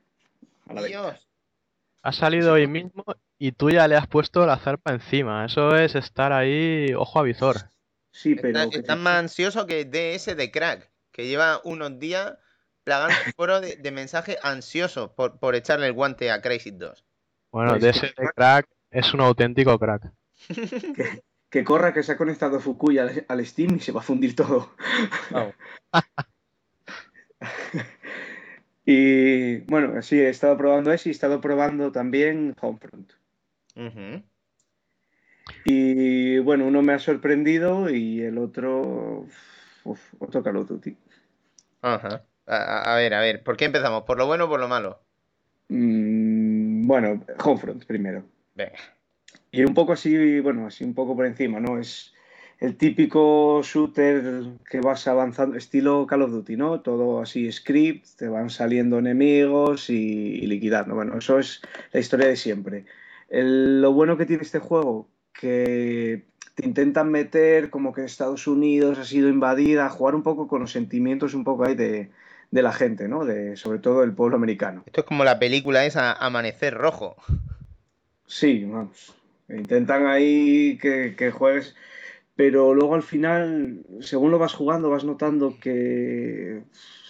[0.68, 0.92] A la vez.
[0.92, 1.28] Dios.
[2.02, 3.06] Ha salido hoy mismo
[3.40, 5.46] y tú ya le has puesto la zarpa encima.
[5.46, 7.72] Eso es estar ahí ojo a visor.
[8.12, 8.60] Sí, pero.
[8.60, 12.38] Está- Estás te- más ansioso que DS de crack, que lleva unos días
[12.84, 17.06] plagando el foro de, de mensajes ansiosos por, por echarle el guante a Crisis 2.
[17.52, 18.06] Bueno, Pues de sí.
[18.06, 20.12] ese de crack es un auténtico crack.
[20.96, 24.04] que, que corra que se ha conectado Fukui al, al Steam y se va a
[24.04, 24.74] fundir todo.
[28.90, 33.12] Y bueno, sí, he estado probando ese y he estado probando también Homefront.
[35.66, 39.26] Y bueno, uno me ha sorprendido y el otro.
[39.84, 40.96] Uf, otro Call of Duty.
[41.82, 42.24] Ajá.
[42.46, 44.04] A ver, a ver, ¿por qué empezamos?
[44.04, 45.02] ¿Por lo bueno o por lo malo?
[45.70, 48.24] Mm, bueno, Homefront primero.
[48.56, 48.78] Venga.
[49.52, 51.78] Y un poco así, bueno, así un poco por encima, ¿no?
[51.78, 52.14] Es
[52.60, 56.82] el típico shooter que vas avanzando, estilo Call of Duty, ¿no?
[56.82, 60.96] Todo así script, te van saliendo enemigos y, y liquidando.
[60.96, 62.86] Bueno, eso es la historia de siempre.
[63.30, 66.26] El- lo bueno que tiene este juego, que
[66.56, 70.72] te intentan meter como que Estados Unidos ha sido invadida, jugar un poco con los
[70.72, 72.10] sentimientos un poco ahí de,
[72.52, 73.26] de la gente, ¿no?
[73.26, 74.84] De, sobre todo el pueblo americano.
[74.86, 77.16] Esto es como la película esa Amanecer Rojo.
[78.26, 79.16] Sí, vamos.
[79.50, 81.76] Intentan ahí que, que juegues,
[82.36, 86.64] pero luego al final, según lo vas jugando, vas notando que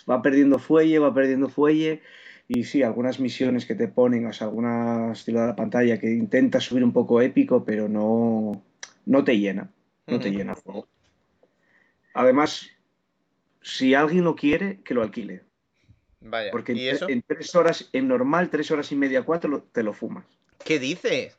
[0.09, 2.01] va perdiendo fuelle, va perdiendo fuelle.
[2.47, 6.11] Y sí, algunas misiones que te ponen, o sea, algunas estilo de la pantalla que
[6.11, 8.63] intentas subir un poco épico, pero no,
[9.05, 9.69] no te llena.
[10.05, 10.87] No te llena el juego.
[12.13, 12.69] Además,
[13.61, 15.43] si alguien lo quiere, que lo alquile.
[16.21, 16.51] Vaya.
[16.51, 17.09] Porque ¿Y en, eso?
[17.09, 20.25] en tres horas, en normal, tres horas y media, cuatro, te lo fumas.
[20.63, 21.37] ¿Qué dices?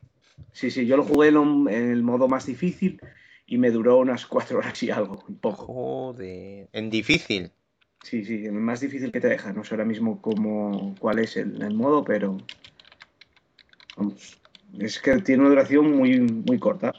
[0.51, 3.01] Sí, sí, yo lo jugué en el modo más difícil
[3.45, 5.65] y me duró unas cuatro horas y algo, un poco.
[5.65, 6.69] Joder.
[6.71, 7.51] En difícil.
[8.01, 9.53] Sí, sí, el más difícil que te deja.
[9.53, 12.37] No sé ahora mismo cómo, cuál es el, el modo, pero
[13.97, 14.41] vamos,
[14.77, 16.93] es que tiene una duración muy, muy corta.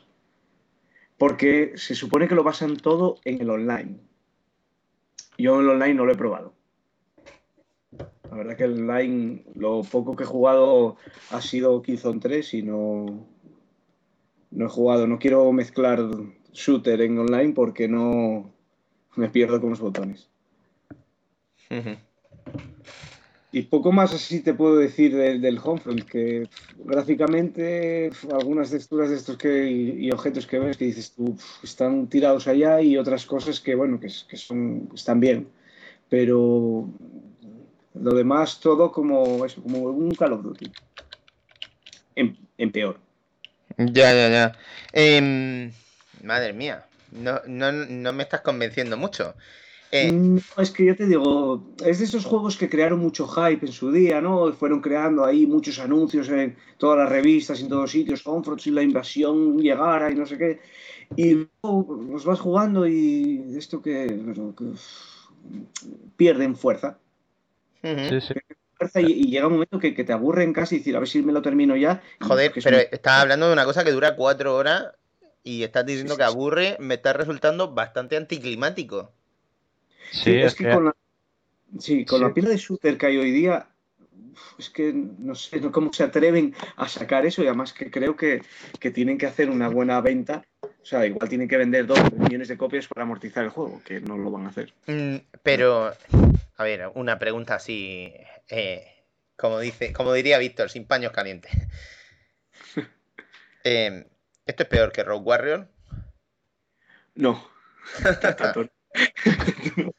[1.17, 3.99] Porque se supone que lo basan todo en el online.
[5.37, 6.55] Yo en el online no lo he probado.
[8.31, 10.97] La verdad que el online, lo poco que he jugado
[11.31, 13.27] ha sido Killzone 3 y no,
[14.51, 15.07] no he jugado.
[15.07, 15.99] No quiero mezclar
[16.53, 18.51] shooter en online porque no
[19.17, 20.30] me pierdo con los botones.
[23.53, 26.49] Y poco más así te puedo decir del, del Homefront, que
[26.85, 32.07] gráficamente algunas texturas de estos que, y, y objetos que ves que dices tú están
[32.07, 35.49] tirados allá y otras cosas que bueno, que, son, están bien.
[36.09, 36.89] Pero
[37.95, 40.71] lo demás todo como eso, como un Call of Duty.
[42.15, 42.99] En, en peor.
[43.79, 44.59] Ya, ya, ya.
[44.93, 45.73] Em,
[46.23, 46.87] madre mía.
[47.11, 49.35] No, no, no me estás convenciendo mucho.
[49.93, 53.67] Eh, Mm, Es que yo te digo, es de esos juegos que crearon mucho hype
[53.67, 54.49] en su día, ¿no?
[54.49, 58.71] Y Fueron creando ahí muchos anuncios en todas las revistas, en todos sitios, Homefront si
[58.71, 60.61] la invasión llegara y no sé qué.
[61.17, 64.07] Y luego los vas jugando y esto que,
[64.57, 64.65] que,
[66.17, 66.99] pierden fuerza.
[67.83, 68.35] Sí, sí.
[68.77, 71.09] Fuerza y, y llega un momento que, que te aburren casi y decir, a ver
[71.09, 72.03] si me lo termino ya.
[72.21, 74.93] Y Joder, pero un- estás hablando de una cosa que dura cuatro horas
[75.43, 79.13] y estás diciendo que aburre, me está resultando bastante anticlimático.
[80.11, 80.97] Sí, Sí, es es que que con la,
[81.79, 82.25] sí, con Sí.
[82.25, 83.69] la pila de shooter que hay hoy día,
[84.59, 88.43] es que no sé cómo se atreven a sacar eso y además que creo que,
[88.79, 90.43] que tienen que hacer una buena venta.
[90.63, 93.51] O sea, igual tienen que vender dos o tres millones de copias para amortizar el
[93.51, 94.73] juego, que no lo van a hacer.
[94.87, 95.93] Mm, pero,
[96.57, 98.13] a ver, una pregunta así,
[98.49, 99.05] eh,
[99.37, 101.53] como dice, como diría Víctor, sin paños calientes.
[103.63, 104.05] Em,
[104.47, 105.69] ¿esto es peor que Rogue Warrior?
[107.15, 107.47] No.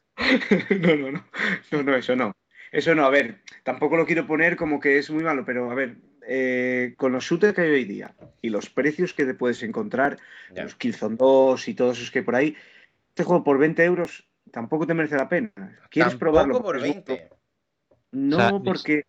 [0.80, 1.26] No, no, no.
[1.72, 2.34] No, no, eso no.
[2.72, 5.76] Eso no, a ver, tampoco lo quiero poner como que es muy malo, pero a
[5.76, 9.62] ver, eh, con los shooters que hay hoy día y los precios que te puedes
[9.64, 10.18] encontrar,
[10.56, 12.56] los Killzone 2 y todos esos que hay por ahí,
[13.10, 15.52] este juego por 20 euros tampoco te merece la pena.
[15.90, 16.54] ¿Quieres Tampoco probarlo?
[16.54, 17.30] por Porque es un- 20.
[18.12, 19.04] No, O sea, ni- porque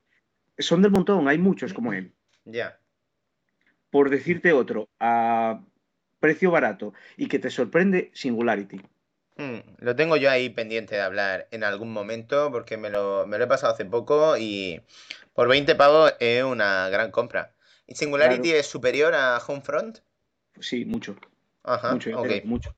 [0.59, 2.13] son del montón, hay muchos como él.
[2.45, 2.79] Ya.
[3.91, 5.61] Por decirte otro, a
[6.19, 8.81] precio barato y que te sorprende, Singularity.
[9.37, 13.39] Mm, lo tengo yo ahí pendiente de hablar en algún momento porque me lo, me
[13.39, 14.83] lo he pasado hace poco y
[15.33, 17.55] por 20 pavos es una gran compra.
[17.87, 18.59] ¿Y Singularity Claro.
[18.59, 19.99] es superior a Homefront?
[20.61, 21.17] Sí, mucho.
[21.63, 22.11] Ajá, mucho,
[22.45, 22.75] mucho.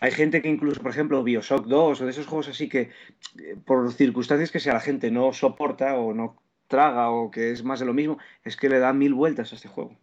[0.00, 2.90] Hay gente que incluso, por ejemplo, Bioshock 2 o de esos juegos así que,
[3.38, 7.64] eh, por circunstancias que sea la gente no soporta o no traga o que es
[7.64, 9.96] más de lo mismo, es que le da mil vueltas a este juego.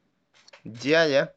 [0.64, 1.34] Ya, ya.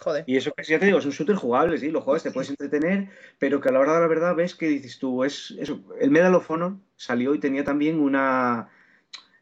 [0.00, 0.24] Joder.
[0.26, 2.50] Y eso que ya te digo, es un shooter jugable, sí, lo juegas, te puedes
[2.50, 3.08] entretener,
[3.38, 5.80] pero que a la hora de la verdad ves que dices tú, es eso.
[6.00, 8.68] El Medal of Honor salió y tenía también una,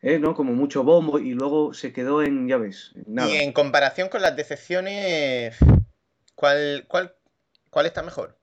[0.01, 0.35] eh, ¿no?
[0.35, 3.29] Como mucho bombo y luego se quedó en, ya ves, nada.
[3.29, 5.57] Y en comparación con las decepciones,
[6.35, 7.15] ¿cuál, cuál,
[7.71, 8.39] cuál está mejor?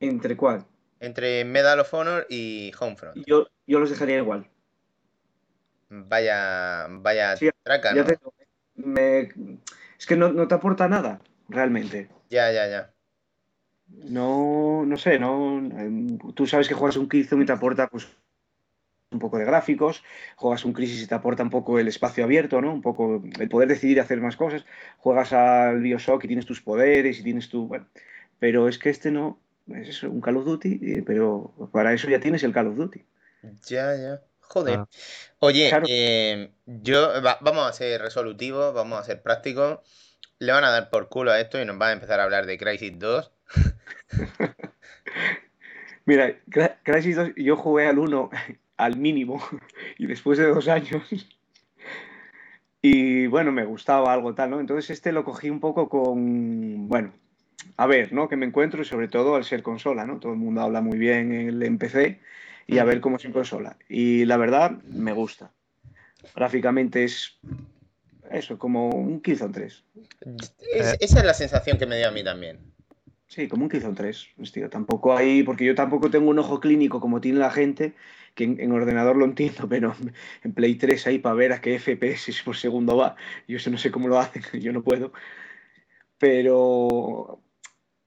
[0.00, 0.64] ¿Entre cuál?
[1.00, 3.24] Entre Medal of Honor y Homefront.
[3.26, 4.48] Yo, yo los dejaría igual.
[5.90, 8.06] Vaya, vaya Sí, traca, Ya ¿no?
[8.06, 8.18] te
[8.74, 9.28] me-
[9.98, 12.08] es que no, no te aporta nada, realmente.
[12.30, 12.94] Ya, ya, ya.
[13.88, 15.58] No, no sé, no.
[15.58, 18.06] em, Tú sabes que juegas un Killzone y te aporta, pues,
[19.10, 20.04] un poco de gráficos,
[20.36, 22.72] juegas un Crisis y te aporta un poco el espacio abierto, ¿no?
[22.72, 24.66] Un poco el poder decidir hacer más cosas.
[24.98, 27.66] Juegas al Bioshock y tienes tus poderes y tienes tu...
[27.66, 27.86] Bueno,
[28.38, 32.08] pero es que este no, es eso, un Call of Duty, eh, pero para eso
[32.08, 33.04] ya tienes el Call of Duty.
[33.66, 34.27] Ya, ya.
[34.48, 34.78] Joder.
[34.80, 34.88] Ah.
[35.40, 35.86] Oye, Claro.
[35.88, 39.80] eh, yo va- vamos a ser resolutivos, vamos a ser prácticos.
[40.38, 42.46] Le van a dar por culo a esto y nos van a empezar a hablar
[42.46, 43.32] de Crisis 2.
[46.06, 46.34] Mira,
[46.82, 48.30] Crysis 2, yo jugué al 1
[48.76, 49.42] al mínimo
[49.98, 51.02] y después de dos años.
[52.80, 54.60] Y bueno, me gustaba algo tal, ¿no?
[54.60, 57.12] Entonces este lo cogí un poco con, bueno,
[57.76, 58.28] a ver, ¿no?
[58.28, 60.20] Que me encuentro y sobre todo al ser consola, ¿no?
[60.20, 62.20] Todo el mundo habla muy bien el en PC
[62.68, 63.76] y a ver cómo es en consola.
[63.88, 65.50] Y la verdad, me gusta.
[66.36, 67.38] Gráficamente es
[68.30, 69.84] eso, como un Killzone 3.
[70.38, 70.96] Es- Eh.
[71.00, 72.58] esa es la sensación que me dio a mí también.
[73.26, 74.28] Sí, como un Killzone 3.
[74.38, 77.94] Hostia, tampoco hay, porque yo tampoco tengo un ojo clínico como tiene la gente,
[78.34, 80.12] que en, en ordenador lo entiendo, pero en,
[80.44, 83.16] en Play 3 ahí para ver a qué FPS por segundo va.
[83.48, 85.12] Yo eso no sé cómo lo hacen, yo no puedo.
[86.18, 87.40] Pero,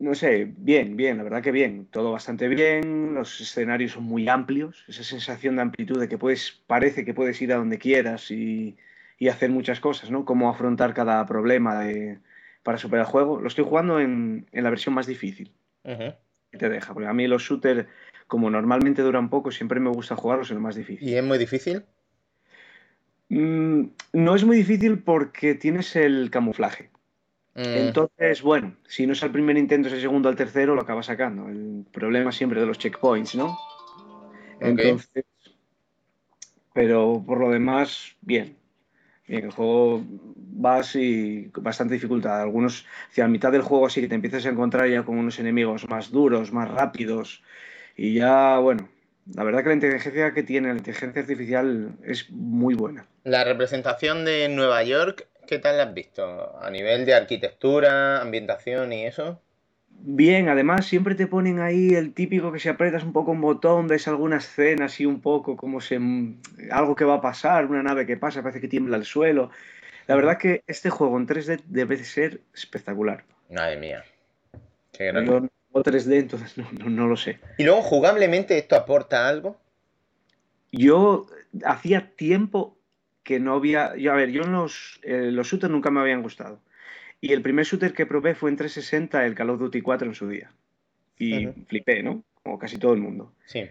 [0.02, 1.88] no sé, bien, bien, la verdad que bien.
[1.92, 6.62] Todo bastante bien, los escenarios son muy amplios, esa sensación de amplitud de que puedes,
[6.68, 8.78] parece que puedes ir a donde quieras y,
[9.18, 10.26] y hacer muchas cosas, ¿no?
[10.26, 12.20] Cómo afrontar cada problema de,
[12.64, 13.40] para superar el juego.
[13.40, 15.52] Lo estoy jugando en, en la versión más difícil
[16.58, 17.88] te deja, porque a mí los shooters,
[18.28, 21.08] como normalmente duran poco, siempre me gusta jugarlos en lo más difícil.
[21.08, 21.84] ¿Y es muy difícil?
[23.30, 26.91] Mm, no es muy difícil porque tienes el camuflaje.
[27.56, 30.82] Mm, Entonces, bueno, si no es al primer intento, es el segundo al tercero, lo
[30.82, 31.48] acabas sacando.
[31.50, 33.58] El problema siempre de los checkpoints, ¿no?
[34.60, 35.26] Entonces,
[36.74, 38.58] pero por lo demás, bien.
[39.28, 40.04] Bien, el juego
[40.36, 42.42] vas y bastante dificultad.
[42.42, 45.40] Algunos, hacia la mitad del juego sí que te empiezas a encontrar ya con unos
[45.40, 47.42] enemigos más duros, más rápidos.
[47.96, 48.90] Y ya, bueno,
[49.34, 53.06] la verdad que la inteligencia que tiene la inteligencia artificial es muy buena.
[53.24, 56.58] La representación de Nueva York, ¿qué tal la has visto?
[56.62, 59.42] A nivel de arquitectura, ambientación y eso.
[59.90, 63.86] Bien, además siempre te ponen ahí el típico que si aprietas un poco un botón,
[63.88, 66.00] ves alguna escena así un poco como se...
[66.72, 69.52] algo que va a pasar, una nave que pasa, parece que tiembla el suelo.
[70.08, 73.26] La verdad que este juego en 3D debe de ser espectacular.
[73.50, 74.06] Madre mía.
[74.94, 75.32] Qué Yo grande.
[75.42, 77.40] no juego 3D, entonces no, no- no lo sé.
[77.58, 79.60] Y luego, jugablemente, ¿esto aporta algo?
[80.72, 81.28] Yo
[81.66, 82.78] hacía tiempo
[83.24, 83.96] que no había...
[83.96, 86.62] Yo, a ver, yo en los, eh, los shooters nunca me habían gustado.
[87.20, 90.16] Y el primer shooter que probé fue en 360, el Call of Duty 4 en
[90.16, 90.52] su día.
[91.18, 92.24] Y flipé, ¿no?
[92.42, 93.32] Como casi todo el mundo.
[93.46, 93.70] Sí.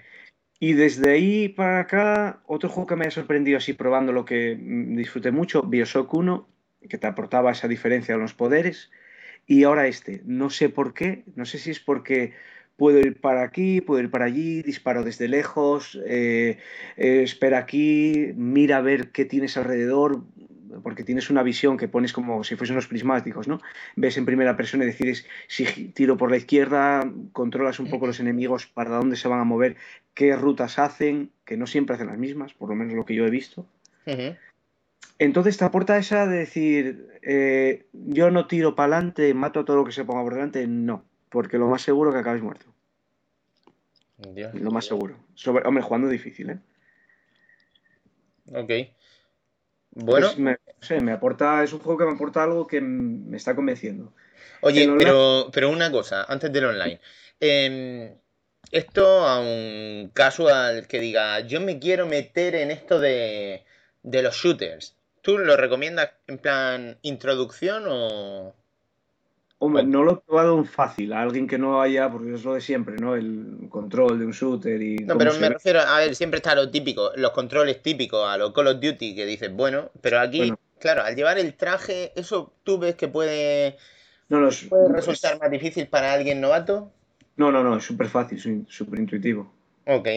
[0.60, 4.56] Y desde ahí para acá, otro juego que me ha sorprendido así probando lo que
[4.56, 6.48] mm, disfruté mucho, Bioshock 1,
[6.88, 8.90] que te aportaba esa diferencia en los poderes.
[9.46, 12.34] Y ahora este, no sé por qué, no sé si es porque
[12.80, 16.56] puedo ir para aquí, puedo ir para allí, disparo desde lejos, eh,
[16.96, 20.22] eh, espera aquí, mira a ver qué tienes alrededor,
[20.82, 23.60] porque tienes una visión que pones como si fuesen los prismáticos, ¿no?
[23.96, 28.18] Ves en primera persona y decides si tiro por la izquierda, controlas un poco los
[28.18, 29.76] enemigos para dónde se van a mover,
[30.14, 33.26] qué rutas hacen, que no siempre hacen las mismas, por lo menos lo que yo
[33.26, 33.66] he visto.
[35.18, 39.76] Entonces te aporta esa de decir, eh, yo no tiro para adelante, mato a todo
[39.76, 42.66] lo que se ponga por delante, no, porque lo más seguro es que acabes muerto,
[44.18, 44.54] Dios.
[44.54, 45.16] lo más seguro.
[45.34, 46.58] Sobre, hombre, jugando difícil, ¿eh?
[48.52, 48.70] Ok.
[49.92, 52.80] Bueno, Entonces, me, no sé, me aporta, es un juego que me aporta algo que
[52.80, 54.12] me está convenciendo.
[54.60, 57.00] oye, online- pero, pero una cosa, antes del online.
[57.40, 58.14] Em,
[58.70, 63.64] esto a un casual que diga, yo me quiero meter en esto de,
[64.02, 64.96] de los shooters.
[65.22, 68.54] ¿Tú lo recomiendas en plan introducción o...?
[69.62, 72.62] Hombre, no lo he probado fácil, a alguien que no haya, porque es lo de
[72.62, 73.14] siempre, ¿no?
[73.14, 75.54] El control de un shooter y No, pero me ve.
[75.54, 79.14] refiero, a ver, siempre está lo típico, los controles típicos a los Call of Duty
[79.14, 80.58] que dices, bueno, pero aquí, Bueno.
[80.78, 83.76] claro, al llevar el traje, ¿eso tú ves que puede,
[84.30, 86.90] No, no, puede resultar más difícil para alguien novato?
[87.36, 89.52] no, no, no, es súper fácil, súper intuitivo.
[89.86, 90.08] Ok.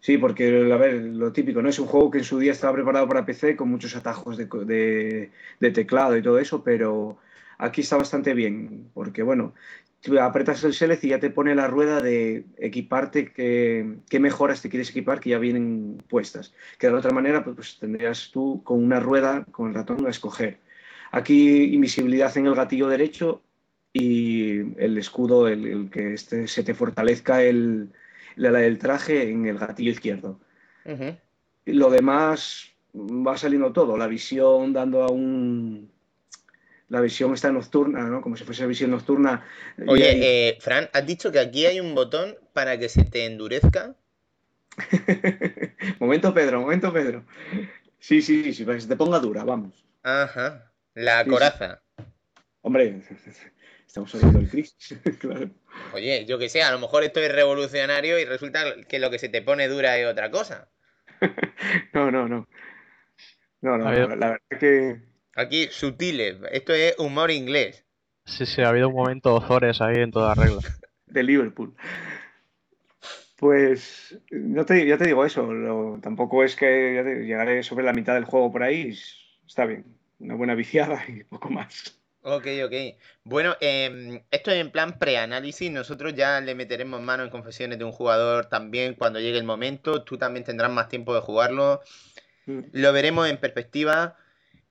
[0.00, 1.68] Sí, porque, a ver, lo típico, ¿no?
[1.70, 4.46] Es un juego que en su día estaba preparado para PC con muchos atajos de,
[4.46, 5.30] de-
[5.60, 7.16] de teclado y todo eso, pero
[7.64, 9.54] aquí está bastante bien, porque, bueno,
[10.00, 14.60] tú apretas el select y ya te pone la rueda de equiparte, qué, qué mejoras
[14.62, 16.52] te quieres equipar que ya vienen puestas.
[16.78, 20.06] Que de la otra manera, pues, pues tendrías tú con una rueda, con el ratón,
[20.06, 20.58] a escoger.
[21.10, 23.42] Aquí invisibilidad en el gatillo derecho
[23.92, 27.90] y el escudo, el, el que este, se te fortalezca el,
[28.36, 30.40] la- la del traje en el gatillo izquierdo.
[31.64, 35.90] Y Lo demás va saliendo todo, la visión dando a un...
[36.88, 38.20] La visión está nocturna, ¿no?
[38.20, 39.44] Como si fuese visión nocturna.
[39.86, 43.96] Oye, eh, Fran, ¿has dicho que aquí hay un botón para que se te endurezca?
[46.00, 47.24] momento Pedro, momento Pedro.
[47.98, 49.84] Sí, sí, sí, sí, para que se te ponga dura, vamos.
[50.02, 50.72] Ajá.
[50.94, 51.30] La Sí, sí.
[51.30, 51.82] coraza.
[52.62, 53.02] Hombre,
[53.86, 55.50] estamos hablando del crisis, claro.
[55.94, 59.18] Oye, yo que sé, a lo mejor esto es revolucionario y resulta que lo que
[59.18, 60.68] se te pone dura es otra cosa.
[61.92, 62.46] No, no, no.
[63.62, 64.08] No, no, ver.
[64.10, 65.00] la, la verdad que
[65.36, 66.36] Aquí, sutiles.
[66.52, 67.84] Esto es humor inglés.
[68.24, 70.60] Sí, sí, ha habido un momento Ozores ahí en toda regla.
[71.06, 71.74] de Liverpool.
[73.36, 76.66] Pues no te, ya te digo eso, lo- tampoco es que
[77.04, 78.96] te- llegaré sobre la mitad del juego por ahí,
[79.46, 79.84] está bien,
[80.20, 81.98] una buena viciada y poco más.
[82.22, 82.72] Ok, ok.
[83.24, 85.70] Bueno, em, esto es en plan preanálisis.
[85.70, 90.04] Nosotros ya le meteremos mano en confesiones de un jugador también cuando llegue el momento.
[90.04, 91.82] Tú también tendrás más tiempo de jugarlo.
[92.46, 92.60] Mm.
[92.72, 94.16] Lo veremos en perspectiva.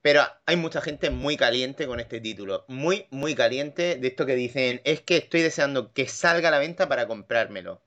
[0.04, 2.66] Pero hay mucha gente muy caliente con este título.
[2.68, 6.58] Muy, muy caliente de esto que dicen, es que estoy deseando que salga a la
[6.58, 7.80] venta para comprármelo.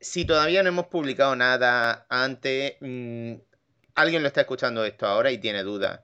[0.00, 3.34] Si todavía no hemos publicado nada antes, mm,
[3.94, 6.00] alguien lo está escuchando esto ahora y tiene dudas.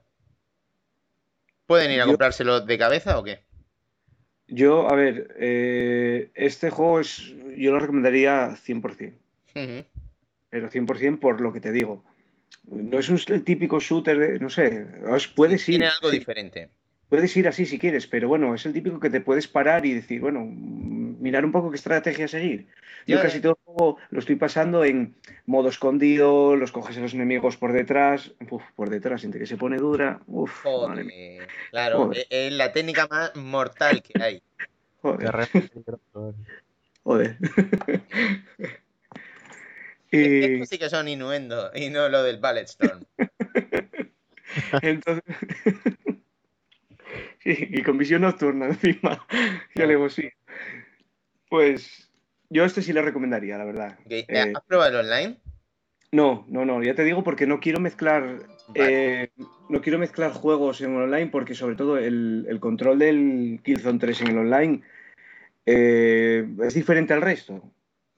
[1.65, 3.43] ¿Pueden ir a Yo- comprárselo de cabeza o qué?
[4.47, 7.17] Yo, a ver, eh, este juego es,
[7.57, 9.19] yo lo recomendaría 100%,
[9.55, 9.83] Ujú.
[10.49, 12.05] pero 100% por lo que te digo.
[12.65, 16.69] No es un típico shooter, de- no sé, os puedes ir, Tiene algo sí, diferente.
[17.09, 19.93] puedes ir así si quieres, pero bueno, es el típico que te puedes parar y
[19.93, 22.67] decir, bueno, mirar un poco qué estrategia seguir.
[23.05, 25.15] Yo casi todo el juego lo estoy pasando en
[25.45, 29.57] modo escondido, los coges a los enemigos por detrás, uf, por detrás, siente que se
[29.57, 32.27] pone dura, uf, madre mía, Joder, claro, Joder.
[32.29, 34.41] es, la técnica más mortal que hay.
[35.01, 35.31] joder,
[37.03, 37.37] joder.
[40.13, 43.03] Es- Y Esto sí que son innuendos y no lo del Ballet Storm.
[44.81, 45.23] entonces,
[47.39, 49.25] sí, y con visión nocturna encima,
[49.75, 50.29] ya le digo sí.
[51.49, 52.11] Pues
[52.49, 53.97] yo este sí le recomendaría, la verdad.
[54.01, 55.37] Ok, Eh, ¿Has probado el online?
[56.11, 59.23] No, no, no, ya te digo porque no quiero mezclar, Vale.
[59.23, 59.31] eh,
[59.67, 64.21] no quiero mezclar juegos en online porque sobre todo el, el control del Killzone 3
[64.21, 64.83] en el online
[65.65, 67.63] eh, es diferente al resto.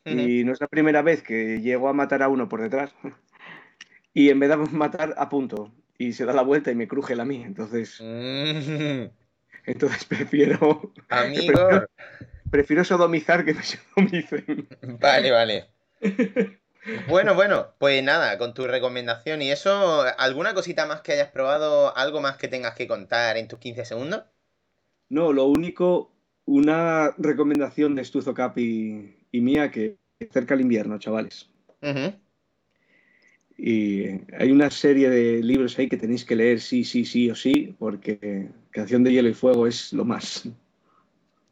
[0.08, 2.94] Y no es la primera vez que llego a matar a uno por detrás
[4.14, 7.16] y en vez de matar a punto y se da la vuelta y me cruje
[7.16, 7.46] la mía.
[7.46, 9.10] Entonces, Mm,
[9.66, 11.86] entonces prefiero, amigo,
[12.50, 14.68] prefiero sodomizar que me sodomicen.
[15.00, 15.66] vale, vale.
[17.08, 21.96] Bueno, bueno, pues nada, con tu recomendación y eso, ¿alguna cosita más que hayas probado?
[21.98, 24.24] ¿Algo más que tengas que contar en tus 15 segundos?
[25.10, 26.12] No, lo único,
[26.46, 28.58] una recomendación de Stuzo Cap
[29.36, 29.98] y, mía que
[30.32, 31.50] cerca el invierno, chavales.
[33.58, 34.08] Y
[34.38, 37.76] hay una serie de libros ahí que tenéis que leer sí, sí, sí o sí,
[37.80, 40.48] porque Canción de Hielo y Fuego es lo más.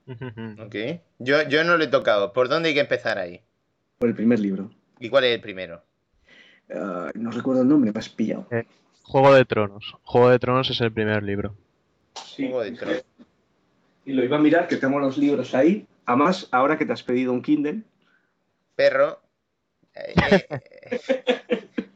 [0.06, 0.76] Ok.
[1.20, 2.34] Yo, yo no lo he tocado.
[2.34, 3.42] ¿Por dónde hay que empezar ahí?
[4.00, 4.70] Por el primer libro.
[5.00, 5.82] ¿Y cuál es el primero?
[6.70, 8.48] Ah, no recuerdo el nombre, me has pillado.
[9.04, 9.96] Juego de Tronos.
[10.04, 11.56] Juego de Tronos es el primer libro.
[12.26, 13.06] Sí, Juego de Tronos.
[14.06, 15.86] Y lo iba a mirar, que tengo los libros ahí.
[16.06, 17.84] Además, ahora que te has pedido un Kindle,
[18.76, 19.22] Perro.
[19.96, 21.02] eh, eh, eh,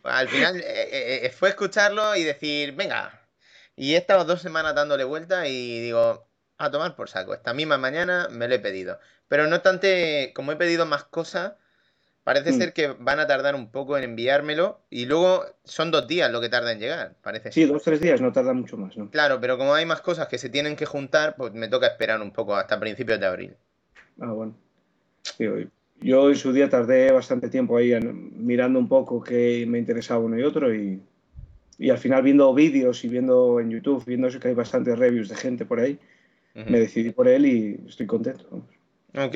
[0.03, 3.21] al final eh, fue escucharlo y decir, venga.
[3.75, 6.27] Y he estado dos semanas dándole vuelta y digo,
[6.57, 7.33] a tomar por saco.
[7.33, 8.99] Esta misma mañana me lo he pedido.
[9.27, 11.53] Pero no obstante, como he pedido más cosas,
[12.23, 12.53] parece Mm.
[12.53, 14.81] ser que van a tardar un poco en enviármelo.
[14.89, 17.69] Y luego son dos días lo que tarda en llegar, parece sí, ser.
[17.73, 19.11] dos, tres días, no tarda mucho más, ¿no?
[19.11, 22.21] Claro, pero como hay más cosas que se tienen que juntar, pues me toca esperar
[22.21, 23.57] un poco hasta principios de abril.
[24.19, 24.55] Ah, bueno.
[25.39, 25.55] Digo,
[26.01, 30.19] yo en su día tardé bastante tiempo ahí en- mirando un poco qué me interesaba
[30.23, 31.01] uno y otro y,
[31.77, 35.29] y al final viendo vídeos y viendo en YouTube, viendo eso que hay bastantes reviews
[35.29, 35.99] de gente por ahí,
[36.55, 36.69] Ujú.
[36.71, 38.47] me decidí por él y estoy contento.
[38.51, 38.67] vamos.
[39.29, 39.35] Ok.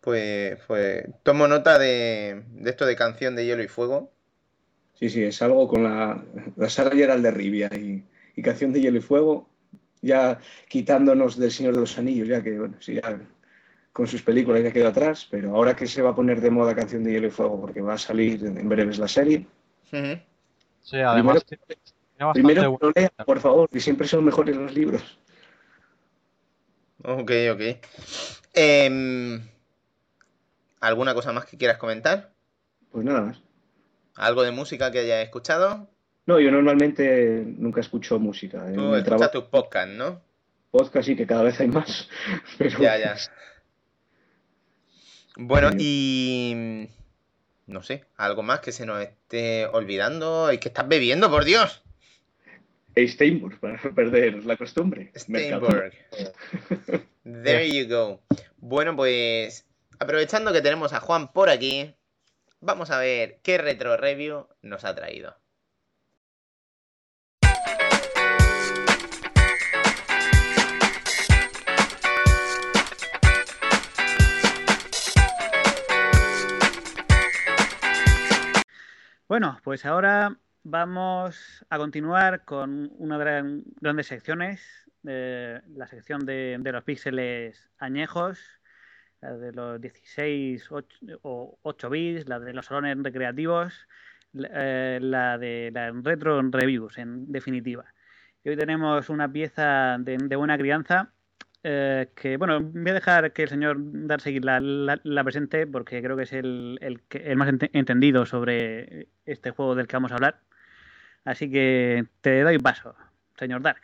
[0.00, 4.10] Pues, pues tomo nota de, de esto de canción de hielo y fuego.
[4.94, 6.24] Sí, sí, es algo con la,
[6.56, 8.04] la saga Geralt de Rivia y,
[8.36, 9.48] y Canción de Hielo y Fuego,
[10.00, 10.38] ya
[10.68, 13.20] quitándonos del Señor de los Anillos, ya que, bueno, sí, ya
[13.92, 16.74] con sus películas ya quedó atrás, pero ahora que se va a poner de moda
[16.74, 19.46] Canción de Hielo y Fuego, porque va a salir en breves la serie.
[20.80, 21.64] Sí, además tiene
[22.32, 25.02] primero buena que lo lea, por favor, que siempre son mejores los libros.
[27.04, 27.60] Ok, ok.
[28.54, 29.42] Em,
[30.80, 32.32] ¿alguna cosa más que quieras comentar?
[32.90, 33.42] Pues nada más.
[34.14, 35.88] ¿Algo de música que hayas escuchado?
[36.26, 38.64] No, yo normalmente nunca escucho música.
[38.72, 40.20] Tú escuchas tus podcasts, ¿no?
[40.72, 42.08] podcast sí que cada vez hay más,
[42.58, 43.16] pero Ya, ya.
[45.36, 45.76] Bueno, Sí.
[45.80, 46.88] y...
[47.66, 50.52] No sé, ¿algo más que se nos esté olvidando?
[50.52, 51.82] ¿Y que estás bebiendo, por Dios?
[52.96, 55.10] Steinburg, para no perder la costumbre.
[55.16, 55.94] Steinberg.
[57.24, 58.20] There you go.
[58.58, 59.66] Bueno, pues
[59.98, 61.94] aprovechando que tenemos a Juan por aquí,
[62.60, 65.36] vamos a ver qué retro review nos ha traído.
[79.32, 83.44] Bueno, pues ahora vamos a continuar con una de las
[83.80, 84.60] grandes secciones,
[85.02, 88.38] de la sección de, los píxeles añejos,
[89.22, 93.88] la de los 16 8, o 8 bits, la de los salones recreativos,
[94.34, 97.86] la, eh, de la retro reviews, en definitiva.
[98.44, 101.10] Y hoy tenemos una pieza de, de buena crianza
[101.62, 106.16] eh, que, bueno, voy a dejar que el señor Darcy la, la, presente porque creo
[106.16, 110.16] que es el, el, el más ent entendido sobre este juego del que vamos a
[110.16, 110.40] hablar.
[111.24, 112.94] Así que te doy paso,
[113.38, 113.82] señor Dark.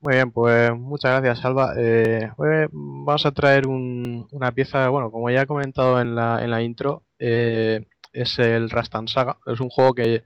[0.00, 1.74] Muy bien, pues muchas gracias, Salva.
[1.76, 2.30] Eh,
[2.70, 6.62] vamos a traer un, una pieza, bueno, como ya he comentado en la, en la
[6.62, 9.38] intro, eh, es el Rastan Saga.
[9.46, 10.24] Es un juego que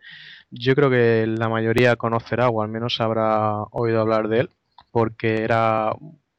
[0.51, 4.51] yo creo que la mayoría conocerá o al menos habrá oído hablar de él,
[4.91, 5.95] porque era,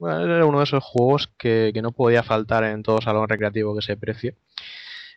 [0.09, 3.81] era uno de esos juegos que, que, no podía faltar en todo salón recreativo que
[3.81, 4.35] se precie.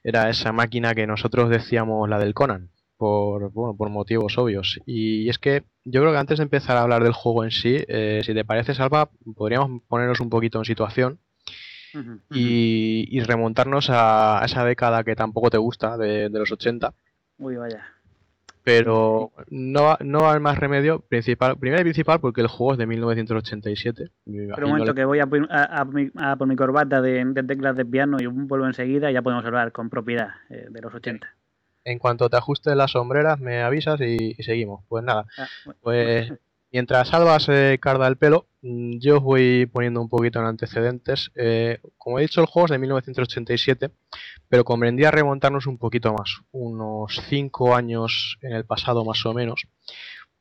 [0.04, 4.80] Era esa máquina que nosotros decíamos la del Conan por, bueno, por motivos obvios.
[4.86, 7.84] Y es que yo creo que antes de empezar a hablar del juego en sí,
[7.88, 11.18] eh, si te parece, Salva, podríamos ponernos un poquito en situación
[11.94, 12.36] uh -huh, uh -huh.
[12.36, 16.92] Y, y, remontarnos a esa década que tampoco te gusta, de, de los 80.
[17.38, 17.95] Uy, vaya.
[18.66, 22.86] Pero no, no hay más remedio, principal, primero y principal, porque el juego es de
[22.86, 24.10] 1987.
[24.24, 27.76] Pero un momento, que voy a, a, a, a, por mi corbata de, de, teclas
[27.76, 31.28] de piano y vuelvo enseguida y ya podemos hablar con propiedad eh, de los 80
[31.84, 34.82] en cuanto te ajustes las sombreras me avisas y, y seguimos.
[34.88, 35.80] Pues nada, ah, bueno.
[35.80, 36.32] pues
[36.72, 41.30] mientras Alba se carda el pelo, mm, yo os voy poniendo un poquito en antecedentes.
[41.34, 43.90] Eh, como he dicho, el juego es de 1987,
[44.48, 49.66] pero convendría remontarnos un poquito más, unos 5 años en el pasado más o menos,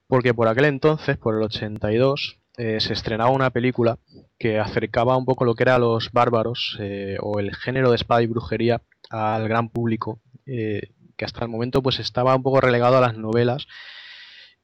[0.07, 3.99] porque por aquel entonces, por el 82, eh, se estrenaba una película
[4.39, 8.21] que acercaba un poco lo que era los bárbaros eh, o el género de espada
[8.21, 12.97] y brujería al gran público eh, que hasta el momento pues estaba un poco relegado
[12.97, 13.67] a las novelas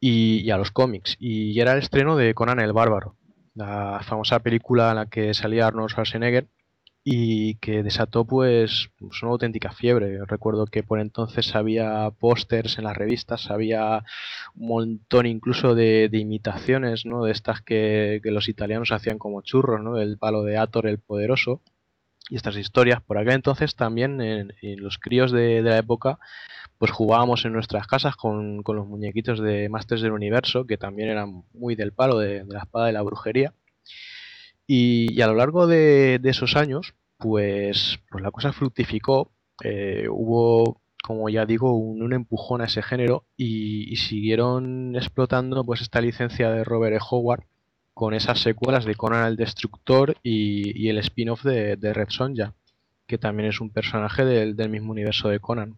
[0.02, 1.16] y, y, a los cómics.
[1.20, 3.16] Y era el estreno de Conan el Bárbaro,
[3.56, 6.48] la famosa película en la que salía Arnold Schwarzenegger
[7.04, 10.24] y que desató pues, pues una auténtica fiebre.
[10.26, 14.04] Recuerdo que por entonces había pósters en las revistas, había
[14.56, 17.24] un montón incluso de, de imitaciones, ¿no?
[17.24, 19.98] De estas que, que, los italianos hacían como churros, ¿no?
[19.98, 21.62] El palo de Ator el Poderoso
[22.32, 23.02] y estas historias.
[23.02, 26.18] Por aquel entonces también en, en los críos de, la época
[26.78, 31.10] pues jugábamos en nuestras casas con, con, los muñequitos de Masters del Universo que también
[31.10, 33.54] eran muy del palo de, la espada de la brujería.
[34.66, 39.32] Y, a lo largo de, esos años pues, pues la cosa fructificó,
[39.64, 45.66] eh, hubo como ya digo un, un, empujón a ese género y, y siguieron explotando
[45.66, 47.00] pues esta licencia de Robert E.
[47.10, 47.44] Howard
[47.94, 52.54] con esas secuelas de Conan el Destructor y, el spin-off de, Red Sonja,
[53.08, 55.78] que también es un personaje del, del, mismo universo de Conan.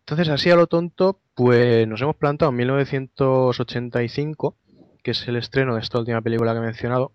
[0.00, 4.56] Entonces, así a lo tonto, pues nos hemos plantado en 1985,
[5.02, 7.12] que es el estreno de esta última película que he mencionado,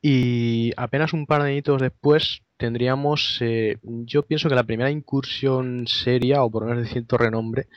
[0.00, 5.86] y apenas un par de añitos después tendríamos, eh, yo pienso que la primera incursión
[5.86, 7.68] seria, o por lo menos de cierto renombre,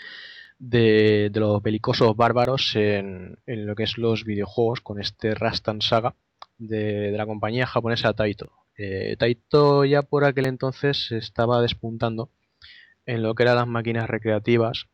[0.61, 6.15] de, los belicosos bárbaros en, lo que es los videojuegos con este Rastan Saga
[6.59, 8.51] de, la compañía japonesa Taito.
[8.77, 12.29] Eh, Taito ya por aquel entonces estaba despuntando
[13.05, 14.85] en lo que eran las máquinas recreativas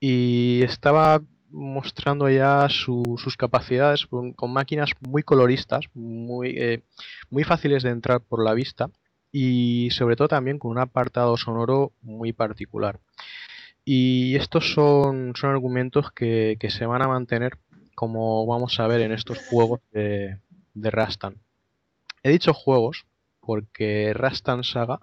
[0.00, 6.82] y estaba mostrando ya su, sus capacidades con, con, máquinas muy coloristas, muy, eh,
[7.30, 8.90] muy fáciles de entrar por la vista
[9.30, 12.98] y sobre todo también con un apartado sonoro muy particular.
[13.84, 17.58] Y estos son, son argumentos que, que, se van a mantener,
[17.94, 20.38] como vamos a ver en estos juegos de,
[20.74, 21.36] de Rastan.
[22.22, 23.06] He dicho juegos
[23.40, 25.00] porque Rastan Saga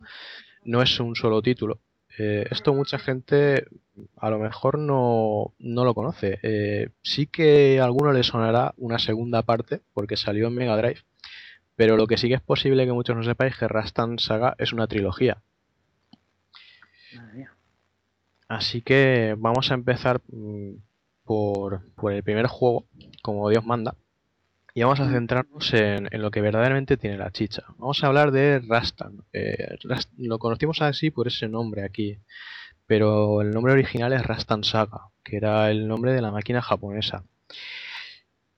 [0.63, 1.79] no es un solo título.
[2.17, 3.65] Eh, esto mucha gente
[4.17, 6.39] a lo mejor no, no lo conoce.
[6.43, 11.03] Eh, sí que a alguno le sonará una segunda parte porque salió en Mega Drive.
[11.75, 14.73] Pero lo que sí que es posible que muchos no sepáis que Rastan Saga es
[14.73, 15.41] una trilogía.
[17.15, 17.58] Madre mía.
[18.49, 20.71] Así que vamos a empezar mm,
[21.23, 22.85] por, por, el primer juego,
[23.21, 23.95] como Dios manda,
[24.73, 27.63] y vamos a centrarnos en, en, lo que verdaderamente tiene la chicha.
[27.77, 29.23] Vamos a hablar de Rastan.
[29.33, 32.17] Eh, Rast lo conocimos así por ese nombre aquí,
[32.87, 37.23] pero el nombre original es Rastan Saga, que era el nombre de la máquina japonesa.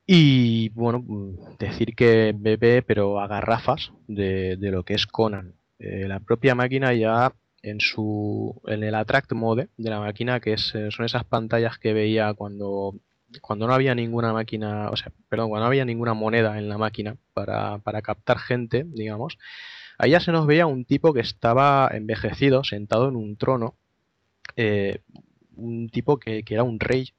[0.08, 5.56] Y bueno, mm, decir que bebe, pero a garrafas de, de lo que es Conan.
[5.80, 7.34] Eh, la propia máquina ya
[7.64, 11.78] en su en el attract mode de la máquina, que es, eh, son esas pantallas
[11.78, 12.96] que veía cuando
[13.42, 16.78] cuando no había ninguna máquina, o sea, perdón, cuando no había ninguna moneda en la
[16.78, 19.38] máquina para, para captar gente, digamos,
[20.06, 23.76] ya se nos veía un tipo que estaba envejecido, sentado en un trono,
[24.56, 25.00] eh,
[25.56, 27.14] un tipo que, que era un rey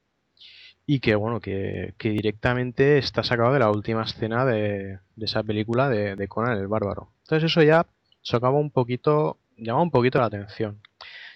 [0.85, 5.43] y que bueno, que, que directamente está sacado de la última escena de, de esa
[5.43, 7.11] película de, de Conan el Bárbaro.
[7.23, 7.87] Entonces eso ya
[8.21, 10.81] socava un poquito, llamaba un poquito la atención.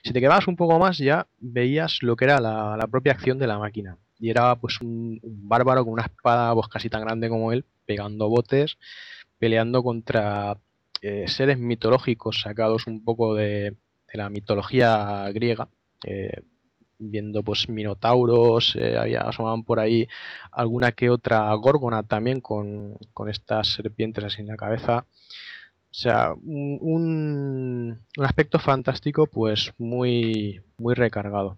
[0.03, 3.47] Si te quedabas un poco más ya veías lo que era la, propia acción de
[3.47, 3.97] la máquina.
[4.19, 8.29] Y era pues un, bárbaro con una espada pues casi tan grande como él, pegando
[8.29, 8.77] botes,
[9.37, 10.57] peleando contra
[11.01, 13.75] eh, seres mitológicos sacados un poco de,
[14.11, 15.67] de la mitología griega.
[16.05, 16.41] eh,
[16.99, 20.07] viendo pues minotauros, eh, había, asomaban por ahí
[20.51, 25.05] alguna que otra górgona también con, con estas serpientes así en la cabeza.
[25.97, 31.57] O sea, un, aspecto fantástico pues muy, muy recargado.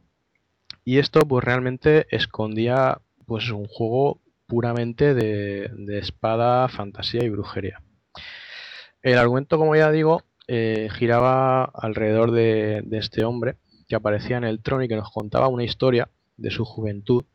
[0.85, 7.81] Y esto pues realmente escondía pues un juego puramente de, de espada, fantasía y brujería.
[9.01, 13.57] El argumento, como ya digo, eh, giraba alrededor de, de este hombre
[13.89, 16.07] que aparecía en el trono y que nos contaba una historia
[16.37, 17.25] de su juventud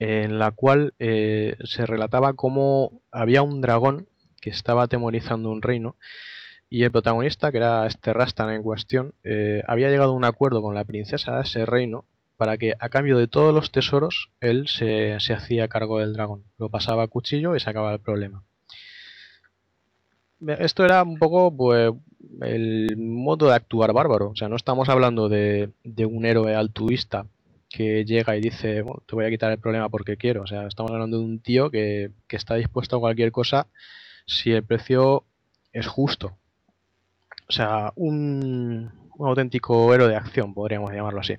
[0.00, 4.08] en la cual eh, se relataba cómo había un dragón
[4.40, 5.96] que estaba atemorizando un reino
[6.72, 10.62] y el protagonista, que era este Rastan en cuestión, eh, había llegado a un acuerdo
[10.62, 12.04] con la princesa de ese reino
[12.36, 16.44] para que a cambio de todos los tesoros él se, se hacía cargo del dragón.
[16.58, 18.44] Lo pasaba a cuchillo y se acababa el problema.
[20.58, 21.92] Esto era un poco pues
[22.40, 24.30] el modo de actuar bárbaro.
[24.30, 27.26] O sea, no estamos hablando de, de un héroe altruista
[27.68, 30.42] que llega y dice, "Bueno, te voy a quitar el problema porque quiero.
[30.42, 33.66] O sea, estamos hablando de un tío que, que está dispuesto a cualquier cosa
[34.30, 35.24] si el precio
[35.72, 36.38] es justo.
[37.48, 41.36] O sea, un, auténtico héroe de acción, podríamos llamarlo así.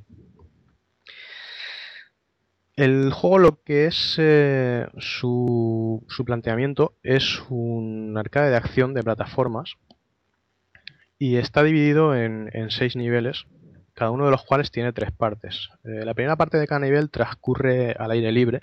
[2.76, 9.04] El juego lo que es eh, su, su planteamiento es un arcade de acción de
[9.04, 9.76] plataformas
[11.18, 13.46] y está dividido en, seis niveles,
[13.94, 15.70] cada uno de los cuales tiene tres partes.
[15.84, 18.62] Eh, la primera parte de cada nivel transcurre al aire libre,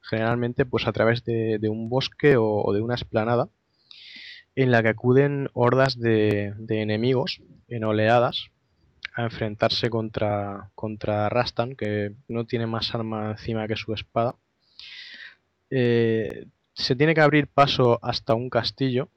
[0.00, 3.48] generalmente pues a través de, de un bosque o, o de una esplanada,
[4.56, 8.50] en la que acuden hordas de, enemigos en oleadas
[9.14, 14.34] a enfrentarse contra, contra Rastan, que no tiene más arma encima que su espada.
[15.70, 19.08] Eh, se tiene que abrir paso hasta un castillo,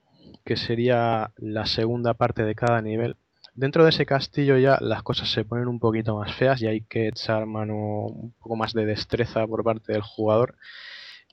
[0.45, 3.15] que sería la segunda parte de cada nivel.
[3.55, 6.81] Dentro de ese castillo ya las cosas se ponen un poquito más feas y hay
[6.81, 7.75] que echar mano
[8.07, 10.55] un poco más de destreza por parte del jugador.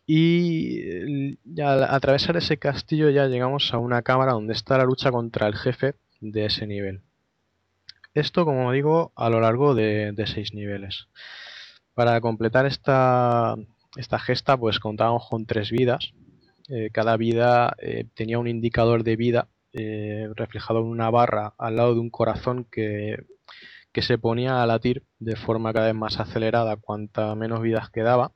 [0.07, 5.11] Y eh, al atravesar ese castillo ya llegamos a una cámara donde está la lucha
[5.11, 7.03] contra el jefe de ese nivel.
[8.15, 11.09] Esto, como digo, a lo largo de, seis niveles.
[11.95, 13.57] Para completar esta,
[13.97, 16.13] esta gesta, pues contábamos con tres vidas.
[16.69, 19.49] Eh, cada vida eh, tenía un indicador de vida
[20.35, 23.19] reflejado en una barra al lado de un corazón que,
[23.97, 28.33] que se ponía a latir de forma cada vez más acelerada cuanta menos vidas quedaba.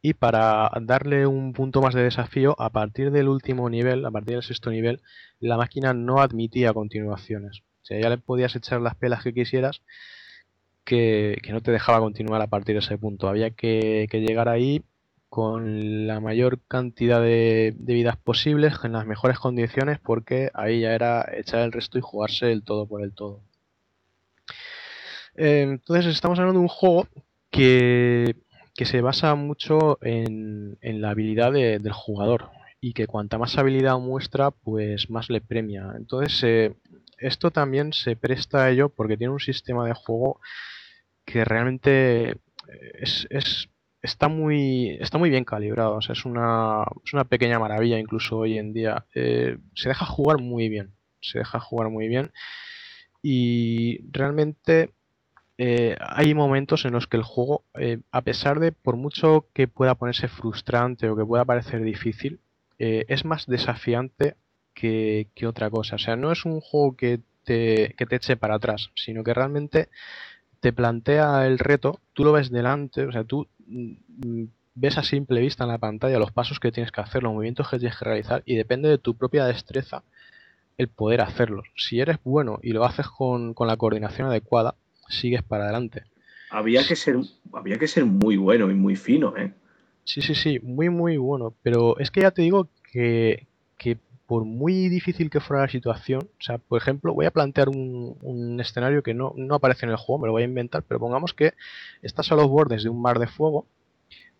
[0.00, 4.34] Y para darle un punto más de desafío, a partir del último nivel, a partir
[4.34, 5.02] del sexto nivel,
[5.40, 7.62] la máquina no admitía continuaciones.
[7.82, 9.82] O sea, ya le podías echar las pelas que quisieras,
[10.84, 13.28] que, que no te dejaba continuar a partir de ese punto.
[13.28, 14.82] Había que, llegar ahí
[15.28, 20.94] con la mayor cantidad de, de vidas posibles, en las mejores condiciones, porque ahí ya
[20.94, 23.42] era echar el resto y jugarse el todo por el todo.
[25.34, 27.06] Entonces estamos hablando de un juego
[27.50, 28.36] que,
[28.78, 32.50] que se basa mucho en, en la habilidad de- del jugador
[32.80, 35.94] y que cuanta más habilidad muestra, pues más le premia.
[35.98, 36.76] Entonces eh,
[37.18, 40.40] esto también se presta a ello porque tiene un sistema de juego
[41.26, 42.36] que realmente eh,
[43.00, 43.68] es, es-
[44.02, 45.96] está muy está muy bien calibrado.
[45.96, 49.06] O sea, es una, es una pequeña maravilla incluso hoy en día.
[49.14, 50.92] Eh, se deja jugar muy bien.
[51.20, 52.32] Se deja jugar muy bien.
[53.22, 54.92] Y realmente
[55.58, 59.66] eh, hay momentos en los que el juego, eh, a pesar de por mucho que
[59.66, 62.40] pueda ponerse frustrante o que pueda parecer difícil,
[62.78, 64.36] eh, es más desafiante
[64.72, 65.96] que, que otra cosa.
[65.96, 69.34] O sea, no es un juego que te, que te eche para atrás, sino que
[69.34, 69.88] realmente
[70.60, 74.44] te plantea el reto, tú lo ves delante, o sea, tú mm,
[74.74, 77.68] ves a simple vista en la pantalla los pasos que tienes que hacer, los movimientos
[77.68, 80.04] que tienes que realizar y depende de tu propia destreza
[80.78, 81.68] el poder hacerlos.
[81.76, 84.76] Si eres bueno y lo haces con, con la coordinación adecuada,
[85.08, 86.04] sigues para adelante.
[86.50, 87.16] Había que ser,
[87.52, 89.52] había que ser muy bueno y muy fino, ¿eh?
[90.04, 91.54] Sí, sí, sí, muy, muy bueno.
[91.62, 96.22] Pero es que ya te digo que, que por muy difícil que fuera la situación,
[96.22, 99.90] o sea, por ejemplo, voy a plantear un, un escenario que no, no aparece en
[99.90, 101.52] el juego, me lo voy a inventar, pero pongamos que
[102.02, 103.66] estás a los bordes de un mar de fuego,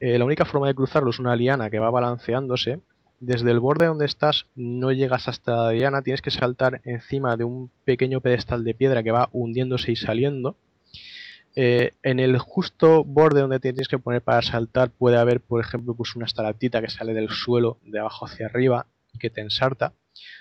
[0.00, 2.80] eh, la única forma de cruzarlo es una liana que va balanceándose,
[3.20, 7.44] desde el borde donde estás no llegas hasta la liana, tienes que saltar encima de
[7.44, 10.56] un pequeño pedestal de piedra que va hundiéndose y saliendo,
[11.56, 15.94] eh, en el justo borde donde tienes que poner para saltar puede haber, por ejemplo,
[15.94, 19.92] pues una estalactita que sale del suelo de abajo hacia arriba y que te ensarta.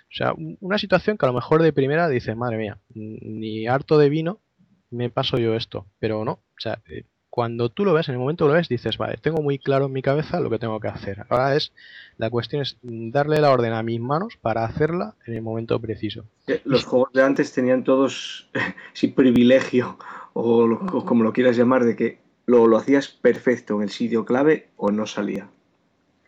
[0.10, 3.68] O sea, un- una situación que a lo mejor de primera dices, madre mía, ni
[3.68, 4.40] harto de vino
[4.92, 6.32] me paso yo esto, pero no.
[6.34, 7.04] O sea, eh,
[7.38, 9.86] cuando tú lo ves, en el momento que lo ves, dices, vale, tengo muy claro
[9.86, 11.28] en mi cabeza lo que tengo que hacer.
[11.30, 11.72] Ahora es,
[12.18, 16.26] la cuestión es darle la orden a mis manos para hacerla en el momento preciso.
[16.48, 18.50] Eh, Los juegos de antes tenían todos
[18.94, 20.00] sí privilegio,
[20.34, 24.70] o, como lo quieras llamar, de que lo, lo hacías perfecto en el sitio clave
[24.76, 25.48] o no salía.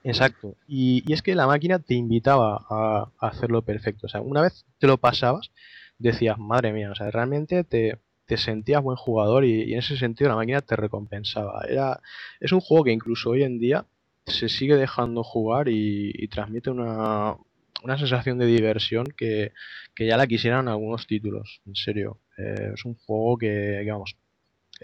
[0.04, 0.58] Exacto.
[0.68, 4.06] Y, y es que la máquina te invitaba a, a hacerlo perfecto.
[4.06, 5.50] O sea, una vez te lo pasabas,
[5.98, 7.98] decías, madre mía, o sea, realmente te,
[8.30, 11.64] te sentías buen jugador y, en ese sentido la máquina te recompensaba.
[11.68, 12.00] Era,
[12.40, 13.88] es un juego que incluso hoy en día
[14.28, 17.36] se sigue dejando jugar y, transmite una,
[17.82, 19.52] una sensación de diversión que,
[19.96, 21.62] que ya la quisieran algunos títulos.
[21.66, 22.20] En serio.
[22.38, 24.16] Eh, es un juego que, que, vamos,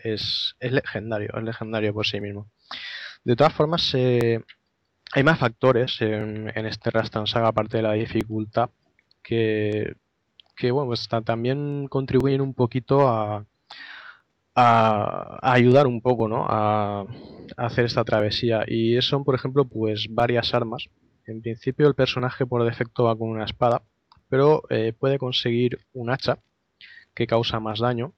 [0.04, 2.50] es, es legendario, es legendario por sí mismo.
[3.24, 8.72] De todas formas, hay más factores en este Rastan Saga, aparte de la dificultad,
[9.22, 9.96] que,
[10.56, 13.46] que bueno, pues ta- también contribuyen un poquito a,
[14.56, 16.46] a, a ayudar un poco, ¿no?
[16.48, 17.06] A, a
[17.66, 18.64] hacer esta travesía.
[18.68, 20.88] Y son, por ejemplo, pues varias armas.
[21.28, 23.82] En principio el personaje por defecto va con una espada,
[24.30, 26.40] pero eh, puede conseguir un hacha
[27.14, 28.14] que causa más daño.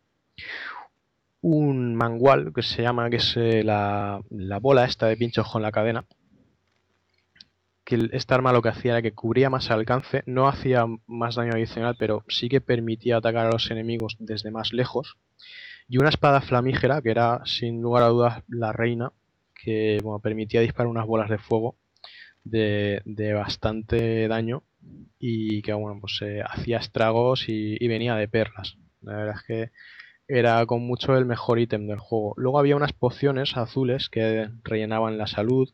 [1.41, 5.61] Un mangual que se llama, que es eh, la, la bola esta de pinchos con
[5.61, 6.03] la cadena,
[7.87, 11.53] que esta arma lo que hacía era que cubría más alcance, no hacía más daño
[11.53, 15.15] adicional, pero sí que permitía atacar a los enemigos desde más lejos.
[15.87, 19.13] Y una espada flamígera, que era sin lugar a dudas la reina,
[19.55, 21.77] que bueno, permitía disparar unas bolas de fuego
[22.43, 24.63] de, de bastante daño
[25.17, 28.75] y que bueno, pues eh, hacía estragos y, y venía de perlas.
[29.01, 29.71] La verdad es que
[30.27, 32.33] era con mucho el mejor ítem del juego.
[32.35, 35.69] Luego había unas pociones azules que rellenaban la salud,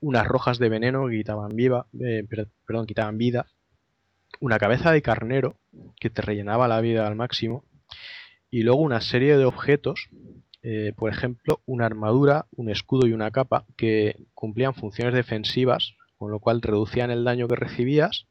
[0.00, 2.24] unas rojas de veneno que quitaban viva, eh,
[3.14, 3.46] vida,
[4.40, 5.56] una cabeza de carnero
[5.98, 7.64] que te rellenaba la vida al máximo,
[8.50, 10.08] y luego una serie de objetos,
[10.62, 16.30] eh, por ejemplo, una armadura, un escudo y una capa que cumplían funciones defensivas, con
[16.30, 18.26] lo cual reducían el daño que recibías.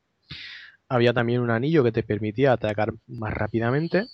[0.88, 4.06] Había también un anillo que te permitía atacar más rápidamente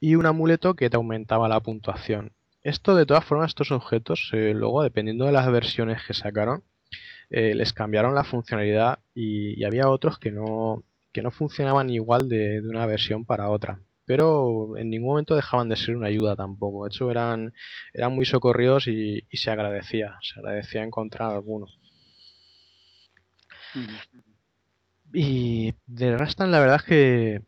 [0.00, 2.32] y un amuleto que te aumentaba la puntuación.
[2.62, 6.62] Esto, de todas formas, estos objetos, eh, luego, dependiendo de las versiones que sacaron,
[7.30, 12.28] eh, les cambiaron la funcionalidad y, y había otros que no, que no funcionaban igual
[12.28, 13.80] de, de una versión para otra.
[14.04, 16.84] Pero en ningún momento dejaban de ser una ayuda tampoco.
[16.84, 17.52] De hecho, eran,
[17.94, 20.18] eran muy socorridos y, y se agradecía.
[20.22, 21.66] Se agradecía encontrar alguno.
[25.12, 27.42] Y de Rastan la verdad es que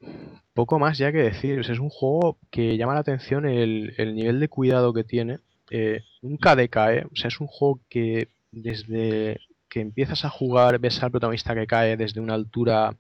[0.54, 1.58] poco más ya que decir.
[1.58, 5.40] Es un juego que llama la atención el, el nivel de cuidado que tiene.
[5.70, 7.04] Eh, nunca decae.
[7.12, 11.66] O sea, es un juego que desde que empiezas a jugar ves al protagonista que
[11.66, 12.96] cae desde una altura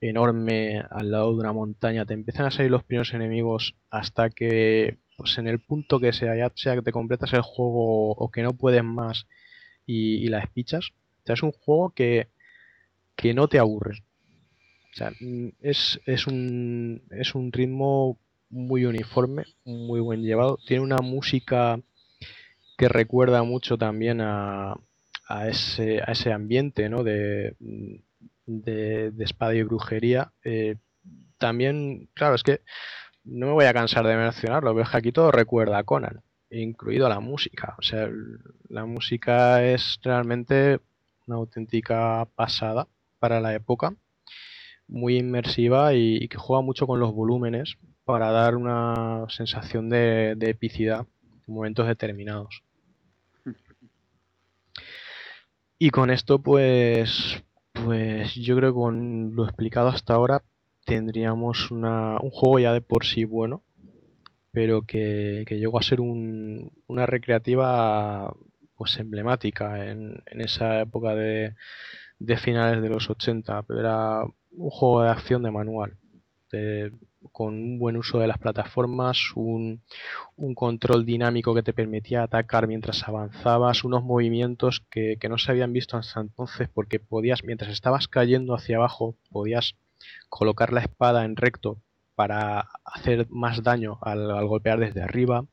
[0.00, 2.04] enorme al lado de una montaña.
[2.06, 6.36] Te empiezan a salir los primeros enemigos hasta que, pues en el punto que sea,
[6.36, 9.26] ya sea que te completas el juego o que no puedes más
[9.86, 10.90] y, y la despichas.
[11.22, 12.28] O sea, es un juego que,
[13.16, 14.02] que no te aburres.
[14.94, 18.18] O sea, mm, es, es, un, es un ritmo
[18.48, 20.58] muy uniforme, muy buen llevado.
[20.66, 21.80] Tiene una música
[22.78, 24.76] que recuerda mucho también a,
[25.28, 27.02] a, ese, a ese ambiente ¿no?
[27.02, 27.56] de,
[28.46, 30.32] de, espada y brujería.
[30.44, 30.76] Eh,
[31.38, 32.60] también, claro, es que
[33.24, 36.22] no me voy a cansar de mencionarlo, pero es que aquí todo recuerda a Conan,
[36.50, 37.74] incluido la música.
[37.78, 38.08] O sea,
[38.68, 40.78] la música es realmente
[41.26, 42.86] una auténtica pasada
[43.18, 43.96] para la época,
[44.88, 51.06] muy inmersiva y, que juega mucho con los volúmenes para dar una sensación de, epicidad
[51.48, 52.62] en momentos determinados.
[55.78, 57.42] Y con esto, pues,
[57.72, 60.42] pues yo creo que con lo explicado hasta ahora
[60.86, 63.62] tendríamos una- un juego ya de por sí bueno,
[64.52, 68.34] pero que, que llegó a ser un- una recreativa
[68.76, 71.54] pues emblemática en, en esa época de,
[72.18, 74.24] de finales de los 80, pero era
[74.56, 75.96] un juego de acción de manual.
[77.32, 79.82] Con un buen uso de las plataformas, un,
[80.36, 85.50] un control dinámico que te permitía atacar mientras avanzabas, unos movimientos que, que no se
[85.50, 89.74] habían visto hasta entonces porque podías, mientras estabas cayendo hacia abajo, podías
[90.28, 91.80] colocar la espada en recto
[92.14, 95.46] para hacer más daño al, al golpear desde arriba.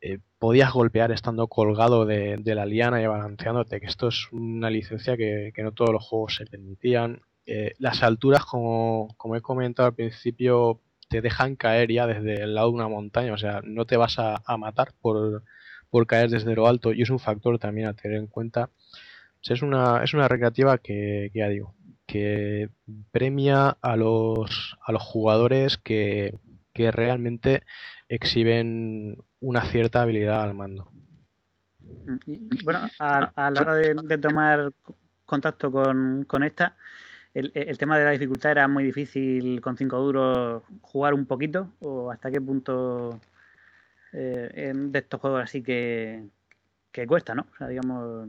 [0.00, 4.70] Eh, podías golpear estando colgado de, de la liana y balanceándote, que esto es una
[4.70, 7.20] licencia que, que no todos los juegos se permitían.
[7.52, 10.78] Eh, las alturas, como, como he comentado al principio,
[11.08, 14.20] te dejan caer ya desde el lado de una montaña, o sea, no te vas
[14.20, 15.42] a, matar por,
[15.90, 18.70] por caer desde lo alto y es un factor también a tener en cuenta.
[19.42, 21.74] Es una, es una recreativa que, ya digo,
[22.06, 22.68] que
[23.10, 26.38] premia a los, a los jugadores que,
[26.72, 27.64] que realmente
[28.08, 30.92] exhiben una cierta habilidad al mando.
[32.62, 34.72] Bueno, a, a la hora de, de tomar
[35.26, 36.76] contacto con, con esta,
[37.34, 41.70] el, el tema de la dificultad era muy difícil con 5 duros jugar un poquito,
[41.80, 43.20] o hasta qué punto
[44.12, 46.24] eh, de estos juegos así que,
[46.92, 47.46] que cuesta, ¿no?
[47.52, 48.28] O sea, digamos,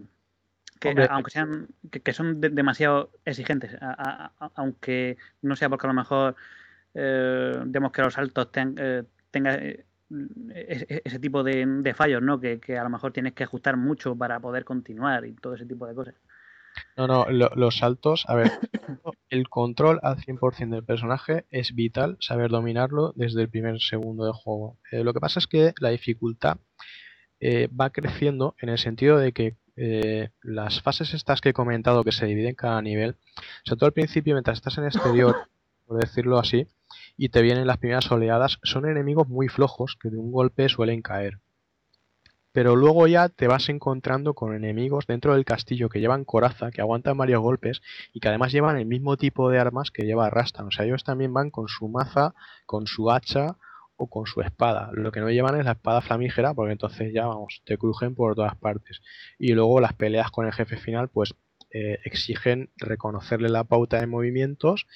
[0.80, 5.56] que Hombre, aunque sean, que, que son de- demasiado exigentes, a- a- a- aunque no
[5.56, 6.36] sea porque a lo mejor,
[6.94, 9.86] eh, digamos que los saltos ten- eh, tenga eh,
[10.56, 12.40] ese, ese tipo de, de fallos, ¿no?
[12.40, 15.66] Que, que a lo mejor tienes que ajustar mucho para poder continuar y todo ese
[15.66, 16.16] tipo de cosas.
[16.98, 18.52] No, no, lo- los saltos, a ver,
[19.30, 24.32] el control al 100% del personaje es vital saber dominarlo desde el primer segundo de
[24.34, 24.78] juego.
[24.92, 26.58] Eh, lo que pasa es que la dificultad
[27.40, 32.04] eh, va creciendo en el sentido de que eh, las fases estas que he comentado
[32.04, 33.16] que se dividen cada nivel,
[33.64, 35.36] sobre todo al principio mientras estás en exterior,
[35.86, 36.68] por decirlo así,
[37.18, 41.02] y te vienen las primeras oleadas, son enemigos muy flojos que de un golpe suelen
[41.02, 41.40] caer.
[42.54, 46.82] Pero luego ya te vas encontrando con enemigos dentro del castillo que llevan coraza, que
[46.82, 47.82] aguantan varios golpes
[48.14, 50.68] y que además llevan el mismo tipo de armas que lleva Rastan.
[50.68, 52.34] O sea, ellos también van con su maza,
[52.66, 53.58] con su hacha
[53.96, 54.90] o con su espada.
[54.94, 58.36] Lo que no llevan es la espada flamígera porque entonces ya, vamos, te crujen por
[58.36, 59.02] todas partes.
[59.40, 61.34] Y luego las peleas con el jefe final, pues
[61.72, 64.88] eh, exigen reconocerle la pauta de movimientos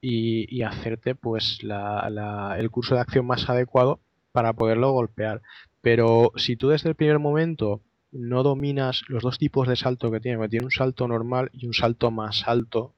[0.00, 4.00] y, y hacerte pues la- la- el curso de acción más adecuado
[4.32, 5.42] para poderlo golpear.
[5.82, 7.82] Pero si tú desde el primer momento
[8.12, 11.66] no dominas los dos tipos de salto que tiene, porque tiene un salto normal y
[11.66, 12.94] un salto más alto,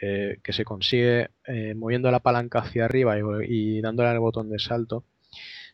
[0.00, 4.48] eh, que se consigue eh, moviendo la palanca hacia arriba y, y dándole al botón
[4.50, 5.04] de salto,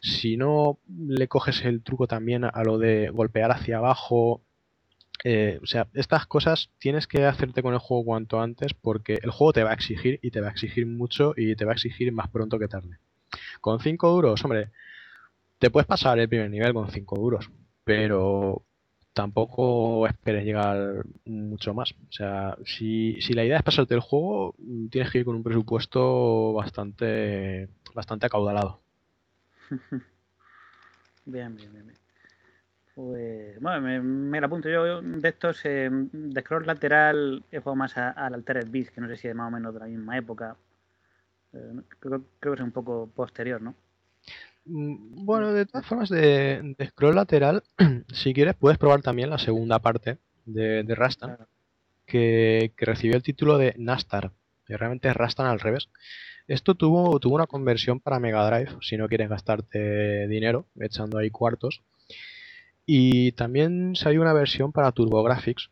[0.01, 4.43] si no le coges el truco también a lo de golpear hacia abajo,
[5.25, 9.31] eh, o sea, estas cosas tienes que hacerte con el juego cuanto antes porque el
[9.31, 11.75] juego te va a exigir y te va a exigir mucho y te va a
[11.75, 12.99] exigir más pronto que tarde.
[13.61, 14.71] Con 5 duros, hombre,
[15.61, 17.51] te puedes pasar el primer nivel con 5 duros,
[17.85, 18.65] pero
[19.15, 21.93] tampoco esperes llegar mucho más.
[21.93, 24.57] O sea, si, si la idea es pasarte el juego,
[24.91, 28.83] tienes que ir con un presupuesto bastante, bastante acaudalado.
[31.25, 31.99] Bien, bien, bien.
[32.95, 35.65] Pues, bueno, me, me apunto yo de estos.
[35.65, 39.35] eh, de scroll lateral he jugado más al Altered Beast, que no sé si es
[39.35, 40.57] más o menos de la misma época.
[41.55, 43.75] Eh, creo, creo que es un poco posterior, ¿no?
[44.65, 47.63] Mm, Bueno, de todas formas, de, de scroll lateral,
[48.13, 51.39] si quieres, puedes probar también la segunda parte de, de Rastan,
[52.07, 54.33] que, que recibió el título de Nastar,
[54.67, 55.89] que realmente es Rastan al revés.
[56.49, 61.31] Esto tuvo, tuvo una conversión para Mega Drive, si no quieres gastarte dinero echando ahí
[61.31, 61.83] cuartos.
[62.87, 65.71] Y también salió una versión para TurboGrafx,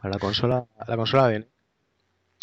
[0.00, 1.46] para la consola, la consola de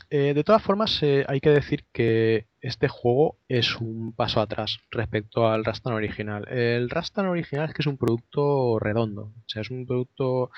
[0.09, 4.79] eh, de todas formas, eh, hay que decir que este juego es un paso atrás
[4.91, 6.47] respecto al Rastan original.
[6.49, 10.51] El Rastan original es que es un producto redondo, o sea, es un producto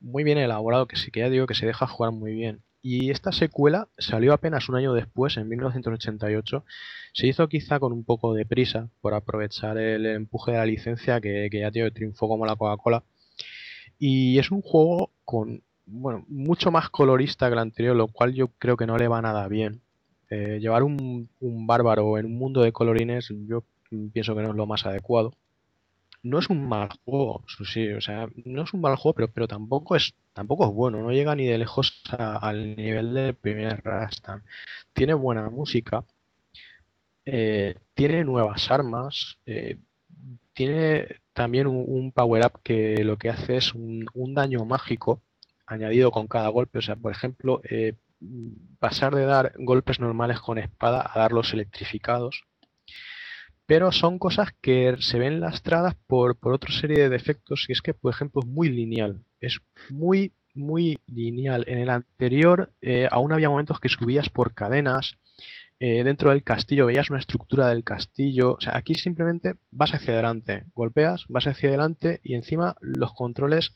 [0.00, 2.62] muy bien elaborado, que sí que ya digo que se deja jugar muy bien.
[2.82, 6.64] Y esta secuela salió apenas un año después, en 1988.
[7.12, 11.20] Se hizo quizá con un poco de prisa por aprovechar el empuje de la licencia
[11.20, 13.04] que, que ya tío triunfó como la Coca-Cola.
[13.98, 18.48] Y es un juego con, bueno, mucho más colorista que el anterior, lo cual yo
[18.58, 19.82] creo que no le va nada bien.
[20.30, 23.64] Eh, llevar un, un bárbaro en un mundo de colorines, yo
[24.12, 25.32] pienso que no es lo más adecuado.
[26.22, 29.48] No es un mal juego, sí, o sea, no es un mal juego, pero, pero
[29.48, 34.44] tampoco es, tampoco es bueno, no llega ni de lejos al nivel del primer Rastan.
[34.92, 36.04] Tiene buena música,
[37.24, 39.78] eh, tiene nuevas armas, eh,
[40.52, 45.22] tiene también un, power-up que lo que hace es un, un daño mágico
[45.66, 46.78] añadido con cada golpe.
[46.80, 47.62] O sea, por ejemplo,
[48.78, 52.44] pasar de dar golpes normales con espada a darlos electrificados.
[53.66, 57.66] Pero son cosas que se ven lastradas por, por otra serie de defectos.
[57.68, 59.24] Y es que, por ejemplo, es muy lineal.
[59.40, 59.60] Es
[59.90, 61.64] muy, muy lineal.
[61.68, 65.16] En el anterior eh, aún había momentos que subías por cadenas,
[65.82, 68.52] eh, dentro del castillo, veías una estructura del castillo.
[68.52, 73.72] O sea, aquí simplemente vas hacia adelante, golpeas, vas hacia adelante y encima los controles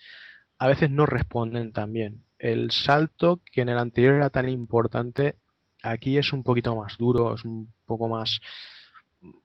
[0.59, 2.25] a veces no responden tan bien.
[2.45, 5.37] El salto, que en el anterior era tan importante,
[5.83, 8.39] aquí es un poquito más duro, es un poco más,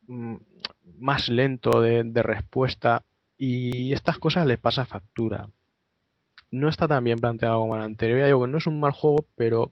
[0.07, 0.35] mm,
[0.99, 3.03] más lento de, respuesta
[3.37, 5.47] y estas cosas les pasa factura.
[6.51, 9.25] No está tan bien planteado como el anterior, ya digo no es un mal juego,
[9.37, 9.71] pero,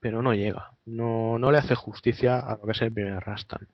[0.00, 3.68] pero no llega, no, no le hace justicia a lo que es el primer Rastan.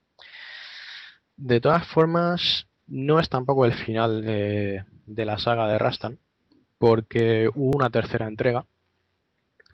[1.37, 6.19] De todas formas, no es tampoco el final de, de la saga de Rastan,
[6.77, 8.65] porque hubo una tercera entrega,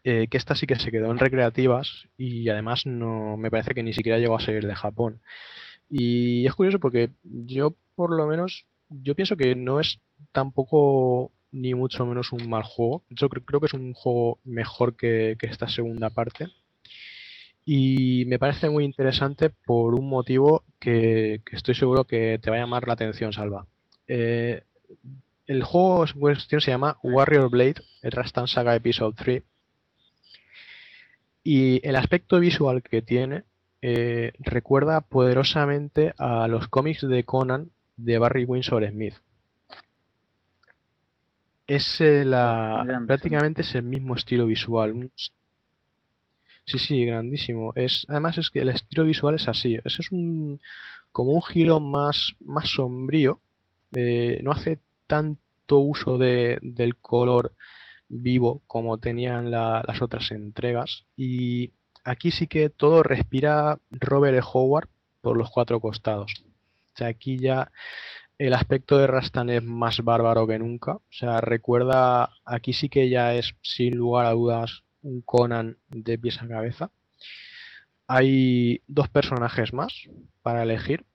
[0.10, 3.84] eh, que esta sí que se quedó en recreativas y además no me parece que
[3.84, 5.20] ni siquiera llegó a salir de Japón.
[5.90, 10.00] Y es curioso porque yo por lo menos yo pienso que no es
[10.32, 13.04] tampoco ni mucho menos un mal juego.
[13.10, 16.48] Yo creo, que es un juego mejor que, esta segunda parte.
[17.66, 22.60] Y me parece muy interesante por un motivo que, estoy seguro que te va a
[22.60, 23.68] llamar la atención, Salva.
[24.08, 24.64] Eh,
[25.48, 29.44] el juego cuestión se llama Warrior Blade, el Rastan Saga Episode 3.
[31.50, 33.46] Y el aspecto visual que tiene
[33.82, 39.14] eh, recuerda poderosamente a los cómics de Conan de Barry Windsor Smith.
[41.66, 45.10] Es eh, la, Grande, prácticamente es el mismo estilo visual.
[46.66, 47.72] Sí, sí, grandísimo.
[47.76, 49.76] Es, además es que el estilo visual es así.
[49.86, 50.60] Ese es un
[51.14, 53.40] como un giro más, más sombrío.
[53.96, 57.54] eh, no hace tanto uso de, del color
[58.10, 61.06] vivo como tenían la- las otras entregas.
[61.16, 61.74] Y
[62.04, 64.42] aquí sí que todo respira Robert E.
[64.54, 64.90] Howard
[65.22, 66.34] por los cuatro costados.
[66.96, 67.72] O sea, aquí ya
[68.38, 70.94] el aspecto de Rastan es más bárbaro que nunca.
[70.96, 76.18] O sea, recuerda, aquí sí que ya es sin lugar a dudas un Conan de
[76.20, 76.92] pies a cabeza.
[78.08, 79.94] Hay dos personajes más
[80.42, 81.06] para elegir.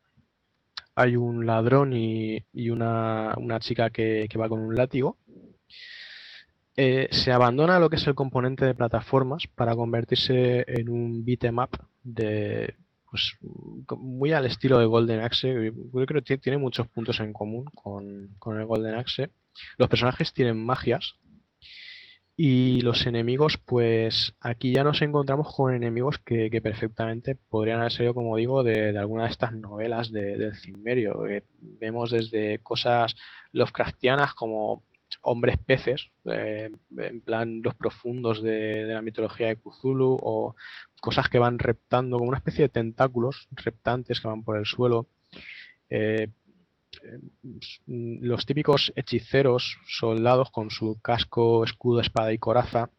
[0.95, 5.17] Hay un ladrón y, y una, una chica que, que va con un látigo.
[6.77, 11.59] Eh, se abandona lo que es el componente de plataformas para convertirse en un beat'em
[11.59, 11.71] up
[12.03, 12.75] de,
[13.11, 13.37] pues,
[13.99, 15.73] muy al estilo de Golden Axe.
[15.93, 19.31] Yo creo que tiene muchos puntos en común con, con el Golden Axe.
[19.77, 21.17] Los personajes tienen magias
[22.35, 28.15] y los enemigos, pues aquí ya nos encontramos con enemigos que, perfectamente podrían haber sido,
[28.15, 31.23] como digo, de, de alguna de estas novelas de, del Cimmerio.
[31.61, 33.15] vemos desde cosas
[33.53, 34.85] Lovecraftianas como
[35.23, 40.55] hombres peces, eh, en plan los profundos de, de la mitología de Cthulhu, o
[41.01, 45.07] cosas que van reptando como una especie de tentáculos reptantes que van por el suelo.
[45.91, 46.29] eh,
[47.87, 52.91] los típicos hechiceros, soldados con su casco, escudo, espada y coraza.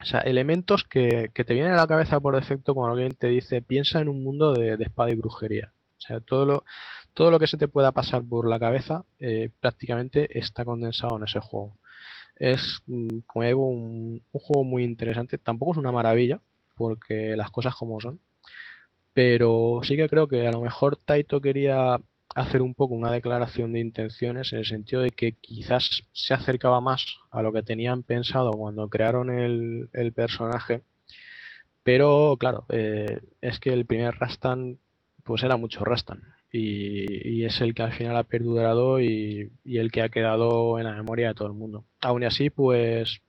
[0.00, 3.28] O sea, elementos que, que te vienen a la cabeza por defecto cuando alguien te
[3.28, 5.72] dice piensa en un mundo de, de espada y brujería.
[5.98, 6.64] O sea, todo lo,
[7.20, 11.24] todo lo que se te pueda pasar por la cabeza eh, prácticamente está condensado en
[11.24, 11.76] ese juego.
[12.34, 15.36] Es, mm, como digo, un, un juego muy interesante.
[15.36, 16.40] Tampoco es una maravilla,
[16.76, 18.20] porque las cosas como son.
[19.12, 22.00] Pero sí que creo que a lo mejor Taito quería
[22.34, 26.80] hacer un poco una declaración de intenciones en el sentido de que quizás se acercaba
[26.80, 30.80] más a lo que tenían pensado cuando crearon el, personaje.
[31.82, 34.78] Pero claro, eh, es que el primer Rastan
[35.22, 36.39] pues era mucho Rastan.
[36.52, 40.84] Y, y es el que al final ha perdurado y, el que ha quedado en
[40.84, 41.84] la memoria de todo el mundo.
[42.00, 43.20] Aún así, pues,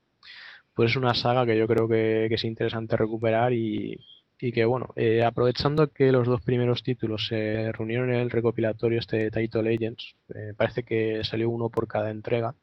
[0.74, 4.00] pues es una saga que yo creo que, es interesante recuperar y,
[4.40, 9.00] y que bueno, eh, aprovechando que los dos primeros títulos se reunieron en el recopilatorio
[9.00, 12.56] este de Taito Legends, eh, parece que salió uno por cada entrega,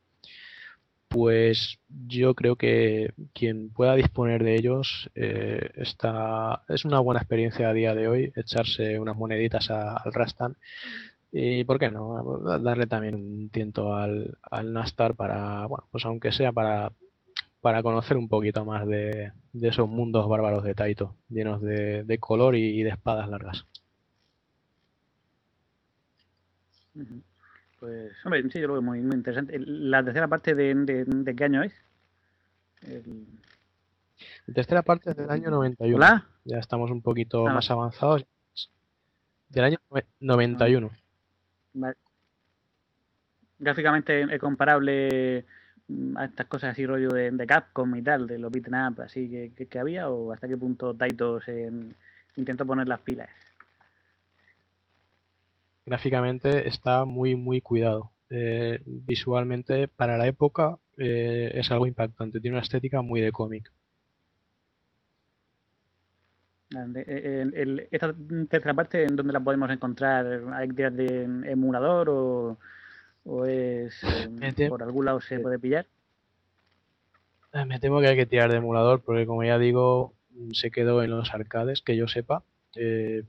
[1.09, 7.69] pues yo creo que quien pueda disponer de ellos eh, está, es una buena experiencia
[7.69, 10.57] a día de hoy echarse unas moneditas al Rastan.
[11.33, 16.33] Y por qué no darle también un tiento al, al Nastar para, bueno, pues aunque
[16.33, 16.93] sea para,
[17.61, 22.19] para conocer un poquito más de, de esos mundos bárbaros de Taito, llenos de, de
[22.19, 23.67] color y, de espadas largas.
[27.81, 29.59] Pues, hombre, sí, yo lo veo muy, muy interesante.
[29.59, 31.73] La tercera parte de, de, de qué año es?
[32.83, 33.27] El-
[34.47, 35.97] La tercera parte es del año 91.
[35.97, 36.27] ¿Hola?
[36.45, 37.53] Ya estamos un poquito Ah.
[37.55, 38.27] más avanzados.
[39.49, 40.91] Del año nove- 91.
[41.75, 41.97] Vale.
[43.61, 45.45] Gráficamente es comparable
[45.89, 49.01] mm, a estas cosas así rollo de, de Capcom y tal, de los beat'em up
[49.03, 51.71] así que, que- que había, o hasta qué punto Taito se
[52.37, 53.31] intentó poner las pilas.
[55.89, 58.13] Gráficamente está muy, muy cuidado.
[58.29, 62.41] Eh, visualmente, para la época, eh, es algo impactante.
[62.41, 63.73] Tiene una estética muy de cómic.
[66.71, 68.15] El- esta
[68.51, 70.43] tercera parte, ¿en dónde la podemos encontrar?
[70.53, 72.59] ¿Hay que tirar de emulador o,
[73.25, 73.95] o es
[74.43, 75.87] eh, tem- por algún lado se puede pillar?
[77.55, 80.13] Eh, Me temo que hay que tirar de emulador porque como ya digo,
[80.53, 82.43] se quedó en los arcades, que yo sepa.
[82.77, 83.23] Eh,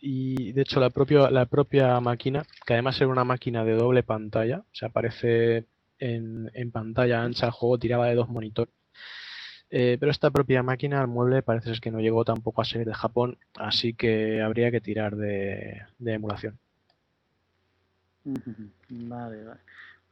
[0.00, 4.02] y de hecho la propia, la propia máquina, que además era una máquina de doble
[4.02, 5.66] pantalla, o sea, aparece
[5.98, 8.72] en, en pantalla ancha el juego, tiraba de dos monitores.
[9.70, 12.86] Eh, pero esta propia máquina, el mueble, parece ser que no llegó tampoco a salir
[12.86, 16.58] de Japón, así que habría que tirar de, de emulación.
[18.90, 19.60] Vale, vale.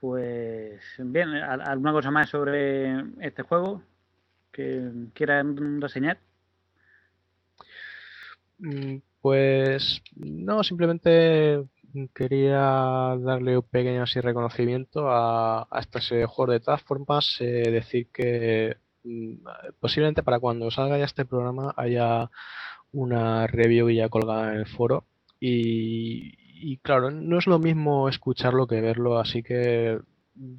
[0.01, 3.83] Pues bien, ¿al- ¿alguna cosa más sobre este juego
[4.53, 6.19] que quieran reseñar?
[9.27, 11.65] Pues no, simplemente
[12.15, 12.61] quería
[13.19, 15.67] darle un pequeño así reconocimiento a,
[16.13, 19.35] eh, juegos de todas formas, eh, decir que mm,
[19.81, 22.31] posiblemente para cuando salga ya este programa haya
[22.93, 25.07] una review ya colgada en el foro.
[25.41, 26.35] Y,
[26.71, 29.99] y claro, no es lo mismo escucharlo que verlo, así que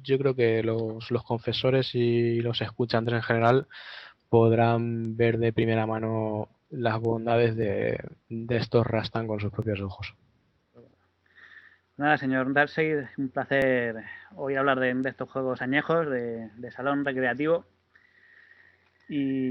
[0.02, 3.66] yo creo que los, los confesores y los escuchantes en general
[4.28, 10.14] podrán ver de primera mano las bondades de, de estos Rastan con sus propios ojos.
[11.96, 13.96] Nada, señor Darkseid, un placer
[14.36, 17.64] oír hablar de, de estos juegos añejos, de, de salón recreativo.
[19.08, 19.48] Y,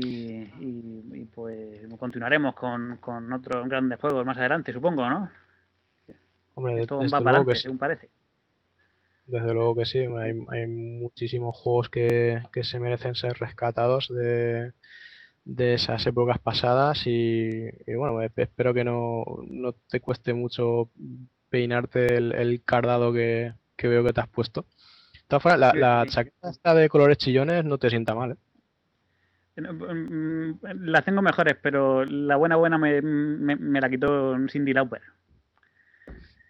[0.61, 5.29] y- y, pues continuaremos con, con otros grandes juegos más adelante, supongo, ¿no?
[6.53, 7.61] Hombre, de- Esto desde va para adelante, sí.
[7.63, 8.09] según parece.
[9.25, 14.71] Desde luego que sí, hay, hay muchísimos juegos que, que se merecen ser rescatados de,
[15.49, 20.89] de esas épocas pasadas y, y bueno, e- espero que no, no te cueste mucho
[21.49, 24.63] peinarte el, el cardado que, que veo que te has puesto.
[25.13, 28.35] De todas formas, la, la chaqueta esta de colores chillones no te sienta mal, ¿eh?
[29.61, 30.51] Mm,
[30.81, 35.01] Las tengo mejores, pero la buena buena me, me- me la quitó Cindy Lauper.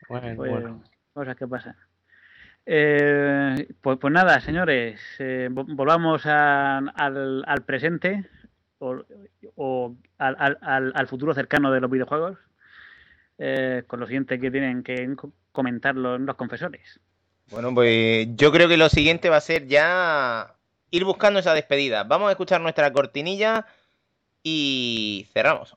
[0.09, 0.83] Bueno, Pues, bueno.
[1.13, 1.75] cosas que pasan.
[2.65, 8.25] Eh, pues, pues nada, señores, eh, vo- volvamos a- al, al presente
[8.79, 12.37] o, al, al- al- futuro cercano de los videojuegos,
[13.37, 16.99] eh, con lo siguiente que tienen que co- comentar los, los confesores.
[17.49, 20.55] Bueno, pues yo creo que lo siguiente va a ser ya
[20.91, 22.03] ir buscando esa despedida.
[22.03, 23.65] Vamos a escuchar nuestra cortinilla
[24.43, 25.75] y cerramos.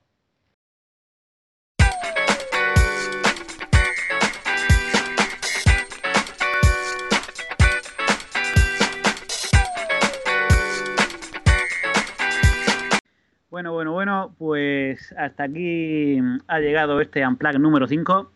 [13.50, 18.30] Bueno, bueno, bueno, pues hasta aquí ha llegado este Unplug número 5.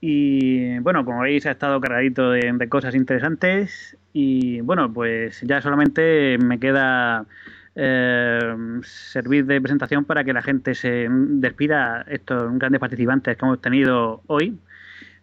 [0.00, 3.96] Y bueno, como veis, ha estado cargadito de, de cosas interesantes.
[4.12, 7.26] Y bueno, pues ya solamente me queda
[7.74, 13.60] eh, servir de presentación para que la gente se despida, estos grandes participantes que hemos
[13.60, 14.56] tenido hoy.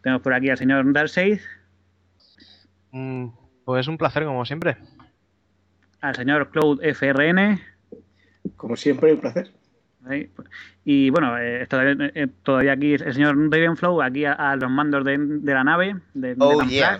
[0.02, 1.40] Tenemos por aquí al señor Darkseid,
[2.92, 3.28] Mm,
[3.66, 4.78] Pues un placer como siempre.
[6.00, 7.60] al señor Cloud FRN.
[8.66, 9.52] Como siempre, un placer.
[10.84, 15.06] Y bueno, eh, todavía, eh, todavía aquí el señor Ravenflow, aquí a, a los mandos
[15.06, 15.98] de, de la nave.
[16.16, 17.00] De, Oh, yeah.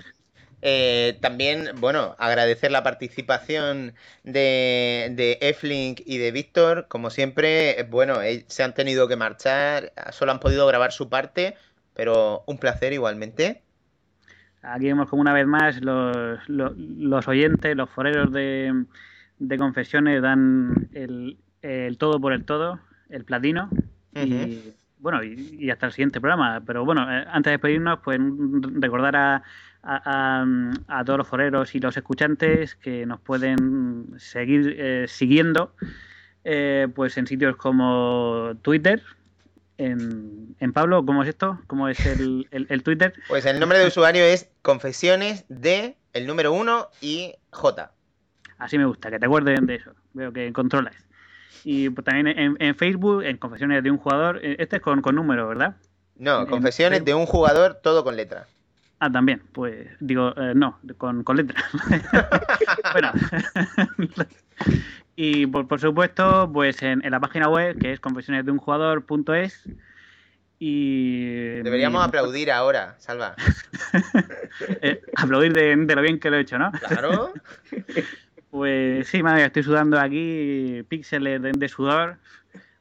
[0.62, 3.94] Eh, también, bueno, agradecer la participación
[4.24, 6.86] de, de Eflink y de Víctor.
[6.88, 11.56] Como siempre, bueno, eh, se han tenido que marchar, solo han podido grabar su parte,
[11.96, 13.64] pero un placer igualmente.
[14.62, 18.86] Aquí vemos como una vez más los, los, los oyentes, los foreros de,
[19.40, 22.80] de confesiones dan el, el todo por el todo,
[23.10, 23.70] el platino.
[24.14, 26.62] Y bueno, y, y hasta el siguiente programa.
[26.66, 28.20] Pero bueno, eh, antes de despedirnos, pues
[28.80, 29.44] recordar a,
[29.84, 35.74] a, a- a todos los foreros y los escuchantes que nos pueden seguir eh, siguiendo
[36.44, 39.02] eh, pues en sitios como Twitter.
[39.78, 41.60] En, en Pablo, ¿cómo es esto?
[41.68, 43.14] ¿Cómo es el, el- el Twitter?
[43.28, 47.92] Pues el nombre de usuario es Confesiones de el número 1 y J.
[48.58, 49.92] Así me gusta, que te acuerdes de eso.
[50.14, 50.96] Veo que controlas.
[51.64, 54.40] Y también en, en Facebook, en Confesiones de un jugador.
[54.44, 55.76] eh, Este es con, con número, ¿verdad?
[56.18, 58.46] No, Confesiones de un jugador, todo con letra.
[59.00, 59.42] Ah, también.
[59.52, 61.64] Pues digo, eh, no, con, con letra.
[62.94, 63.12] bueno.
[65.16, 69.64] y por, por supuesto, pues en, en la página web, que es confesionesdeunjugador.es.
[70.58, 71.58] Y.
[71.62, 73.36] Deberíamos y- aplaudir ahora, Salva.
[74.82, 76.72] eh, aplaudir de, de lo bien que lo he hecho, ¿no?
[76.72, 77.34] Claro.
[78.56, 82.20] Pues sí, madre, estoy sudando aquí, píxeles de, sudor,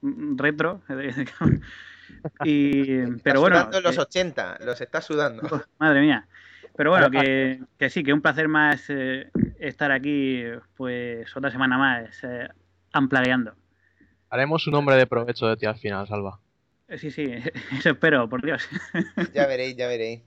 [0.03, 0.81] mm, retro.
[2.45, 3.57] y, pero bueno.
[3.57, 5.43] Sudando los eh, 80, los está sudando.
[5.51, 6.29] Oh, madre mía.
[6.77, 10.45] Pero bueno, que, que, sí, que un placer más eh, estar aquí,
[10.77, 12.47] pues otra semana más, eh,
[12.93, 13.57] amplagueando.
[14.31, 16.39] Haremos un hombre de provecho de ti al final, Salva.
[16.87, 17.25] Eh, sí, sí,
[17.77, 18.69] eso espero, por Dios.
[19.33, 20.23] Ya veréis, ya veréis.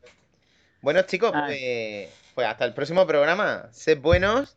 [0.81, 3.69] Bueno, chicos, pues, pues, hasta el próximo programa.
[3.71, 4.56] Sed buenos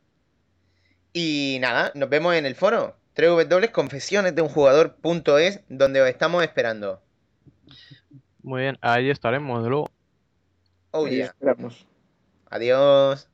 [1.12, 7.03] y nada, nos vemos en el foro www.confesionesdeunjugador.es donde os estamos esperando.
[8.43, 9.91] Muy bien, ahí estaremos, de luego.
[10.93, 11.32] Oh, yeah.
[12.51, 13.28] Adiós.